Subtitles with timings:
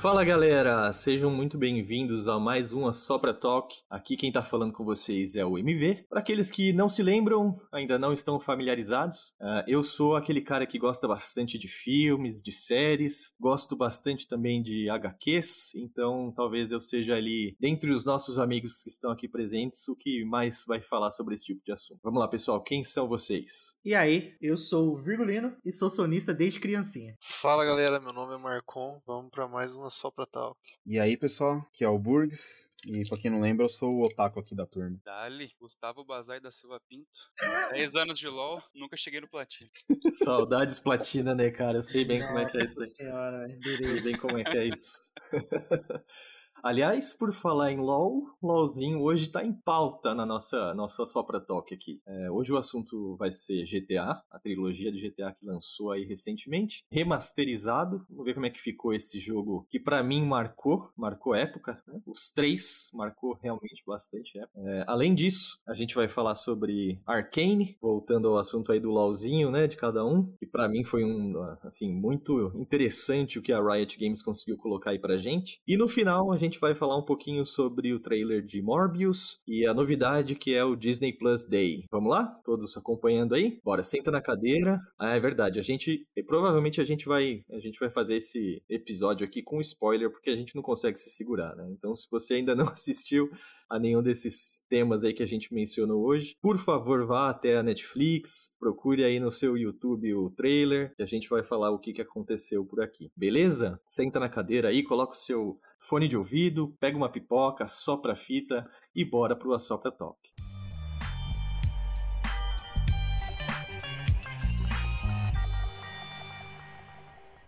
[0.00, 3.76] Fala galera, sejam muito bem-vindos a mais uma Sopra Talk.
[3.90, 6.06] Aqui quem tá falando com vocês é o MV.
[6.08, 10.66] Para aqueles que não se lembram, ainda não estão familiarizados, uh, eu sou aquele cara
[10.66, 16.80] que gosta bastante de filmes, de séries, gosto bastante também de HQs, então talvez eu
[16.80, 21.10] seja ali, dentre os nossos amigos que estão aqui presentes, o que mais vai falar
[21.10, 22.00] sobre esse tipo de assunto.
[22.02, 23.78] Vamos lá, pessoal, quem são vocês?
[23.84, 27.18] E aí, eu sou o Virgulino e sou sonista desde criancinha.
[27.20, 30.58] Fala galera, meu nome é Marcon, vamos para mais uma só pra Talk.
[30.86, 32.68] E aí, pessoal, que é o Burgs.
[32.86, 34.98] E pra quem não lembra, eu sou o otaku aqui da turma.
[35.04, 37.06] Dali, Gustavo Bazai da Silva Pinto.
[37.76, 39.70] 10 anos de LOL, nunca cheguei no platina.
[40.24, 41.78] Saudades platina, né, cara?
[41.78, 42.88] Eu sei bem Nossa como é que é isso aí.
[42.88, 45.12] Senhora, sei bem como é que é isso.
[46.62, 51.72] Aliás, por falar em LoL, LoLzinho hoje tá em pauta na nossa, nossa Sopra Talk
[51.74, 52.00] aqui.
[52.06, 56.84] É, hoje o assunto vai ser GTA, a trilogia de GTA que lançou aí recentemente,
[56.90, 58.04] remasterizado.
[58.10, 61.82] Vamos ver como é que ficou esse jogo que para mim marcou, marcou época.
[61.86, 62.00] Né?
[62.06, 64.60] Os três marcou realmente bastante época.
[64.60, 69.50] É, além disso, a gente vai falar sobre Arcane, voltando ao assunto aí do LoLzinho,
[69.50, 73.62] né, de cada um, que para mim foi um, assim, muito interessante o que a
[73.62, 75.60] Riot Games conseguiu colocar aí pra gente.
[75.66, 79.38] E no final a gente gente vai falar um pouquinho sobre o trailer de Morbius
[79.46, 81.84] e a novidade que é o Disney Plus Day.
[81.90, 82.26] Vamos lá?
[82.44, 83.60] Todos acompanhando aí?
[83.64, 84.80] Bora, senta na cadeira.
[84.98, 85.60] Ah, é verdade.
[85.60, 90.10] A gente provavelmente a gente vai a gente vai fazer esse episódio aqui com spoiler
[90.10, 91.68] porque a gente não consegue se segurar, né?
[91.70, 93.30] Então, se você ainda não assistiu
[93.68, 97.62] a nenhum desses temas aí que a gente mencionou hoje, por favor vá até a
[97.62, 101.92] Netflix, procure aí no seu YouTube o trailer e a gente vai falar o que,
[101.92, 103.12] que aconteceu por aqui.
[103.16, 103.80] Beleza?
[103.86, 108.16] Senta na cadeira aí, coloca o seu fone de ouvido, pega uma pipoca, sopra a
[108.16, 110.20] fita e bora pro Assopra Talk.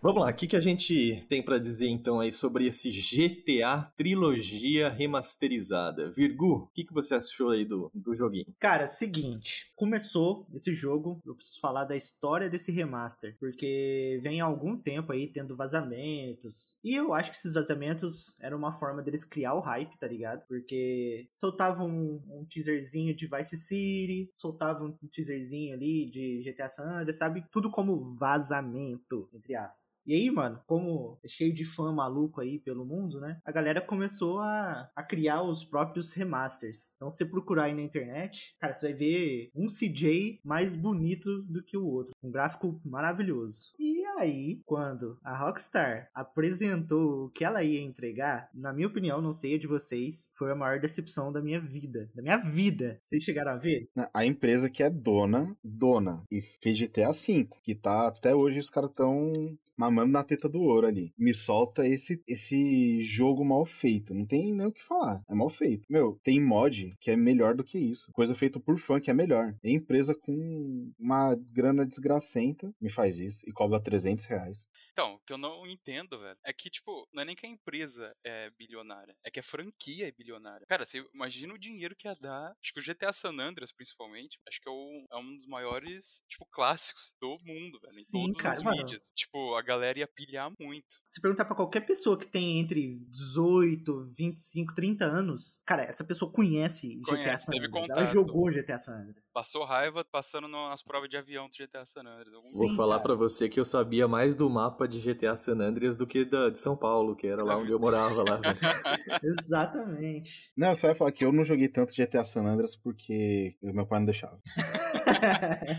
[0.05, 3.89] Vamos lá, o que, que a gente tem para dizer então aí sobre esse GTA
[3.97, 6.11] trilogia remasterizada?
[6.11, 8.53] Virgu, o que, que você achou aí do, do joguinho?
[8.59, 14.45] Cara, seguinte, começou esse jogo, eu preciso falar da história desse remaster, porque vem há
[14.45, 19.23] algum tempo aí tendo vazamentos, e eu acho que esses vazamentos eram uma forma deles
[19.23, 20.45] criar o hype, tá ligado?
[20.49, 26.91] Porque soltavam um, um teaserzinho de Vice City, soltavam um teaserzinho ali de GTA San
[26.91, 27.45] Andreas, sabe?
[27.53, 29.92] Tudo como vazamento, entre aspas.
[30.07, 33.41] E aí, mano, como é cheio de fã maluco aí pelo mundo, né?
[33.45, 36.93] A galera começou a, a criar os próprios remasters.
[36.97, 41.43] Então, se você procurar aí na internet, cara, você vai ver um CJ mais bonito
[41.43, 42.15] do que o outro.
[42.23, 43.73] Um gráfico maravilhoso.
[43.79, 49.33] E aí, quando a Rockstar apresentou o que ela ia entregar, na minha opinião, não
[49.33, 52.11] sei a de vocês, foi a maior decepção da minha vida.
[52.15, 52.99] Da minha vida.
[53.03, 53.89] Vocês chegaram a ver?
[54.13, 58.71] A empresa que é dona, dona, e fez GTA V, que tá até hoje os
[58.71, 59.33] caras tão
[59.77, 61.13] mamando na teta do ouro ali.
[61.19, 64.15] Me solta esse, esse jogo mal feito.
[64.15, 65.23] Não tem nem o que falar.
[65.29, 65.87] É mal feito.
[65.91, 68.13] Meu, tem mod que é melhor do que isso.
[68.13, 69.55] Coisa feita por fã que é melhor.
[69.63, 74.69] É empresa com uma grana desgracenta me faz isso e cobra 300 reais.
[74.93, 77.49] Então, o que eu não entendo, velho, é que, tipo, não é nem que a
[77.49, 80.67] empresa é bilionária, é que a franquia é bilionária.
[80.69, 82.55] Cara, você imagina o dinheiro que ia dar.
[82.63, 86.23] Acho que o GTA San Andreas, principalmente, acho que é, o, é um dos maiores,
[86.29, 87.99] tipo, clássicos do mundo, velho.
[87.99, 88.77] Em Sim, todas cara, as mano.
[88.77, 89.03] mídias.
[89.15, 91.01] Tipo, a galera ia pilhar muito.
[91.05, 96.31] Se perguntar pra qualquer pessoa que tem entre 18, 25, 30 anos, cara, essa pessoa
[96.33, 97.89] conhece, GTA Conhece, San teve Andreas.
[97.91, 99.31] Ela jogou GTA San Andreas.
[99.33, 102.33] Passou raiva passando nas provas de avião do GTA San Andreas.
[102.55, 103.09] Vou Sim, falar cara.
[103.09, 106.49] pra você que eu sabia mais do mapa de GTA San Andreas do que da
[106.51, 108.37] de São Paulo, que era lá onde eu morava lá.
[108.37, 108.59] velho.
[109.23, 110.51] Exatamente.
[110.57, 113.87] Não, eu só ia falar que eu não joguei tanto GTA San Andreas porque meu
[113.87, 114.41] pai não deixava.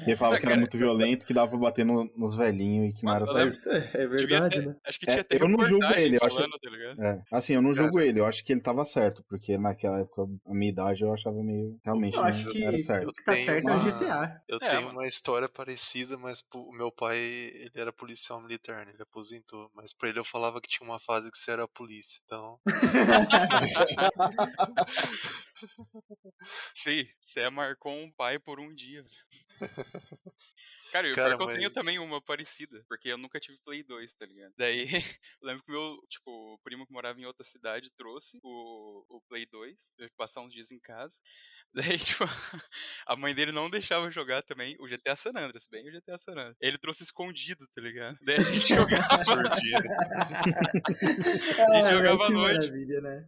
[0.08, 3.04] Ele falava que era muito violento, que dava pra bater no- nos velhinhos e que
[3.06, 3.70] não era certo.
[3.96, 4.76] É, é verdade, ter- né?
[4.86, 7.02] Acho que É, tinha até eu não julgo ele, eu acho- falando, tá ligado?
[7.04, 10.24] É, assim, eu não julgo ele, eu acho que ele tava certo, porque naquela época,
[10.46, 11.78] a minha idade, eu achava meio.
[11.84, 13.14] Realmente, Eu não, acho que não era o certo.
[13.14, 14.42] que tá certo é uma- o GTA.
[14.48, 15.00] Eu É, tenho mano.
[15.00, 18.92] uma história parecida, mas o meu pai, ele era policial militar, né?
[18.94, 19.70] Ele aposentou.
[19.76, 22.20] Mas pra ele eu falava que tinha uma fase que você era a polícia.
[22.26, 22.60] Então,
[26.76, 29.06] Fih, você marcou um pai por um dia.
[30.94, 33.58] Cara, e o Cara, pior que eu tenho também uma parecida, porque eu nunca tive
[33.66, 34.54] Play 2, tá ligado?
[34.56, 34.88] Daí,
[35.42, 39.22] eu lembro que meu, tipo, o primo que morava em outra cidade trouxe o, o
[39.28, 41.18] Play 2, pra eu passar uns dias em casa.
[41.74, 42.24] Daí, tipo,
[43.08, 46.34] a mãe dele não deixava jogar também o GTA San Andreas, bem o GTA San
[46.34, 46.56] Andreas.
[46.62, 48.16] Ele trouxe escondido, tá ligado?
[48.22, 49.82] Daí a gente jogava, surdia.
[51.74, 52.70] Ah, jogava à noite.
[53.02, 53.26] né?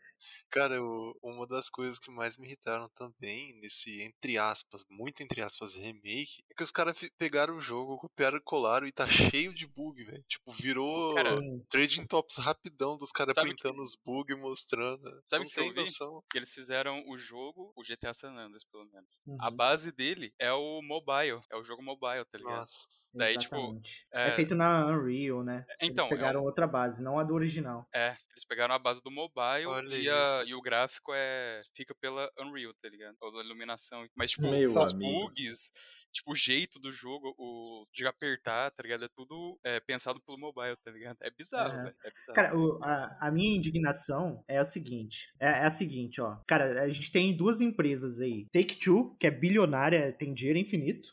[0.52, 5.42] Cara, eu- uma das coisas que mais me irritaram também nesse, entre aspas, muito entre
[5.42, 9.66] aspas, remake é que os caras pegaram o jogo, copiaram, colaram e tá cheio de
[9.68, 10.24] bug, velho.
[10.28, 11.38] Tipo, virou Cara,
[11.70, 15.02] trading tops rapidão dos caras printando os bugs, mostrando.
[15.26, 15.80] Sabe o que eu tem vi?
[15.80, 16.24] noção.
[16.30, 19.22] que eles fizeram o jogo, o GTA San Andreas, pelo menos.
[19.26, 19.38] Uhum.
[19.40, 22.60] A base dele é o mobile, é o jogo mobile, tá ligado?
[22.60, 22.88] Nossa.
[23.14, 24.08] Daí, tipo, Exatamente.
[24.14, 24.32] é- é...
[24.32, 25.66] feito na Unreal, né?
[25.82, 27.88] Então, é Eles pegaram um- outra base, não a do original.
[27.94, 31.96] É, eles pegaram a base do mobile Olha e, a- e o gráfico é fica
[31.96, 33.16] pela Unreal, tá ligado?
[33.22, 34.06] Ou da iluminação.
[34.16, 35.26] Mas, tipo, Meu os amigo.
[35.28, 35.72] bugs,
[36.16, 39.04] tipo, o jeito do jogo, o de apertar, tá ligado?
[39.06, 41.18] É tudo é, pensado pelo mobile, tá ligado?
[41.22, 41.84] É bizarro, Aham.
[41.84, 41.96] velho.
[42.06, 42.36] É bizarro.
[42.36, 45.32] Cara, o- a, a minha indignação é a seguinte.
[45.40, 46.38] É, é a seguinte, ó.
[46.48, 48.48] Cara, a gente tem duas empresas aí.
[48.54, 51.10] Take-Two, que é bilionária, tem dinheiro infinito.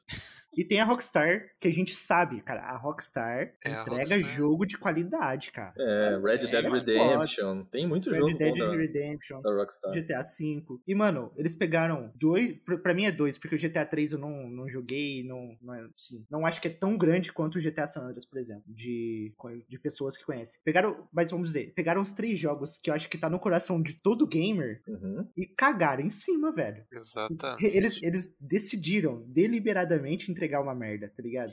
[0.54, 2.62] E tem a Rockstar, que a gente sabe, cara.
[2.62, 4.20] A Rockstar É, a entrega Rockstar.
[4.20, 5.72] jogo de qualidade, cara.
[5.78, 6.78] É, Red Dead é foda.
[6.92, 7.64] Redemption.
[7.64, 9.40] Tem muito jogo Red Dead bom da, Redemption.
[9.40, 9.92] da Rockstar.
[9.94, 10.62] GTA V.
[10.86, 12.52] E, mano, eles pegaram dois.
[12.64, 15.74] Pra, pra mim é dois, porque o GTA 3 eu não, não joguei, não, não,
[15.74, 18.64] é- assim, não acho que é tão grande quanto o GTA San Andreas, por exemplo,
[18.66, 19.32] de,
[19.68, 20.60] de pessoas que conhecem.
[20.64, 23.80] Pegaram, mas vamos dizer, pegaram os três jogos que eu acho que tá no coração
[23.80, 25.26] de todo gamer Uhum.
[25.36, 26.84] e cagaram em cima, velho.
[26.92, 27.64] Exatamente.
[27.64, 31.52] Eles, eles decidiram deliberadamente entregar uma merda, tá ligado?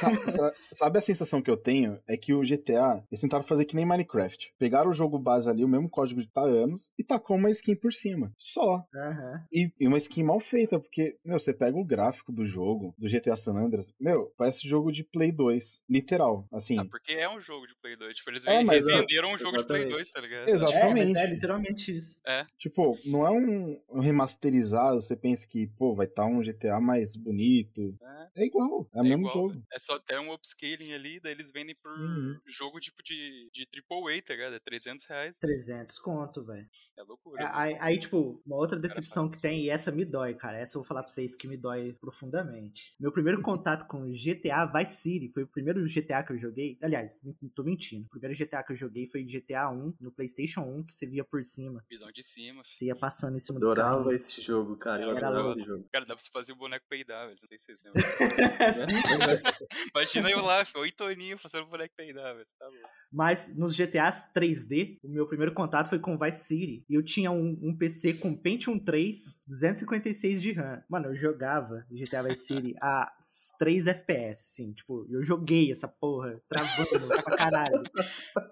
[0.00, 1.98] Sabe, sa- sabe a sensação que eu tenho?
[2.06, 4.52] É que o GTA, eles tentaram fazer que nem Minecraft.
[4.58, 7.50] Pegaram o jogo base ali, o mesmo código de tá há anos, e tacou uma
[7.50, 8.32] skin por cima.
[8.38, 8.84] Só.
[8.94, 9.44] Aham.
[9.52, 13.08] E, e uma skin mal feita, porque, meu, você pega o gráfico do jogo, do
[13.08, 15.82] GTA San Andreas, meu, parece jogo de Play 2.
[15.88, 16.46] Literal.
[16.52, 16.78] Assim.
[16.78, 18.16] Ah, porque é um jogo de Play 2.
[18.16, 19.90] Tipo, eles É, venderam um jogo de Play exatamente.
[19.90, 20.48] 2, tá ligado?
[20.48, 20.72] Exato.
[20.72, 21.18] É, mas Exatamente.
[21.18, 22.18] é literalmente isso.
[22.58, 27.96] Tipo, não é um, remasterizado, você pensa que, pô, vai estar um GTA mais bonito.
[28.02, 28.25] É.
[28.34, 29.62] É igual, é o É mesmo igual, jogo.
[29.72, 32.38] É só ter um upscaling ali, daí eles vendem por Uhum.
[32.46, 34.54] jogo tipo de, de AAA, tá ligado?
[34.54, 35.36] É 300 reais.
[35.38, 36.68] 300 conto, velho.
[36.96, 37.42] É loucura.
[37.42, 37.56] É, velho.
[37.58, 40.58] Aí, aí, tipo, uma outra Os decepção que tem, e essa me dói, cara.
[40.58, 42.94] Essa eu vou falar pra vocês que me dói profundamente.
[42.98, 46.78] Meu primeiro contato com GTA Vice City foi o primeiro GTA que eu joguei.
[46.82, 48.06] Aliás, não tô mentindo.
[48.06, 51.24] O primeiro GTA que eu joguei foi GTA 1 no PlayStation 1, que você via
[51.24, 51.84] por cima.
[51.88, 52.62] Visão de cima.
[52.64, 52.76] filho.
[52.76, 54.14] Você ia passando em cima dos Adorava carros.
[54.14, 55.02] esse jogo, cara.
[55.02, 55.60] Eu Era adorava louco.
[55.60, 55.88] esse jogo.
[55.92, 57.38] Cara, dá pra você fazer o boneco peidar, velho.
[57.40, 58.02] Não sei se vocês lembram.
[58.72, 59.02] Sim.
[59.94, 62.46] Imagina eu lá, filho, oito aninhos fazendo o boneco peidar, velho.
[62.58, 62.88] Tá louco.
[63.12, 66.84] Mas nos GTAs 3D, o meu primeiro contato foi com Vice City.
[66.88, 70.82] E eu tinha um, um PC com Pentium 3, 256 de RAM.
[70.88, 73.10] Mano, eu jogava GTA Vice City a
[73.58, 74.72] 3 FPS, sim.
[74.72, 77.82] Tipo, eu joguei essa porra, travando pra caralho.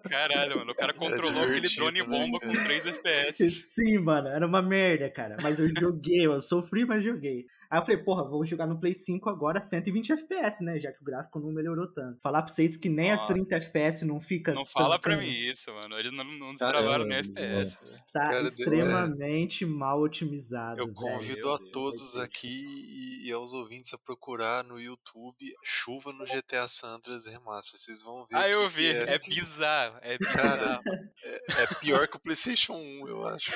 [0.09, 0.73] Caralho, mano.
[0.73, 2.65] O cara controlou aquele drone bomba com cara?
[2.65, 3.51] 3 FPS.
[3.53, 5.37] Sim, mano, era uma merda, cara.
[5.43, 7.47] Mas eu joguei, eu sofri, mas joguei.
[7.75, 10.79] Aí eu falei, porra, vou jogar no Play 5 agora 120 FPS, né?
[10.79, 12.21] Já que o gráfico não melhorou tanto.
[12.23, 13.35] Falar pra vocês que nem a Nossa.
[13.35, 14.55] 30 FPS não fica.
[14.55, 15.99] Não fala pra mim isso, mano.
[15.99, 18.01] Eles não, não destravaram nem FPS.
[18.13, 20.79] Tá Cara, extremamente mal otimizado.
[20.79, 20.95] Eu velho.
[20.95, 26.25] convido a Deus, todos aqui e, e aos ouvintes a procurar no YouTube Chuva no
[26.25, 27.77] GTA San Andreas Remaster.
[27.77, 28.37] Vocês vão ver.
[28.37, 28.93] Ah, eu vi.
[28.93, 29.99] que É bizarro.
[30.01, 30.83] É bizarro.
[31.25, 33.51] É pior que o PlayStation 1, eu acho.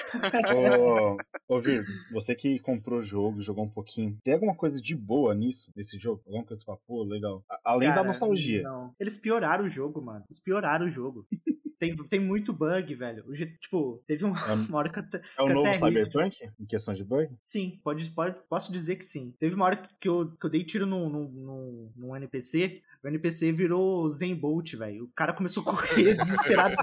[0.56, 4.94] Ô, ô Vir, você que comprou o jogo, jogou um pouquinho, tem alguma coisa de
[4.94, 6.22] boa nisso, nesse jogo?
[6.26, 7.44] Alguma coisa pra pô, legal?
[7.64, 8.62] Além da Cara, nostalgia.
[8.62, 8.94] Não.
[8.99, 10.25] Eles pioraram o jogo, mano.
[10.28, 11.26] Eles pioraram o jogo.
[11.78, 13.25] tem, tem muito bug, velho.
[13.26, 15.75] O tipo, teve um- É, uma hora que eu, até- é o novo.
[15.75, 17.31] Cyberpunk, em questão de bug?
[17.43, 19.32] Sim, pode, pode, posso dizer que sim.
[19.38, 23.09] Teve uma hora que eu, que eu dei tiro num, num, num, num NPC, o
[23.09, 25.05] NPC virou Zen Bolt, velho.
[25.05, 26.76] O cara começou a correr desesperado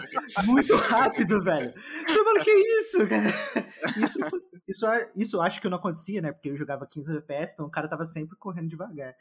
[0.45, 1.73] muito rápido, velho.
[1.75, 3.25] Eu falei, mano, que isso, cara?
[3.97, 4.19] Isso,
[4.67, 6.31] isso, isso eu acho que não acontecia, né?
[6.31, 9.15] Porque eu jogava 15 FPS, então o cara tava sempre correndo devagar.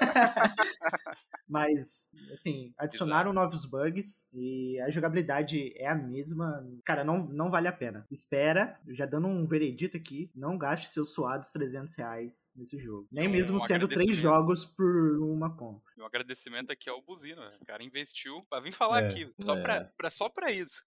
[1.48, 6.64] Mas, assim, adicionaram novos bugs e a jogabilidade é a mesma.
[6.84, 8.06] Cara, não, não vale a pena.
[8.10, 13.08] Espera, já dando um veredito aqui, não gaste seus suados 300 reais nesse jogo.
[13.10, 15.92] Nem Um mesmo sendo três jogos por uma compra.
[15.96, 17.56] E um agradecimento aqui ao Buzino, velho.
[17.60, 19.08] O cara investiu pra vir falar É.
[19.08, 19.32] aqui.
[19.40, 19.62] Só, É.
[19.62, 20.82] pra, pra- só pra isso.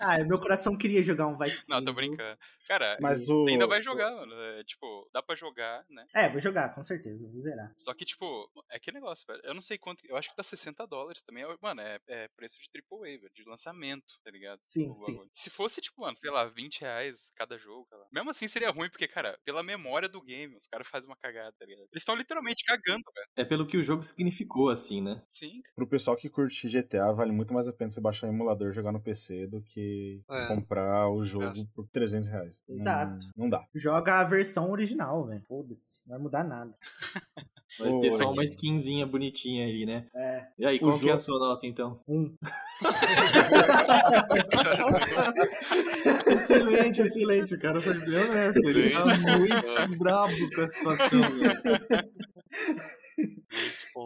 [0.00, 2.38] Ah, meu coração queria jogar um Vice Não, tô brincando.
[2.68, 3.46] Cara, Mas o.
[3.48, 4.32] ainda vai jogar, mano.
[4.34, 6.06] É, tipo, dá pra jogar, né?
[6.14, 7.72] É, vou jogar, com certeza, vou zerar.
[7.76, 9.40] Só que, tipo, é que negócio, velho.
[9.44, 10.04] Eu não sei quanto.
[10.06, 11.44] Eu acho que tá 60 dólares também.
[11.60, 13.30] Mano, é, é preço de AAA, velho.
[13.34, 14.60] De lançamento, tá ligado?
[14.62, 15.18] Sim, O sim.
[15.32, 18.06] Se fosse, tipo, mano, sei lá, 20 reais cada jogo, sei lá.
[18.12, 21.54] Mesmo assim seria ruim, porque, cara, pela memória do game, os caras fazem uma cagada,
[21.58, 21.82] tá ligado?
[21.90, 23.26] Eles estão literalmente cagando, velho.
[23.36, 25.22] É pelo que o jogo significou, assim, né?
[25.28, 28.70] Sim, Pro pessoal que curte GTA, vale muito mais a pena você baixar um emulador
[28.70, 30.46] e jogar no PC do que É.
[30.48, 32.51] comprar o jogo por 300 reais.
[32.68, 33.26] Não- Exato.
[33.36, 33.64] Não, dá.
[33.74, 35.42] Joga a versão original, velho.
[35.48, 36.72] Foda-se, não vai mudar nada.
[37.78, 40.06] Vai ter só uma skinzinha bonitinha aí, né?
[40.14, 41.98] É, E aí, O qual que é a jogo- sua nota, então?
[42.06, 42.36] um.
[46.26, 47.54] excelente, excelente.
[47.54, 48.68] O cara foi bem honesto.
[48.68, 49.04] Ele tá
[49.38, 51.20] muito brabo com a situação.
[51.32, 51.62] velho.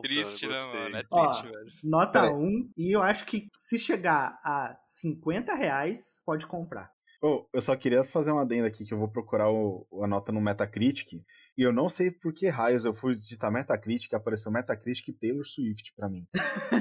[0.03, 0.97] triste, né, mano?
[0.99, 1.73] É Ó, triste, velho.
[1.83, 2.35] Nota Peraí.
[2.37, 2.71] 1.
[2.77, 6.93] E eu acho que se chegar a 50 reais, pode comprar.
[7.23, 10.33] Ô, eu só queria fazer uma adenda aqui que eu vou procurar o- a nota
[10.33, 11.23] no Metacritic.
[11.59, 15.13] E eu não sei por que raios eu fui digitar Metacritic e apareceu Metacritic e
[15.13, 16.27] Taylor Swift pra mim.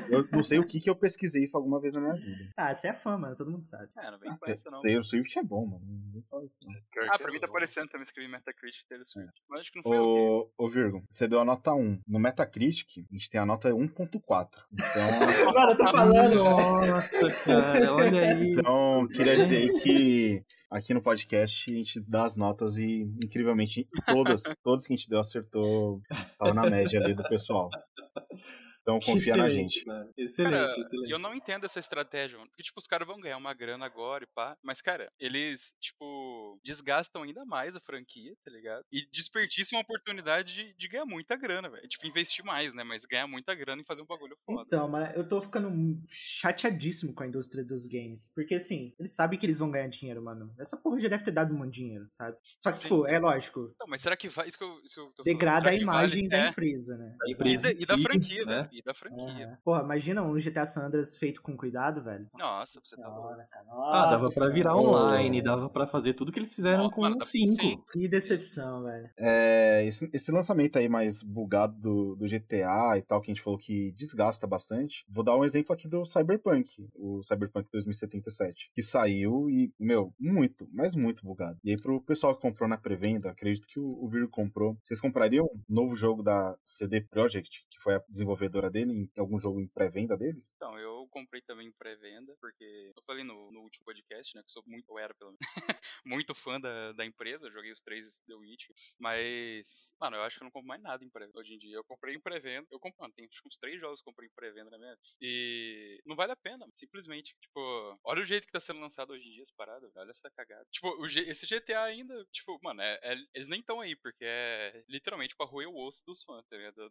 [0.09, 2.49] Eu não sei o que que eu pesquisei isso alguma vez na minha vida.
[2.57, 3.33] Ah, você é fã, mano.
[3.35, 3.87] Todo mundo sabe.
[3.97, 4.81] É, não vem com essa, não.
[4.81, 5.85] Taylor Swift é bom, mano.
[5.85, 6.73] Não vou falar isso, não.
[6.73, 9.31] Ah, que pra é mim tá aparecendo também escrevi Metacritic e Taylor Swift.
[9.49, 10.01] Mas acho que não foi eu.
[10.03, 12.01] que- Ô, ô Virgo, você deu a nota 1.
[12.05, 14.49] No Metacritic, a gente tem a nota 1.4.
[14.73, 14.83] Então,
[15.55, 16.35] Mano, eu tô falando.
[16.35, 18.59] Nossa, cara, olha isso.
[18.59, 24.43] então queria dizer que aqui no podcast a gente dá as notas e, incrivelmente, todas,
[24.63, 26.01] todas que a gente deu acertou.
[26.37, 27.69] Tava na média ali do pessoal.
[28.85, 29.85] Então confia na Excelente, gente.
[29.85, 30.09] Cara.
[30.15, 31.09] Excelente, Cara, excelente.
[31.09, 32.49] E eu não entendo essa estratégia, mano.
[32.51, 34.55] Porque, tipo, os caras vão ganhar uma grana agora e pá.
[34.63, 38.83] Mas, cara, eles, tipo, desgastam ainda mais a franquia, tá ligado?
[38.91, 41.87] E desperdiçam a oportunidade de, de ganhar muita grana, velho.
[41.87, 42.83] Tipo, investir mais, né?
[42.83, 44.63] Mas ganhar muita grana e fazer um bagulho foda.
[44.67, 45.71] Então, mas eu tô ficando
[46.09, 48.31] chateadíssimo com a indústria dos games.
[48.35, 50.53] Porque, assim, eles sabem que eles vão ganhar dinheiro, mano.
[50.59, 52.37] Essa porra já deve ter dado muito dinheiro, sabe?
[52.59, 52.83] Só que, Sim.
[52.83, 53.73] tipo, é lógico.
[53.79, 54.47] Não, mas será que vai.
[54.47, 56.41] Isso que eu, isso que eu tô falando, Degrada será a imagem vale?
[56.41, 57.15] da É, empresa, né?
[57.19, 57.61] Da E empresa.
[57.63, 58.61] da, e da franquia, né?
[58.61, 58.69] né?
[58.75, 59.47] E da franquia.
[59.47, 59.57] Aham.
[59.63, 62.27] Porra, imagina um GTA San Andreas feito com cuidado, velho.
[62.37, 63.03] Nossa, você tá
[63.49, 63.65] cara.
[63.69, 64.99] Ah, dava Nossa pra virar senhora.
[65.01, 67.53] online, dava pra fazer tudo que eles fizeram Ó, com mano, o dá- 5.
[67.53, 67.81] sim.
[67.91, 69.09] Que decepção, velho.
[69.17, 73.43] É, esse, esse lançamento aí mais bugado do, do GTA e tal, que a gente
[73.43, 75.05] falou que desgasta bastante.
[75.07, 80.67] Vou dar um exemplo aqui do Cyberpunk, o Cyberpunk 2077, que saiu e, meu, muito,
[80.73, 81.57] mas muito bugado.
[81.63, 84.77] E aí, pro pessoal que comprou na pré-venda, acredito que o, o Virgo comprou.
[84.83, 89.39] Vocês comprariam um novo jogo da CD Projekt, que foi a desenvolvedora dele, em algum
[89.39, 90.53] jogo em pré-venda deles?
[90.55, 94.49] Então, eu comprei também em pré-venda, porque eu falei no, no último podcast, né, que
[94.49, 95.39] eu sou muito, eu era pelo menos,
[96.05, 98.65] muito fã da, da empresa, joguei os três The Witch,
[98.99, 101.75] mas, mano, eu acho que eu não compro mais nada em pré-venda hoje em dia.
[101.75, 104.27] Eu comprei em pré-venda, eu compro, mano, tem acho uns três jogos que eu comprei
[104.29, 108.51] em pré-venda na minha e não vale a pena, simplesmente, tipo, olha o jeito que
[108.51, 110.65] tá sendo lançado hoje em dia essa parada, velho, olha essa cagada.
[110.71, 114.23] Tipo, o G- esse GTA ainda, tipo, mano, é, é- eles nem estão aí, porque
[114.25, 116.89] é literalmente pra roer o osso dos fãs, tá ligado?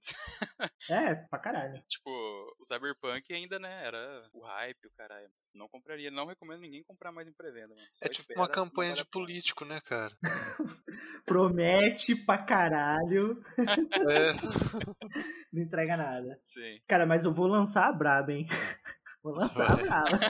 [0.90, 1.63] É, pra caralho.
[1.88, 2.11] Tipo,
[2.59, 5.28] o Cyberpunk ainda, né, era o hype, o caralho.
[5.54, 7.87] Não compraria, não recomendo ninguém comprar mais em pré-venda, mano.
[7.92, 10.16] Só É tipo espera, uma campanha de a político, né, cara?
[11.26, 14.33] Promete pra caralho, É,
[15.52, 16.40] não entrega nada.
[16.44, 16.80] Sim.
[16.87, 18.47] Cara, mas eu vou lançar a braba, hein?
[19.23, 19.85] Vou lançar a Vai.
[19.85, 20.21] braba.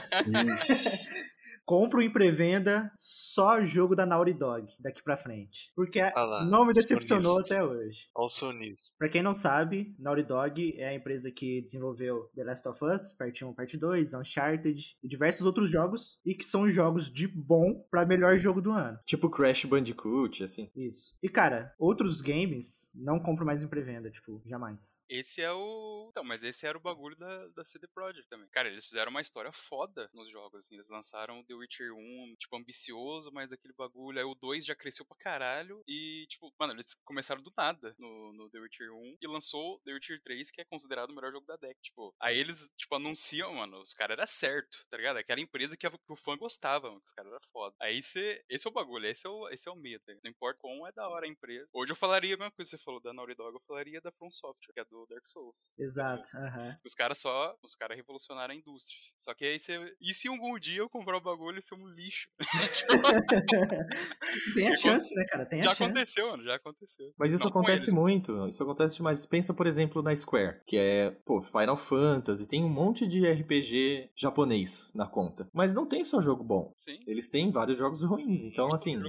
[1.65, 5.71] Compro em pré-venda só jogo da Naughty Dog daqui pra frente.
[5.75, 8.07] Porque Ah não me decepcionou até hoje.
[8.15, 8.93] olha o sonis.
[8.97, 13.13] Pra quem não sabe, Naughty Dog é a empresa que desenvolveu The Last of Us,
[13.13, 17.83] Parte 1, Parte 2, Uncharted e diversos outros jogos, e que são jogos de bom
[17.89, 18.99] pra melhor jogo do ano.
[19.05, 20.69] Tipo Crash Bandicoot, assim.
[20.75, 21.17] Isso.
[21.21, 25.03] E cara, outros games não compro mais em pré-venda, tipo, jamais.
[25.09, 26.07] Esse é o.
[26.11, 28.47] Então, mas esse era o bagulho da, da CD Projekt também.
[28.51, 30.75] Cara, eles fizeram uma história foda nos jogos, assim.
[30.75, 34.19] Eles lançaram The Witcher 1, tipo, ambicioso, mas aquele bagulho.
[34.19, 35.81] Aí o 2 já cresceu pra caralho.
[35.87, 39.93] E, tipo, mano, eles começaram do nada no, no The Witcher 1 e lançou The
[39.93, 41.79] Witcher 3, que é considerado o melhor jogo da deck.
[41.81, 45.17] Tipo, aí eles, tipo, anunciam, mano, os caras era certo, tá ligado?
[45.17, 47.75] Aquela empresa que, a- que o fã gostava, mano, que os caras eram foda.
[47.81, 50.03] Aí cê, esse é o bagulho, esse é o, esse é o medo.
[50.23, 51.67] Não importa como é da hora a empresa.
[51.73, 54.11] Hoje eu falaria a mesma coisa que você falou da Naughty Dog, eu falaria da
[54.11, 55.71] From Software, que é do Dark Souls.
[55.77, 56.77] Exato, aham.
[56.83, 58.99] Os caras só, os caras revolucionaram a indústria.
[59.17, 61.87] Só que aí você, e se algum dia eu comprar o bagulho e ser um
[61.87, 62.29] lixo?
[64.55, 65.45] Tem a chance, né, cara?
[65.45, 65.83] Tem a já chance.
[65.83, 67.13] aconteceu, mano, já aconteceu.
[67.17, 68.47] Mas isso Não acontece muito.
[68.47, 69.25] Isso acontece demais.
[69.25, 74.11] Pensa, por exemplo, na Square, que é, pô, Final Fantasy, tem um monte de RPG
[74.15, 75.49] japonês na conta.
[75.53, 76.73] Mas não tem só jogo bom.
[76.77, 76.99] Sim.
[77.07, 78.43] Eles têm vários jogos ruins.
[78.43, 78.99] Então, assim,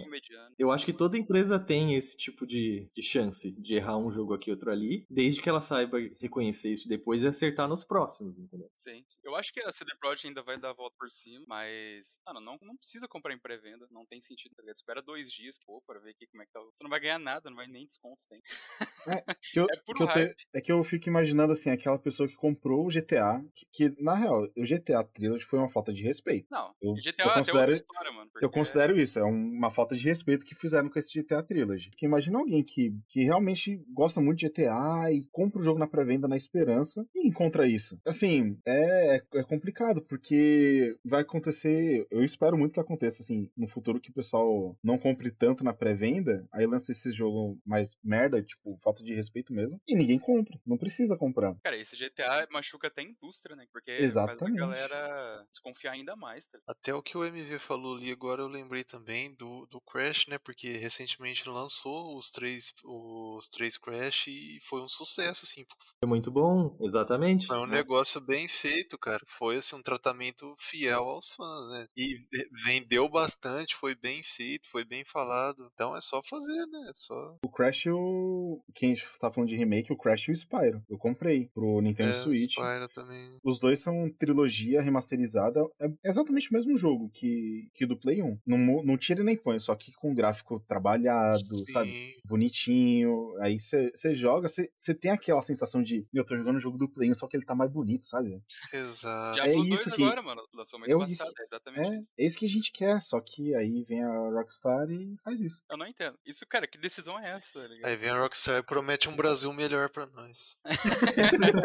[0.58, 4.34] eu acho que toda empresa tem esse tipo de, de chance de errar um jogo
[4.34, 8.68] aqui, outro ali, desde que ela saiba reconhecer isso depois e acertar nos próximos, entendeu?
[8.74, 9.04] Sim.
[9.24, 12.40] Eu acho que a CD Projekt ainda vai dar a volta por cima, mas, mano,
[12.40, 14.76] não, não precisa comprar em pré-venda, não tem sentido, tá ligado?
[14.76, 16.60] Espera dois dias, pô, pra ver aqui como é que tá.
[16.60, 18.40] Você não vai ganhar nada, não vai nem desconto, tem.
[18.42, 18.46] Que
[19.60, 22.86] eu, É que eu te- é que eu fico imaginando assim, aquela pessoa que comprou
[22.86, 26.46] o GTA, que, que, na real, o GTA Trilogy foi uma falta de respeito.
[26.50, 28.30] Não, Eu- GTA eu é considero- história, mano.
[28.40, 31.90] Eu considero isso, é um- uma falta de respeito que fizeram com esse GTA Trilogy.
[31.90, 35.86] Porque imagina alguém que, que realmente gosta muito de GTA e compra o jogo na
[35.86, 37.98] pré-venda na esperança e encontra isso.
[38.04, 42.06] Assim, é, é, é complicado, porque vai acontecer.
[42.18, 45.72] Eu espero muito que aconteça, assim, no futuro que o pessoal não compre tanto na
[45.72, 50.58] pré-venda, aí lança esse jogo mais merda, tipo, falta de respeito mesmo, e ninguém compra.
[50.66, 51.54] Não precisa comprar.
[51.62, 53.66] Cara, esse GTA machuca até a indústria, né?
[53.72, 54.38] Porque Exatamente.
[54.38, 56.58] faz a galera desconfiar ainda mais, tá?
[56.66, 60.38] Até o que o MV falou ali agora eu lembrei também do, do Crash, né?
[60.38, 65.64] Porque recentemente lançou os três, os três Crash e foi um sucesso, assim.
[66.00, 67.46] Foi muito bom, exatamente.
[67.46, 67.76] Foi um né?
[67.76, 69.22] negócio bem feito, cara.
[69.26, 71.86] Foi assim, um tratamento fiel aos fãs, né?
[71.96, 75.70] E ve- vendeu bastante, foi bem feito, foi bem falado.
[75.74, 76.86] Então é só fazer, né?
[76.90, 77.36] É só.
[77.44, 78.62] O Crash, o.
[78.74, 80.82] Quem tá falando de remake, o Crash e o Spyro.
[80.88, 82.52] Eu comprei pro Nintendo É, Switch.
[82.52, 83.38] Spyro também.
[83.44, 85.60] Os dois são trilogia remasterizada.
[85.80, 88.38] É exatamente o mesmo jogo que, que o do Play 1.
[88.46, 91.38] Não, não tira nem põe, só que com gráfico trabalhado,
[91.72, 91.90] sabe?
[91.90, 92.12] Sim.
[92.24, 93.34] Bonitinho.
[93.40, 96.88] Aí você joga, você tem aquela sensação de, meu, eu tô jogando o jogo do
[96.88, 98.40] Play 1, só que ele tá mais bonito, sabe?
[98.72, 99.36] Exato.
[99.36, 100.42] Já é isso 2 que- agora, mano.
[100.54, 103.20] Lançou mês é passado, isso- é exatamente É, é isso que a gente quer, só
[103.20, 105.62] que aí vem a Rockstar e faz isso.
[105.70, 106.16] Eu não entendo.
[106.26, 107.88] Isso, cara, que decisão é essa, tá ligado?
[107.90, 110.56] Aí vem a Rockstar e promete um Brasil melhor pra nós.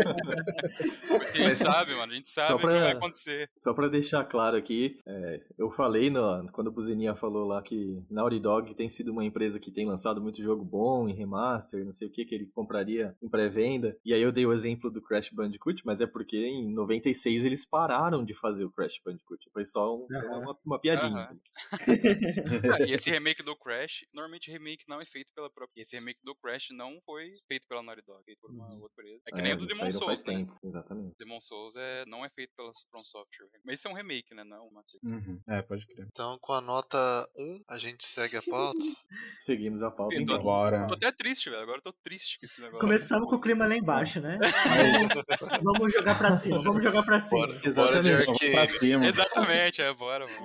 [1.07, 2.11] Porque a gente sabe, mano.
[2.11, 3.50] A gente sabe só o que vai acontecer.
[3.55, 8.01] Só pra deixar claro aqui, é, eu falei no- quando o Buzininha falou lá que
[8.09, 11.91] Naughty Dog tem sido uma empresa que tem lançado muito jogo bom em remaster, não
[11.91, 13.97] sei o que, que ele compraria em pré-venda.
[14.05, 17.65] E aí eu dei o exemplo do Crash Bandicoot, mas é porque em 96 eles
[17.65, 19.50] pararam de fazer o Crash Bandicoot.
[19.53, 20.39] Foi só um- Aham.
[20.39, 21.11] uma, uma piadinha.
[21.11, 21.39] Aham.
[22.73, 25.81] Ah, e esse remake do Crash, normalmente remake não é feito pela própria.
[25.81, 28.81] Esse remake do Crash não foi feito pela Naughty Dog, feito por uma Uhum.
[28.81, 29.21] outra empresa.
[29.27, 30.33] É que nem o do Demon Souls, né?
[30.33, 31.15] tempo, exatamente.
[31.17, 33.47] Demon Souls é, não é feito pela From Software.
[33.65, 34.43] Mas isso é um remake, né?
[34.43, 35.39] Não uma Uhum.
[35.47, 36.07] É, pode crer.
[36.11, 38.77] Então, com a nota 1, a gente segue a pauta.
[39.39, 40.15] Seguimos a pauta.
[40.15, 40.43] Então, Então.
[40.43, 40.87] Bora.
[40.87, 41.61] Tô até triste, velho.
[41.61, 42.79] Agora eu tô triste com esse negócio.
[42.85, 44.39] Começamos com o clima lá embaixo, né?
[45.63, 47.47] vamos jogar pra cima, vamos jogar pra cima.
[47.47, 48.25] Bora, bora Exatamente.
[48.25, 49.07] Vamos pra cima.
[49.07, 50.41] Exatamente, é, bora, mano.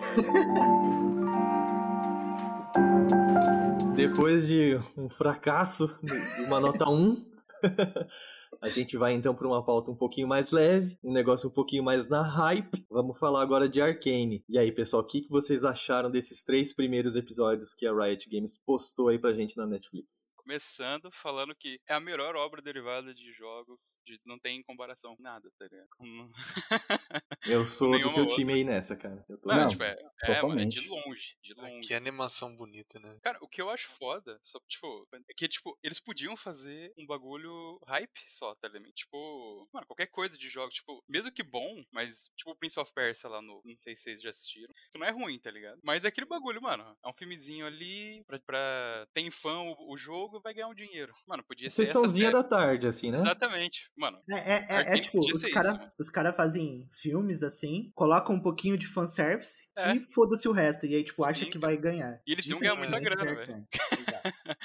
[3.96, 5.98] Depois de um fracasso,
[6.46, 7.24] uma nota 1,
[8.60, 11.82] a gente vai então para uma pauta um pouquinho mais leve, um negócio um pouquinho
[11.82, 12.84] mais na hype.
[12.90, 14.44] Vamos falar agora de Arcane.
[14.46, 18.28] E aí, pessoal, o que, que vocês acharam desses três primeiros episódios que a Riot
[18.28, 20.35] Games postou aí pra gente na Netflix?
[20.46, 25.22] Começando falando que é a melhor obra derivada de jogos, de não tem comparação com
[25.22, 25.88] nada, tá ligado?
[25.98, 26.30] Com-
[27.44, 28.36] Eu sou do seu outra.
[28.36, 29.24] time aí nessa, cara.
[29.28, 31.86] Eu tô Não, Não, tipo, é, é, mano, é de longe, de longe.
[31.88, 33.18] Que animação bonita, né?
[33.22, 37.04] Cara, o que eu acho foda, só, tipo, é que, tipo, eles podiam fazer um
[37.04, 38.92] bagulho hype só, tá ligado?
[38.92, 42.92] Tipo, mano, qualquer coisa de jogo, tipo, mesmo que bom, mas, tipo, o Prince of
[42.94, 45.80] Persia lá no, não sei se vocês já assistiram, que não é ruim, tá ligado?
[45.82, 49.96] Mas é aquele bagulho, mano, é um filmezinho ali, pra, pra tem fã o, o
[49.96, 51.12] jogo, vai ganhar um dinheiro.
[51.26, 53.18] Mano, podia ser Sessãozinha da tarde, assim, né?
[53.18, 54.18] Exatamente, mano.
[54.30, 55.76] É, é, é, é tipo, os caras
[56.16, 59.94] cara fazem filmes assim, colocam um pouquinho de fanservice É.
[59.94, 60.86] e foda-se o resto.
[60.86, 62.20] E aí, tipo, acha Sim, que vai ganhar.
[62.26, 63.66] E eles iam ganhar muita Diferentemente grana, velho.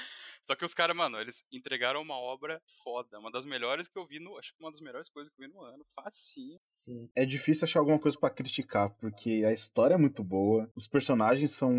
[0.46, 3.18] Só que os caras, mano, eles entregaram uma obra foda.
[3.18, 4.36] Uma das melhores que eu vi no.
[4.38, 5.84] Acho que uma das melhores coisas que eu vi no ano.
[5.94, 6.58] Facinho.
[6.60, 7.08] Sim.
[7.16, 11.52] É difícil achar alguma coisa pra criticar, porque a história é muito boa, os personagens
[11.52, 11.72] são.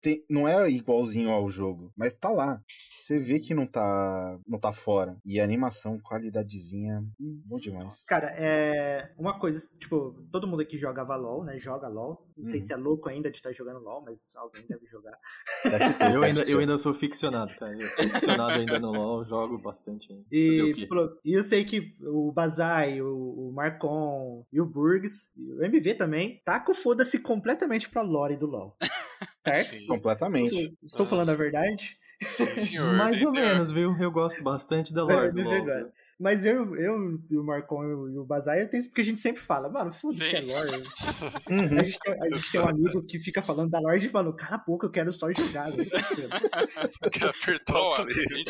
[0.00, 2.60] tem- não é igualzinho ao jogo, mas tá lá.
[2.96, 5.16] Você vê que não tá, não tá fora.
[5.24, 8.04] E a animação, qualidadezinha, hum, bom demais.
[8.06, 9.12] Cara, é.
[9.18, 11.58] Uma coisa, tipo, todo mundo aqui jogava LOL, né?
[11.58, 12.16] Joga LOL.
[12.36, 12.66] Não sei Uhum.
[12.66, 15.18] se é louco ainda de estar jogando LOL, mas alguém deve jogar.
[16.12, 17.72] Eu ainda, eu ainda sou ficcionado, cara.
[17.76, 20.24] Eu sou ficcionado ainda no LoL, jogo bastante ainda.
[20.30, 25.52] E, pro- e eu sei que o Bazai, o, o Marcon e o Burgs, e
[25.52, 28.76] o MV também, tá com foda-se completamente pra lore do LoL.
[29.42, 29.68] Certo?
[29.76, 29.86] Sim.
[29.86, 30.76] Completamente.
[30.82, 31.96] Estou falando a verdade?
[32.20, 32.92] Sim, senhor.
[32.96, 33.46] Mais ou senhor.
[33.46, 33.96] menos, viu?
[33.98, 35.52] Eu gosto bastante da lore do É, LoL.
[35.64, 35.88] verdade.
[36.18, 39.20] Mas eu, eu e o Marcon e o Bazai, eu tenho isso porque a gente
[39.20, 40.82] sempre fala, mano, foda-se a lore.
[41.50, 41.66] Uhum.
[41.76, 44.34] A gente, tem, a gente tem um amigo que fica falando da lore e fala,
[44.34, 45.70] cala a boca, eu quero só jogar.
[45.70, 45.86] velho."
[47.12, 48.44] Quer apertar o a, gente,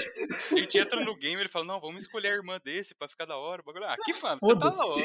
[0.52, 3.08] a gente entra no game e ele fala, não, vamos escolher a irmã desse pra
[3.08, 3.62] ficar da hora.
[3.62, 3.84] O bagulho.
[3.84, 5.00] Ah, que mano, você tá louco.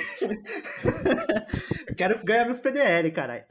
[1.87, 3.45] Eu quero ganhar meus PDL, caralho.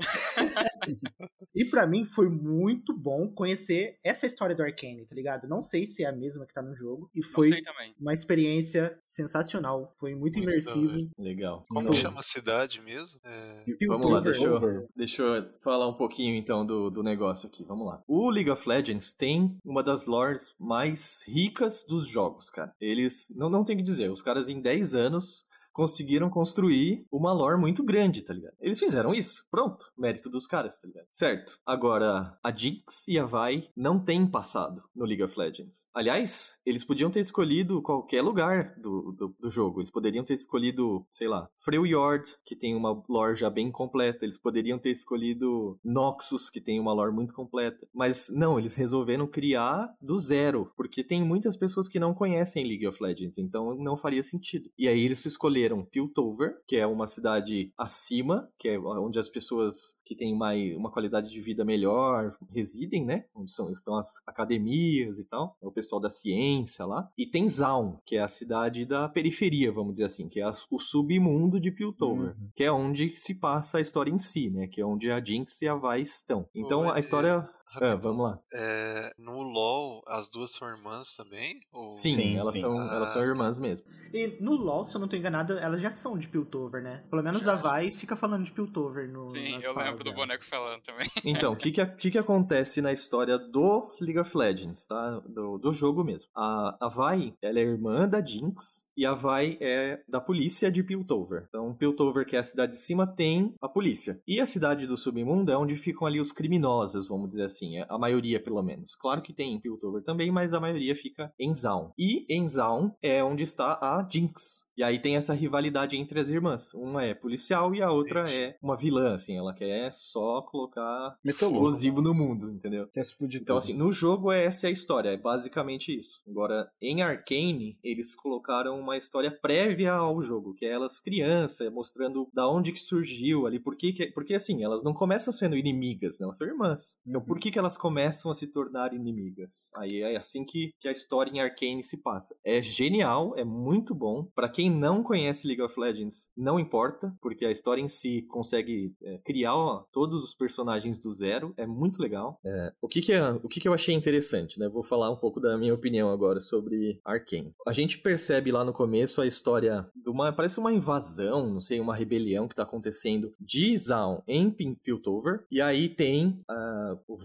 [1.55, 5.49] e pra mim foi muito bom conhecer essa história do Arcane, tá ligado?
[5.49, 7.11] Não sei se é a mesma que tá no jogo.
[7.15, 7.51] E foi
[7.99, 9.93] uma experiência sensacional.
[9.99, 11.11] Foi muito, imersivo.
[11.19, 11.65] Legal.
[11.69, 13.21] Como que chama a cidade mesmo?
[13.25, 13.65] É...
[13.87, 17.65] Vamos lá, deixa eu, deixa eu falar um pouquinho então do, do negócio aqui.
[17.65, 18.03] Vamos lá.
[18.07, 22.75] O League of Legends tem uma das lores mais ricas dos jogos, cara.
[22.81, 25.47] Eles, não, não tem o que dizer, os caras em 10 anos
[25.81, 28.53] conseguiram construir uma lore muito grande, tá ligado?
[28.61, 29.47] Eles fizeram isso.
[29.51, 29.87] Pronto.
[29.97, 31.07] Mérito dos caras, tá ligado?
[31.11, 31.59] Certo.
[31.65, 35.89] Agora, a Jinx e a Vi não têm passado no League of Legends.
[35.95, 39.81] Aliás, eles podiam ter escolhido qualquer lugar do, do, do jogo.
[39.81, 44.23] Eles poderiam ter escolhido, sei lá, Freljord, que tem uma lore já bem completa.
[44.23, 47.89] Eles poderiam ter escolhido Noxus, que tem uma lore muito completa.
[47.95, 52.87] Mas não, eles resolveram criar do zero, porque tem muitas pessoas que não conhecem League
[52.87, 54.69] of Legends, então não faria sentido.
[54.79, 59.99] E aí eles escolheram Piltover, que é uma cidade acima, que é onde as pessoas
[60.05, 63.25] que têm mais, uma qualidade de vida melhor residem, né?
[63.35, 67.09] Onde são, estão as academias e tal, é o pessoal da ciência lá.
[67.17, 70.79] E tem Zaun, que é a cidade da periferia, vamos dizer assim, que é o
[70.79, 72.49] submundo de Piltover, Uhum.
[72.55, 74.67] que é onde se passa a história em si, né?
[74.67, 76.47] Que é onde a Jinx e a Vi estão.
[76.55, 77.37] Então a história.
[77.39, 78.01] Ah, Rapidão.
[78.01, 78.39] vamos lá.
[78.53, 81.61] É, no LoL, as duas são irmãs também?
[81.73, 81.93] Ou...
[81.93, 82.61] Sim, Sim, elas, sim.
[82.61, 83.29] São, Ah, elas são tá.
[83.29, 83.87] irmãs mesmo.
[84.13, 87.05] E no LoL, se eu não tô enganado, elas já são de Piltover, né?
[87.09, 90.05] Pelo menos Já, a Vi fica falando de Piltover no Sim, nas eu falas lembro
[90.05, 90.17] do dela.
[90.27, 91.09] boneco falando também.
[91.25, 95.21] Então, o que que, que que acontece na história do League of Legends, tá?
[95.29, 96.29] Do, do jogo mesmo.
[96.35, 100.83] A, a Vi, ela é irmã da Jinx e a Vi é da polícia de
[100.83, 101.45] Piltover.
[101.49, 104.21] Então, Piltover, que é a cidade de cima, tem a polícia.
[104.27, 107.60] E a cidade do submundo é onde ficam ali os criminosos, vamos dizer assim.
[107.89, 108.95] A maioria, pelo menos.
[108.97, 111.91] Claro que tem em Piltover também, mas a maioria fica em Zaun.
[111.99, 114.71] E em Zaun é onde está a Jinx.
[114.77, 116.73] E aí tem essa rivalidade entre as irmãs.
[116.75, 118.37] Uma é policial e a outra Entendi.
[118.37, 119.37] é uma vilã, assim.
[119.37, 121.67] Ela quer só colocar Meteu louco.
[121.67, 122.87] explosivo no mundo, entendeu?
[122.89, 123.63] Quer explodir Então, tudo.
[123.65, 126.23] assim, no jogo essa é a história, é basicamente isso.
[126.29, 132.29] Agora, em Arcane, eles colocaram uma história prévia ao jogo, que é elas crianças, mostrando
[132.33, 136.19] da onde que surgiu ali, por que que- porque assim, elas não começam sendo inimigas,
[136.19, 136.25] né?
[136.25, 136.99] elas são irmãs.
[137.07, 137.27] Então, Uhum.
[137.27, 139.71] por que que elas começam a se tornar inimigas?
[139.77, 142.37] Aí é assim que, que a história em Arcane se passa.
[142.45, 144.29] É genial, é muito bom.
[144.35, 148.95] Pra quem não conhece League of Legends, não importa, porque a história em si consegue
[149.03, 152.39] é, criar ó, todos os personagens do zero, é muito legal.
[152.45, 154.69] É, o que que, é, o que que eu achei interessante, né?
[154.69, 157.55] Vou falar um pouco da minha opinião agora sobre Arcane.
[157.67, 161.81] A gente percebe lá no começo a história de uma, parece uma invasão, não sei,
[161.81, 167.17] uma rebelião que tá acontecendo de Zaun em Piltover, e aí tem ah, o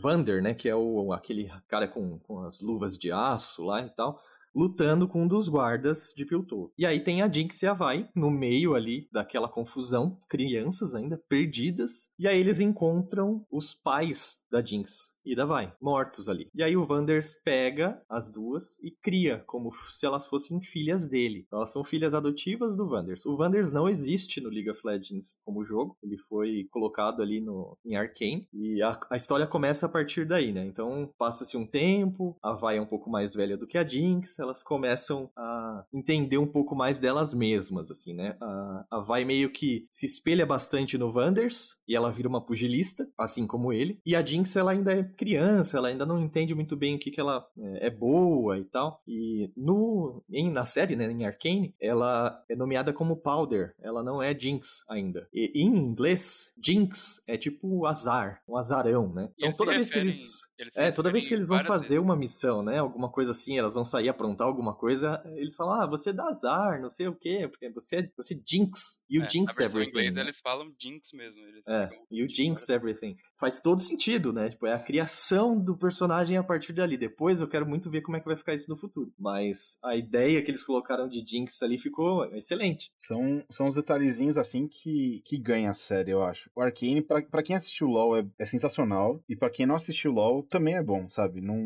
[0.42, 4.22] Né, que é o, aquele cara com, com as luvas de aço lá e tal,
[4.56, 6.72] lutando com um dos guardas de Piltover.
[6.78, 11.22] E aí tem a Jinx e a Vi no meio ali daquela confusão, crianças ainda
[11.28, 16.50] perdidas, e aí eles encontram os pais da Jinx e da Vi, mortos ali.
[16.56, 21.44] E aí o Wanders pega as duas e cria como se elas fossem filhas dele.
[21.46, 23.26] Então, elas são filhas adotivas do Wanders.
[23.26, 27.78] O Wanders não existe no League of Legends como jogo, ele foi colocado ali no,
[27.86, 30.66] em Arcane, e a, a história começa a partir daí, né?
[30.66, 34.40] Então passa-se um tempo, a Vi é um pouco mais velha do que a Jinx,
[34.46, 38.38] elas começam a entender um pouco mais delas mesmas, assim, né?
[38.42, 43.08] A, a Vi meio que se espelha bastante no Wanders, e ela vira uma pugilista,
[43.18, 46.76] assim como ele, e a Jinx, ela ainda é criança, ela ainda não entende muito
[46.76, 50.96] bem o que, que ela é, é boa e tal, e no, em, na série,
[50.96, 55.28] né, em Arcane, ela é nomeada como Powder, ela não é Jinx ainda.
[55.34, 59.30] E em inglês, Jinx é tipo azar, um azarão, né?
[59.38, 62.04] Então toda vez que eles eles é, toda vez que eles vão fazer vezes.
[62.04, 62.80] uma missão, né?
[62.80, 66.80] Alguma coisa assim, elas vão sair aprontar alguma coisa, eles falam, ah, você dá azar,
[66.82, 69.90] não sei o quê, porque você, você jinx, you É, jinx versão em everything.
[70.00, 70.22] inglês né?
[70.22, 71.42] eles falam Jinx mesmo.
[71.48, 73.16] Eles É, you jinx everything.
[73.38, 74.50] Faz todo sentido, né?
[74.50, 76.98] Tipo, é a criação do personagem a partir dali.
[76.98, 79.14] Depois eu quero muito ver como é que vai ficar isso no futuro.
[79.20, 82.92] Mas a ideia que eles colocaram de Jinx ali ficou excelente.
[82.96, 86.50] São, são os detalhezinhos assim que, que ganha a série, eu acho.
[86.56, 89.22] O Arcane, pra, pra quem assistiu LoL, é, é sensacional.
[89.28, 91.42] E pra quem não assistiu LoL, também é bom, sabe?
[91.42, 91.58] Não,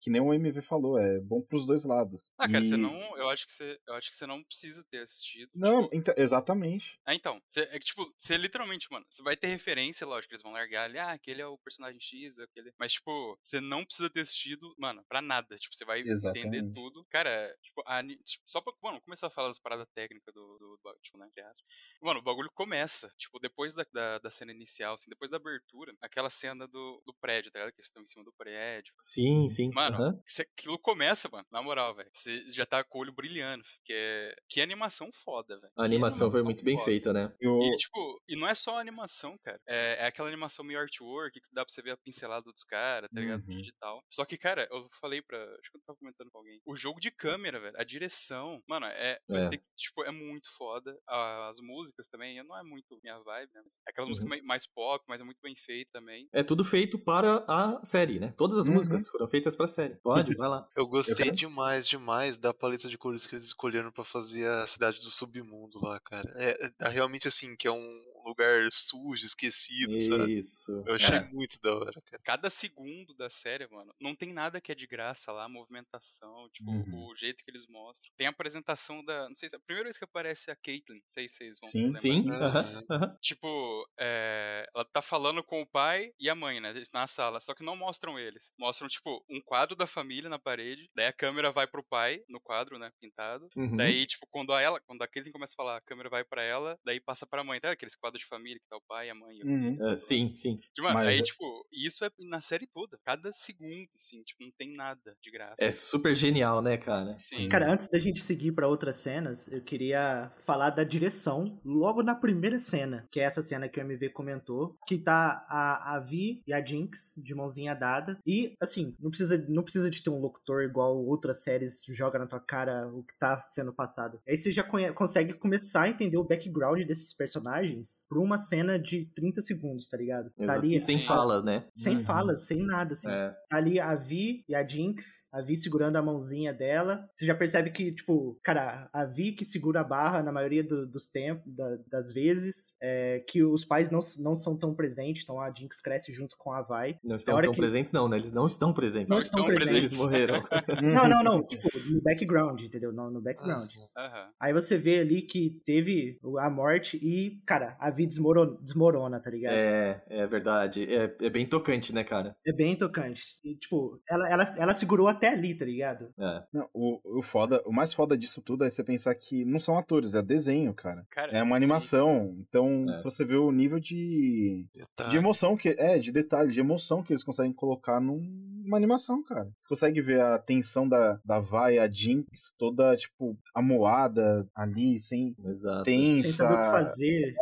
[0.00, 2.32] que nem o MV falou, é bom pros dois lados.
[2.38, 2.94] Ah, cara, E- você não.
[3.18, 3.78] Eu acho que você.
[3.86, 5.50] Eu acho que você não precisa ter assistido.
[5.54, 6.98] Não, tipo, então, exatamente.
[7.04, 7.40] Ah, então.
[7.46, 10.84] Você, é que, tipo, você literalmente, mano, você vai ter referência, lógico, eles vão largar
[10.84, 12.72] ali, ah, aquele é o personagem X, aquele.
[12.78, 15.56] Mas, tipo, você não precisa ter assistido, mano, pra nada.
[15.56, 16.74] Tipo, você vai entender Exatamente.
[16.74, 17.04] tudo.
[17.10, 18.72] Cara, tipo, a, tipo, só pra.
[18.82, 21.26] Mano, começar a falar das paradas técnicas do, do, do tipo, né?
[21.26, 21.64] entre aspas.
[22.00, 25.94] Mano, o bagulho começa, tipo, depois da, da, da cena inicial, assim, depois da abertura,
[26.00, 27.74] aquela cena do, do prédio, tá ligado?
[27.74, 28.94] Que eles estão em cima do prédio.
[28.98, 29.70] Sim, sim.
[29.72, 32.10] Mano, se aquilo começa, mano, na moral, velho.
[32.12, 33.64] Você já tá com o olho brilhando.
[33.84, 34.36] Que, é...
[34.48, 35.72] que animação foda, velho.
[35.76, 36.84] A animação foi muito bem foda.
[36.84, 37.32] feita, né?
[37.40, 39.60] Eu, E, tipo, e não é só a animação, cara.
[39.66, 42.64] É, é aquela animação meio artwork artwork, que dá pra você ver a pincelada dos
[42.64, 43.40] caras, tá ligado?
[43.48, 43.56] Uhum.
[43.56, 44.02] Digital.
[44.08, 45.38] Só que, cara, eu falei pra.
[45.38, 46.60] Acho que eu tava comentando com alguém.
[46.66, 49.18] O jogo de câmera, velho, a direção, mano, é.
[49.30, 49.48] É.
[49.50, 50.96] que- tipo, é muito foda.
[51.08, 53.62] As músicas também, não é muito minha vibe, né?
[53.86, 54.30] É aquela música Uhum.
[54.30, 56.28] mai- mais pop, mas é muito bem feita também.
[56.32, 58.32] É tudo feito para a série, né?
[58.36, 58.74] Todas as Uhum.
[58.74, 59.96] músicas foram feitas pra série.
[59.96, 60.68] Pode, vai lá.
[60.76, 64.66] Eu gostei quero- demais, demais da paleta de cores que eles escolheram pra fazer a
[64.66, 66.30] cidade do submundo lá, cara.
[66.36, 70.38] É, é- é realmente assim, que é um lugar sujo, esquecido, sabe?
[70.38, 70.82] Isso.
[70.86, 71.28] Eu achei É.
[71.32, 72.24] muito da hora, cara.
[72.24, 76.48] Cada segundo da série, mano, não tem nada que é de graça lá, a movimentação,
[76.52, 76.90] tipo, Uhum.
[76.90, 78.10] o jeito que eles mostram.
[78.16, 79.28] Tem a apresentação da.
[79.28, 81.58] Não sei se é a primeira vez que aparece a Caitlyn, não sei se vocês
[81.60, 82.02] vão Sim, lembrar.
[82.02, 82.82] Sim, Aham.
[82.90, 83.18] aham.
[83.20, 86.70] Tipo, é, ela tá falando com o pai e a mãe, né?
[86.70, 88.52] Eles na sala, só que não mostram eles.
[88.58, 92.40] Mostram, tipo, um quadro da família na parede, daí a câmera vai pro pai, no
[92.40, 93.50] quadro, né, pintado.
[93.56, 93.76] Uhum.
[93.76, 96.42] Daí, tipo, quando a ela, quando a Caitlyn começa a falar, a câmera vai pra
[96.42, 97.72] ela, daí passa pra mãe, tá?
[97.72, 99.76] Aqueles quadros de família que tá o pai, a mãe e o Uhum.
[99.92, 100.60] É, sim, sim.
[100.76, 102.98] e, mano, Mas aí, é- tipo, isso é na série toda.
[103.04, 105.56] Cada segundo, assim, tipo, não tem nada de graça.
[105.58, 107.16] É super genial, né, cara?
[107.16, 107.48] Sim.
[107.48, 112.14] Cara, antes da gente seguir pra outras cenas, eu queria falar da direção logo na
[112.14, 116.42] primeira cena, que é essa cena que o MV comentou, que tá a, a Vi
[116.46, 118.18] e a Jinx de mãozinha dada.
[118.26, 122.26] E, assim, não precisa, não precisa de ter um locutor igual outras séries joga na
[122.26, 124.20] tua cara o que tá sendo passado.
[124.26, 129.06] Aí você já consegue começar a entender o background desses personagens por uma cena de
[129.14, 130.30] 30 segundos, tá ligado?
[130.46, 131.06] Tá ali Sem Sim.
[131.06, 131.64] fala, né?
[131.74, 132.02] sem Uhum.
[132.04, 133.10] falas, sem nada, assim.
[133.10, 133.34] É.
[133.48, 137.08] Tá ali a Vi e a Jinx, a Vi segurando a mãozinha dela.
[137.14, 140.86] Você já percebe que, tipo, cara, a Vi que segura a barra na maioria do-
[140.86, 145.40] dos tempos, da- das vezes, é, que os pais não, não são tão presentes, então
[145.40, 146.98] a Jinx cresce junto com a Vai.
[147.02, 148.16] Não estão tão que- presentes, não, né?
[148.18, 149.08] Eles não estão presentes.
[149.10, 149.72] Não estão presentes.
[149.72, 150.42] Eles morreram.
[150.82, 152.92] Não, não, não, tipo, no background, entendeu?
[152.92, 153.70] No, no background.
[153.96, 154.28] Aham.
[154.40, 159.30] Aí você vê ali que teve a morte e, cara, a Vi desmorona, desmorona tá
[159.30, 159.54] ligado?
[159.54, 160.48] É, é verdade.
[160.76, 162.36] É, é bem tocante, né, cara?
[162.46, 163.38] É bem tocante.
[163.44, 166.08] E, tipo, ela, ela, ela segurou até ali, tá ligado?
[166.18, 166.42] É.
[166.52, 169.78] Não, o, o, foda, o mais foda disso tudo é você pensar que não são
[169.78, 171.04] atores, é desenho, cara.
[171.10, 171.64] Cara, É uma sim.
[171.64, 172.36] animação.
[172.40, 173.02] Então, É.
[173.02, 175.10] você vê o nível de, Detalhe.
[175.10, 175.68] de emoção que.
[175.78, 178.20] É, de detalhe, de emoção que eles conseguem colocar num-
[178.64, 179.48] numa animação, cara.
[179.56, 185.34] Você consegue ver a tensão da, da Vai, a Jinx, toda, tipo, amoada ali, sem.
[185.44, 185.84] Exato.
[185.84, 186.32] Sem tensa.
[186.32, 187.34] saber o que fazer.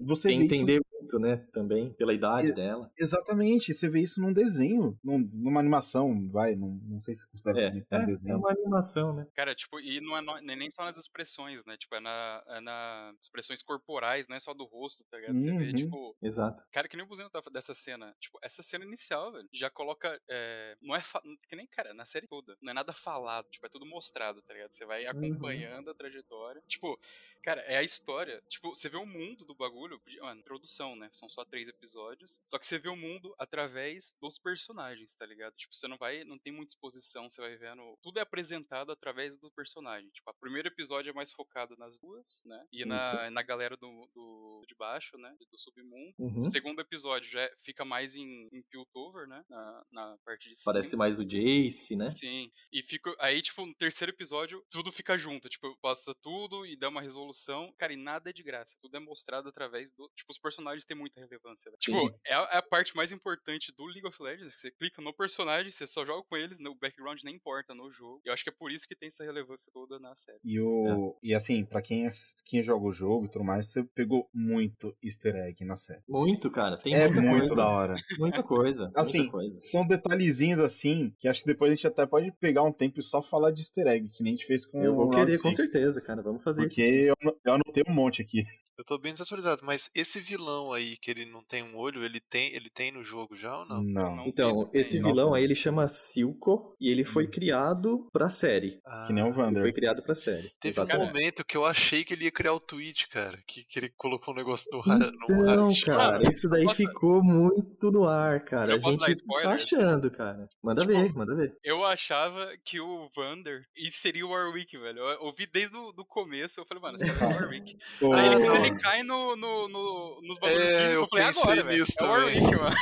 [0.00, 1.36] Você Sem entender muito, né?
[1.52, 2.90] Também, pela idade E- dela.
[2.98, 7.60] Exatamente, você vê isso num desenho, num- numa animação, vai, não, não sei se considera
[7.60, 8.34] É, como um é, desenho.
[8.34, 9.26] é uma animação, né?
[9.34, 11.76] Cara, tipo, e não é no- nem nem só nas expressões, né?
[11.76, 15.38] Tipo, é na, é na expressões corporais, não é só do rosto, tá ligado?
[15.38, 15.74] Você vê, Uhum.
[15.74, 16.62] tipo, Exato.
[16.72, 18.14] Cara, que nem o Buzinho tava dessa cena.
[18.20, 20.20] Tipo, essa cena inicial, velho, já coloca.
[20.28, 21.00] é, não é.
[21.02, 22.56] fa- Que nem, cara, na série toda.
[22.62, 23.46] Não é nada falado.
[23.50, 24.72] Tipo, é tudo mostrado, tá ligado?
[24.72, 26.62] Você vai acompanhando a trajetória.
[26.66, 26.98] Tipo,
[27.42, 28.42] cara, é a história.
[28.48, 30.00] Tipo, você vê o mundo do bagulho.
[30.20, 31.08] Mano, introdução, né?
[31.12, 32.40] São só três episódios.
[32.44, 35.54] Só que você vê o mundo através dos personagens, tá ligado?
[35.54, 36.24] Tipo, você não vai.
[36.24, 37.28] Não tem muita exposição.
[37.28, 37.98] Você vai vendo.
[38.02, 40.10] Tudo é apresentado através do personagem.
[40.10, 42.66] Tipo, o primeiro episódio é mais focado nas duas, né?
[42.72, 45.34] E na, na galera do, do de baixo, né?
[45.50, 46.14] Do submundo.
[46.18, 46.42] Uhum.
[46.42, 49.44] O segundo episódio já fica mais em, em Piltover, né?
[49.48, 50.72] Na, na parte de cima.
[50.72, 52.08] Parece mais o Jace, né?
[52.08, 52.50] Sim.
[52.72, 53.14] E fica.
[53.20, 55.48] Aí, tipo, no terceiro episódio, tudo fica junto.
[55.48, 57.33] Tipo, passa tudo e dá uma resolução.
[57.78, 58.76] Cara, e nada é de graça.
[58.80, 60.10] Tudo é mostrado através do.
[60.14, 61.70] Tipo, os personagens têm muita relevância.
[61.70, 61.78] velho.
[61.78, 64.54] Tipo, é a, é a parte mais importante do League of Legends.
[64.54, 67.90] que Você clica no personagem, você só joga com eles, o background nem importa no
[67.90, 68.20] jogo.
[68.24, 70.38] Eu acho que é por isso que tem essa relevância toda na série.
[70.44, 72.08] E, o, e assim, pra quem,
[72.44, 76.02] quem joga o jogo e tudo mais, você pegou muito easter egg na série.
[76.08, 76.76] Muito, cara.
[76.76, 77.54] Tem é muita muito coisa.
[77.54, 77.94] da hora.
[78.18, 78.92] Muita coisa.
[78.94, 79.60] Assim, muita coisa.
[79.60, 83.02] São detalhezinhos assim, que acho que depois a gente até pode pegar um tempo e
[83.02, 85.40] só falar de easter egg, que nem a gente fez com Eu vou o querer,
[85.40, 86.22] com certeza, cara.
[86.22, 87.13] Vamos fazer Porque isso.
[87.22, 88.46] Eu, anotei um monte aqui.
[88.76, 92.20] Eu tô bem desatualizado, mas esse vilão aí, que ele não tem um olho, ele
[92.20, 93.82] tem, ele tem no jogo já ou não?
[93.82, 94.16] Não.
[94.16, 95.08] Não Então, tem- esse Não.
[95.08, 97.30] vilão aí, ele chama Silco e ele foi Hum.
[97.30, 98.80] criado pra série.
[98.84, 99.62] Ah, Que nem o Ele Vander.
[99.62, 100.50] foi criado pra série.
[100.60, 101.06] Teve um Exatamente.
[101.06, 103.38] momento que eu achei que ele ia criar o tweet, cara.
[103.46, 104.98] Que, que ele colocou um negócio no ar.
[104.98, 105.80] no Então, ar.
[105.84, 108.72] cara, isso daí Posso- ficou muito no ar, cara.
[108.74, 109.48] Eu A gente spoiler?
[109.50, 110.48] tá achando, cara.
[110.62, 111.56] Manda Tipo, ver, manda ver.
[111.62, 114.98] Eu achava que o Vander isso seria o Warwick, velho.
[114.98, 117.76] Eu ouvi desde o do começo, eu falei, mano, esse cara vai ser o Warwick.
[118.28, 118.63] Aí ele, Ah.
[118.66, 121.80] Ele cai no, no, no- nos bagulhos É, eu eu falei, pensei agora, velho.
[121.80, 122.42] nisso É o também.
[122.42, 122.76] Warwick, mano.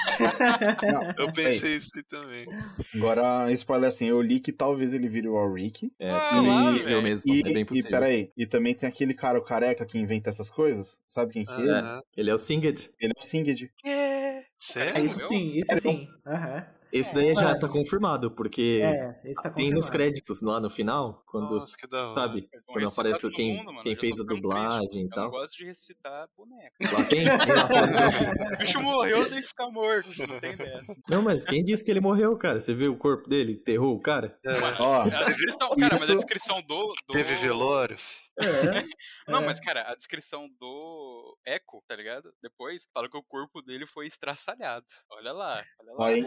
[0.83, 2.47] não, Eu pensei isso aí também.
[2.95, 5.93] Agora, spoiler assim, eu li que talvez ele vire o Warwick.
[5.99, 7.03] É Ah, lá, possível velho.
[7.03, 7.33] mesmo.
[7.35, 7.91] E, é bem e possível.
[7.91, 11.01] peraí, e também tem aquele cara, o careca, que inventa essas coisas.
[11.07, 12.01] Sabe quem que é?
[12.17, 12.91] Ele é o Singed.
[13.01, 13.71] Ele é o Singed.
[13.85, 14.43] É.
[14.55, 14.93] Sério?
[14.93, 16.09] Cara, isso sim, isso sim.
[16.27, 16.67] Aham.
[16.93, 17.59] Esse daí já É.
[17.59, 22.49] tá confirmado, porque É, esse tá tem nos créditos lá no final, quando, Nossa, sabe,
[22.67, 25.25] quando aparece quem, mundo, quem eu fez a dublagem e Eu tal.
[25.25, 26.73] não gosto de recitar boneca.
[26.93, 27.75] Lá tem, tem lá, pô,
[28.55, 30.09] O bicho morreu, tem que ficar morto.
[30.29, 31.01] Não tem dessa.
[31.09, 32.61] Não, mas quem disse que ele morreu, cara?
[32.61, 33.53] Você viu o corpo dele?
[33.53, 34.39] Enterrou o cara?
[34.79, 36.89] Ó, A descrição, cara, mas a descrição do.
[37.09, 37.13] do...
[37.13, 37.97] Teve velório?
[38.39, 38.43] É.
[39.29, 39.47] Não, É.
[39.47, 42.33] mas, cara, a descrição do Echo, tá ligado?
[42.43, 44.87] Depois, fala que o corpo dele foi estraçalhado.
[45.11, 45.97] Olha lá, olha lá.
[45.99, 46.25] Ó, hein?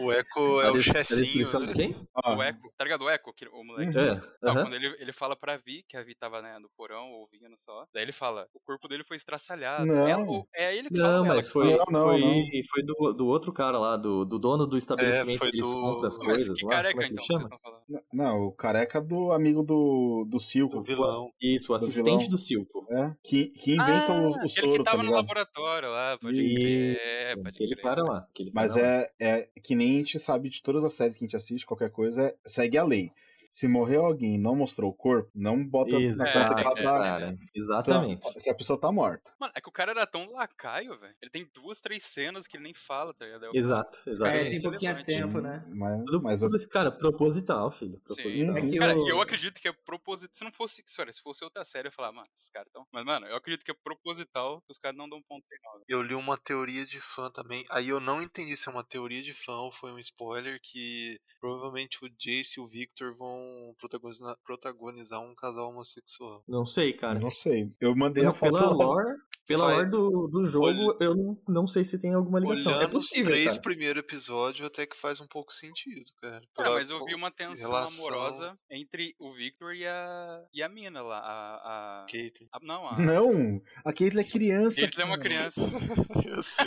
[0.56, 1.60] O é a, o a chefinho.
[1.60, 1.66] né?
[1.66, 1.94] de quem?
[2.24, 3.02] ó, O Echo, tá ligado?
[3.04, 3.96] O Echo, que- o moleque.
[3.96, 4.04] Uhum.
[4.04, 4.62] É, Não, aham.
[4.62, 7.86] quando ele, ele fala pra Vi, que a Vi tava né, no porão ouvindo só.
[7.92, 9.86] Daí ele fala: o corpo dele foi estraçalhado.
[9.86, 10.08] Não.
[10.08, 11.12] É, o- é ele que fala.
[11.18, 11.70] Não, ela mas que foi.
[11.70, 12.42] Não, não, foi, não.
[12.70, 15.80] foi do, do outro cara lá, do, do dono do estabelecimento foi que eles do-
[15.80, 16.70] compram as Mas coisas que lá.
[16.72, 18.02] careca, Como é que então, ele que chama?
[18.12, 20.76] Não, o careca do amigo do, do Silco.
[20.78, 21.30] Do vilão.
[21.40, 22.28] Isso, o Do assistente vilão.
[22.30, 22.86] do Silco.
[22.90, 25.16] É, que, que inventa ah, o, o aquele soro, que tá tava no ligado?
[25.22, 27.82] laboratório lá, pode crer, pode Aquele crer.
[27.82, 28.18] cara lá.
[28.30, 28.92] Aquele Mas cara lá.
[28.92, 31.66] é, é que nem a gente sabe de todas as séries que a gente assiste,
[31.66, 33.12] qualquer coisa, segue a lei.
[33.58, 36.98] Se morreu alguém e não mostrou o corpo, não bota na Exato, conta é, da-
[37.00, 37.38] cara.
[37.54, 38.40] Exatamente.
[38.40, 39.32] que a pessoa tá morta.
[39.40, 41.14] Mano, é que o cara era tão lacaio, velho.
[41.22, 43.46] Ele tem duas, três cenas que ele nem fala, tá ligado?
[43.46, 44.50] É Exato, É, exatamente.
[44.50, 45.06] tem pouquinho relevante.
[45.06, 45.64] tempo, né?
[45.68, 47.98] Mas, Tudo, mas tudo esse cara, proposital, filho.
[48.06, 48.14] Sim.
[48.14, 48.56] Proposital.
[48.58, 50.34] É que Cara, eu acredito que é proposital.
[50.34, 50.82] Se não fosse.
[50.86, 52.86] Sorry, se fosse outra série, eu ia falar, mano, esses caras tão.
[52.92, 55.80] Mas, mano, eu acredito que é proposital que os caras não dão ponto final.
[55.88, 57.64] Eu li uma teoria de fã também.
[57.70, 61.18] Aí eu não entendi se é uma teoria de fã ou foi um spoiler que
[61.40, 63.45] provavelmente o Jace e o Victor vão
[63.78, 66.42] protagonizar, protagonizar um casal homossexual.
[66.48, 67.18] Não sei, cara.
[67.18, 67.70] não sei.
[67.80, 68.72] Eu mandei a foto pela lá.
[68.74, 69.74] lore, pela Vai.
[69.76, 72.72] lore do, do jogo, Olha- eu não, não sei se tem alguma ligação.
[72.72, 73.60] Olhando é possível, os três cara.
[73.62, 76.42] primeiros episódios, até que faz um pouco sentido, cara.
[76.56, 80.42] Pela mas eu vi uma tensão relação- amorosa entre o Victor e a.
[80.52, 81.18] e a mina lá.
[81.18, 82.02] A.
[82.02, 82.06] a...
[82.10, 82.48] Caitlyn.
[82.52, 82.98] a- não, a.
[82.98, 84.80] Não, a Caitlyn é criança.
[84.80, 85.60] Ele é uma criança.
[86.26, 86.66] eu sei.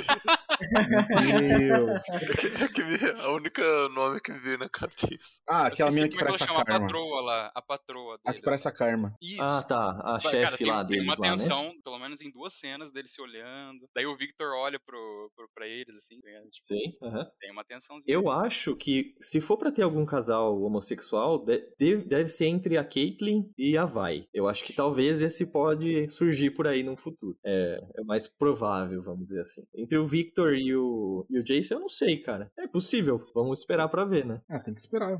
[0.89, 2.01] Meu Deus.
[2.73, 5.41] Que me- a única nome que me veio na cabeça.
[5.47, 6.85] Ah, aquela mina que é parece a chama, a Karma.
[6.87, 7.51] patroa lá.
[7.55, 8.37] A patroa A dele.
[8.39, 9.13] que parece a Karma.
[9.21, 9.41] Isso.
[9.41, 10.01] Ah, tá.
[10.03, 11.37] A chefe tem, lá tem deles uma lá, né?
[11.37, 13.87] tensão, pelo menos em duas cenas deles se olhando.
[13.95, 16.29] Daí o Victor olha pro, pro, pra eles, assim, tá?
[16.51, 17.27] Tipo, Sim, aham.
[17.39, 18.13] tem uma tensãozinha.
[18.13, 22.77] Eu acho que se for pra ter algum casal homossexual, de- de- deve ser entre
[22.77, 24.25] a Caitlyn e a Vai.
[24.33, 27.37] Eu acho que talvez esse pode surgir por aí no futuro.
[27.45, 29.63] É, é mais provável, vamos dizer assim.
[29.75, 32.51] Entre o Victor e o, e o Jace, eu não sei, cara.
[32.57, 33.25] É possível.
[33.33, 34.41] Vamos esperar pra ver, né?
[34.47, 35.19] Ah, tem que esperar.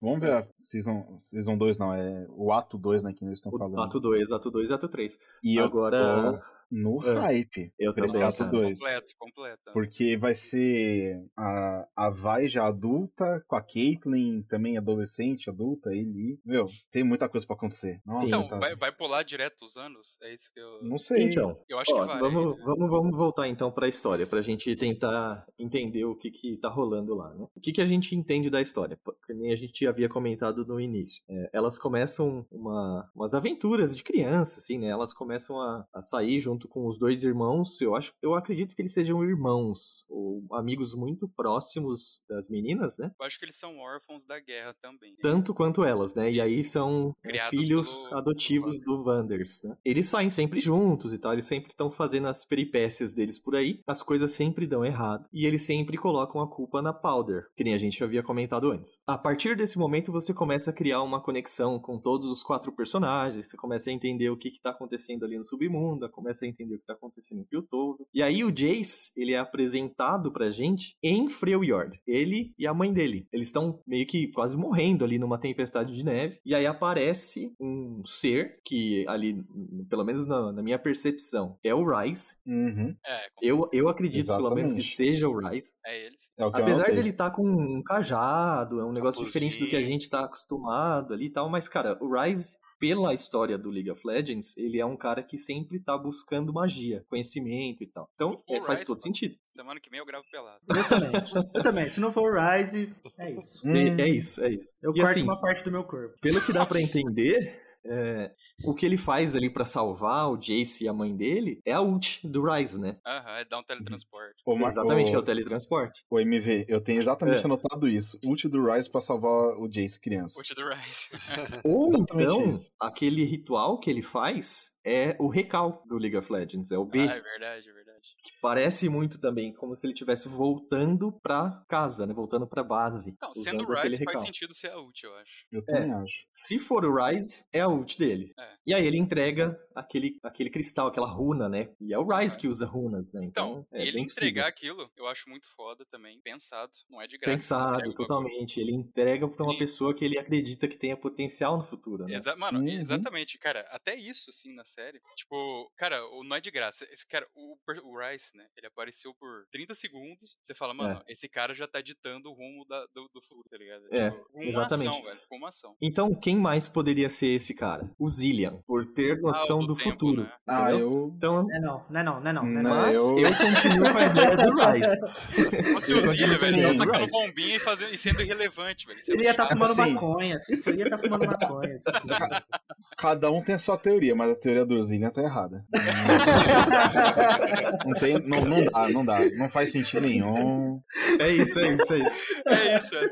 [0.00, 3.52] Vamos ver a Season, season 2, não, é o ato 2, né, que eles estão
[3.52, 3.80] falando.
[3.80, 5.18] ato 2, ato 2 e ato 3.
[5.42, 7.14] E eu Agora, tô no É.
[7.14, 8.50] hype eu pra também, cara.
[8.50, 8.78] 2.
[8.78, 9.62] Completo, completo.
[9.72, 16.38] Porque vai ser a, a Vai já adulta, com a Caitlyn também adolescente, adulta, ele.
[16.44, 18.00] Meu, tem muita coisa pra acontecer.
[18.06, 18.26] Nossa.
[18.26, 20.18] Então, tá- vai, vai pular direto os anos?
[20.22, 20.82] É isso que eu.
[20.82, 21.24] Não sei.
[21.24, 22.18] Então, Eu acho Ó, que vai.
[22.20, 26.56] Vamos, vamos, vamos voltar então para a história, pra gente tentar entender o que que
[26.58, 27.46] tá rolando lá, né?
[27.54, 28.98] O que que a gente entende da história?
[29.26, 31.22] Que nem a gente havia comentado no início.
[31.28, 34.88] É, elas começam uma, umas aventuras de criança, assim, né?
[34.88, 37.80] Elas começam a, a sair junto com os dois irmãos.
[37.80, 43.10] Eu acho, eu acredito que eles sejam irmãos ou amigos muito próximos das meninas, né?
[43.18, 45.10] Eu acho que eles são órfãos da guerra também.
[45.12, 45.18] né?
[45.22, 46.30] Tanto quanto elas, né?
[46.30, 49.76] E aí são é, Criados filhos pelo- adotivos do Wanders, né?
[49.84, 53.80] Eles saem sempre juntos e tal, eles sempre estão fazendo as peripécias deles por aí,
[53.86, 57.74] as coisas sempre dão errado, e eles sempre colocam a culpa na Powder, que nem
[57.74, 59.00] a gente havia comentado antes.
[59.06, 63.48] A partir desse momento, você começa a criar uma conexão com todos os quatro personagens,
[63.48, 66.74] você começa a entender o que que tá acontecendo ali no submundo, começa a entender
[66.76, 68.06] o que tá acontecendo em Piltover.
[68.14, 72.00] E aí o Jace, ele é apresentado pra gente em Freljord.
[72.06, 73.26] Ele e a mãe dele.
[73.32, 76.38] Eles estão meio que quase morrendo ali numa tempestade de neve.
[76.44, 79.44] E aí aparece um ser que ali,
[79.88, 82.36] pelo menos na, na minha percepção, é o Rice.
[82.46, 84.96] Uhum, É, Eu, eu acredito pelo menos que Exatamente.
[85.14, 85.76] seja o Rice.
[85.84, 86.30] é eles.
[86.38, 89.50] é o que eu Apesar dele estar com um cajado, é um negócio Capuzinho.
[89.50, 93.14] diferente do que a gente tá acostumado ali e tal, mas cara, o Rise pela
[93.14, 97.82] história do League of Legends, ele é um cara que sempre tá buscando magia, conhecimento
[97.82, 98.08] e tal.
[98.12, 99.36] Então, é, faz Rise, todo sentido.
[99.50, 100.60] Semana que vem eu gravo pelado.
[100.68, 101.12] Eu também.
[101.54, 101.90] Eu também.
[101.90, 103.66] Se não for o Rise, é isso.
[103.66, 104.74] Hum, É, é isso, é isso.
[104.82, 106.14] Eu e corto assim, uma parte do meu corpo.
[106.20, 106.98] pelo que dá pra Nossa.
[106.98, 108.32] entender, é,
[108.64, 111.80] o que ele faz ali pra salvar o Jace e a mãe dele é a
[111.80, 112.96] ult do Rise, né?
[113.06, 114.42] Aham, é dar um teletransporte.
[114.44, 116.04] Ô, Mar- Exatamente, é o teletransporte.
[116.10, 117.44] ô, MV, eu tenho exatamente É.
[117.44, 118.18] anotado isso.
[118.24, 120.38] Ult do Rise pra salvar o Jace criança.
[120.38, 121.10] Ult do Rise.
[121.64, 122.70] Ou Exatamente então, isso.
[122.80, 127.00] aquele ritual que ele faz é o recal do League of Legends, é o B.
[127.00, 127.85] ah, é verdade, é verdade.
[128.26, 132.12] Que parece muito também como se ele estivesse voltando pra casa, né?
[132.12, 133.16] Voltando pra base.
[133.22, 135.32] Não, sendo o Rise faz sentido ser a ult, eu acho.
[135.52, 136.26] Eu também acho.
[136.32, 138.32] Se for o Rise, é a ult dele.
[138.36, 138.54] É.
[138.66, 141.68] E aí ele entrega aquele, aquele cristal, aquela runa, né?
[141.80, 143.24] E é o Rise que usa runas, né?
[143.24, 144.74] Então, Então, é ele bem entregar possível.
[144.76, 146.20] aquilo, eu acho muito foda também.
[146.20, 147.36] Pensado, não é de graça.
[147.36, 147.94] Pensado, bagulho.
[147.94, 148.60] totalmente.
[148.60, 152.14] Ele entrega pra uma E- pessoa que ele acredita que tenha potencial no futuro, né?
[152.14, 152.68] Exa mano, Uhum.
[152.68, 153.60] exatamente, cara.
[153.70, 155.00] Até isso, assim, na série.
[155.16, 156.86] Tipo, cara, o não é de graça.
[156.90, 158.46] Esse cara, o, o Rice, né?
[158.56, 160.36] Ele apareceu por 30 segundos.
[160.42, 163.56] Você fala, mano, esse cara já tá ditando o rumo da- do, do futuro, tá
[163.56, 163.84] ligado?
[163.90, 164.88] É, Tipo, uma exatamente.
[164.88, 165.20] ação, velho.
[165.30, 165.76] Uma ação.
[165.80, 167.90] Então, quem mais poderia ser esse cara?
[167.98, 170.22] O Zillian, por ter noção Ah, o do, tempo, futuro.
[170.22, 170.30] né?
[170.46, 171.12] Ah, eu.
[171.16, 172.42] Então, Não é não, não é não, não é não.
[172.44, 172.70] Não, Não, não.
[172.82, 173.30] mas eu- eu...
[173.36, 174.56] continuo com a ideia do
[175.76, 176.72] o Zilha, continuo velho.
[176.74, 177.10] do tacando Rise.
[177.12, 179.00] bombinha e, fazendo, e sendo irrelevante, velho.
[179.08, 179.92] Ele ia estar fumando Assim.
[179.94, 180.38] maconha.
[180.48, 181.76] Ele ia estar fumando maconha.
[181.78, 182.06] fosse-
[182.98, 185.64] Cada um tem a sua teoria, mas a teoria do Zillian tá errada.
[187.84, 189.18] Não, tem, não, não dá, não dá.
[189.38, 190.80] Não faz sentido nenhum.
[191.18, 192.10] É isso, é isso, é isso.
[192.46, 193.10] É isso, é.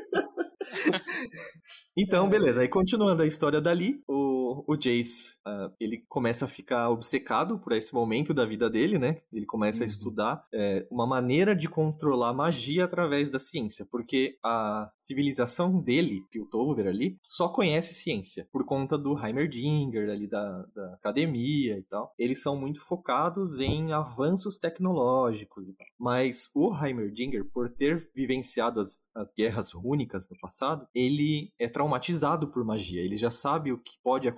[1.97, 2.61] Então, beleza.
[2.61, 4.34] Aí, continuando a história dali, o,
[4.67, 9.21] o Jace, ah, ele começa a ficar obcecado por esse momento da vida dele, né?
[9.31, 9.89] Ele começa a Uhum.
[9.91, 16.87] estudar é, uma maneira de controlar magia através da ciência, porque a civilização dele, Piltover
[16.87, 22.13] ali, só conhece ciência, por conta do Heimerdinger ali da, da academia e tal.
[22.17, 25.87] Eles são muito focados em avanços tecnológicos e tal.
[25.99, 32.47] Mas o Heimerdinger, por ter vivenciado as, as guerras rúnicas no passado, ele é traumatizado
[32.47, 33.01] por magia.
[33.01, 34.34] Ele já sabe o que pode acontecer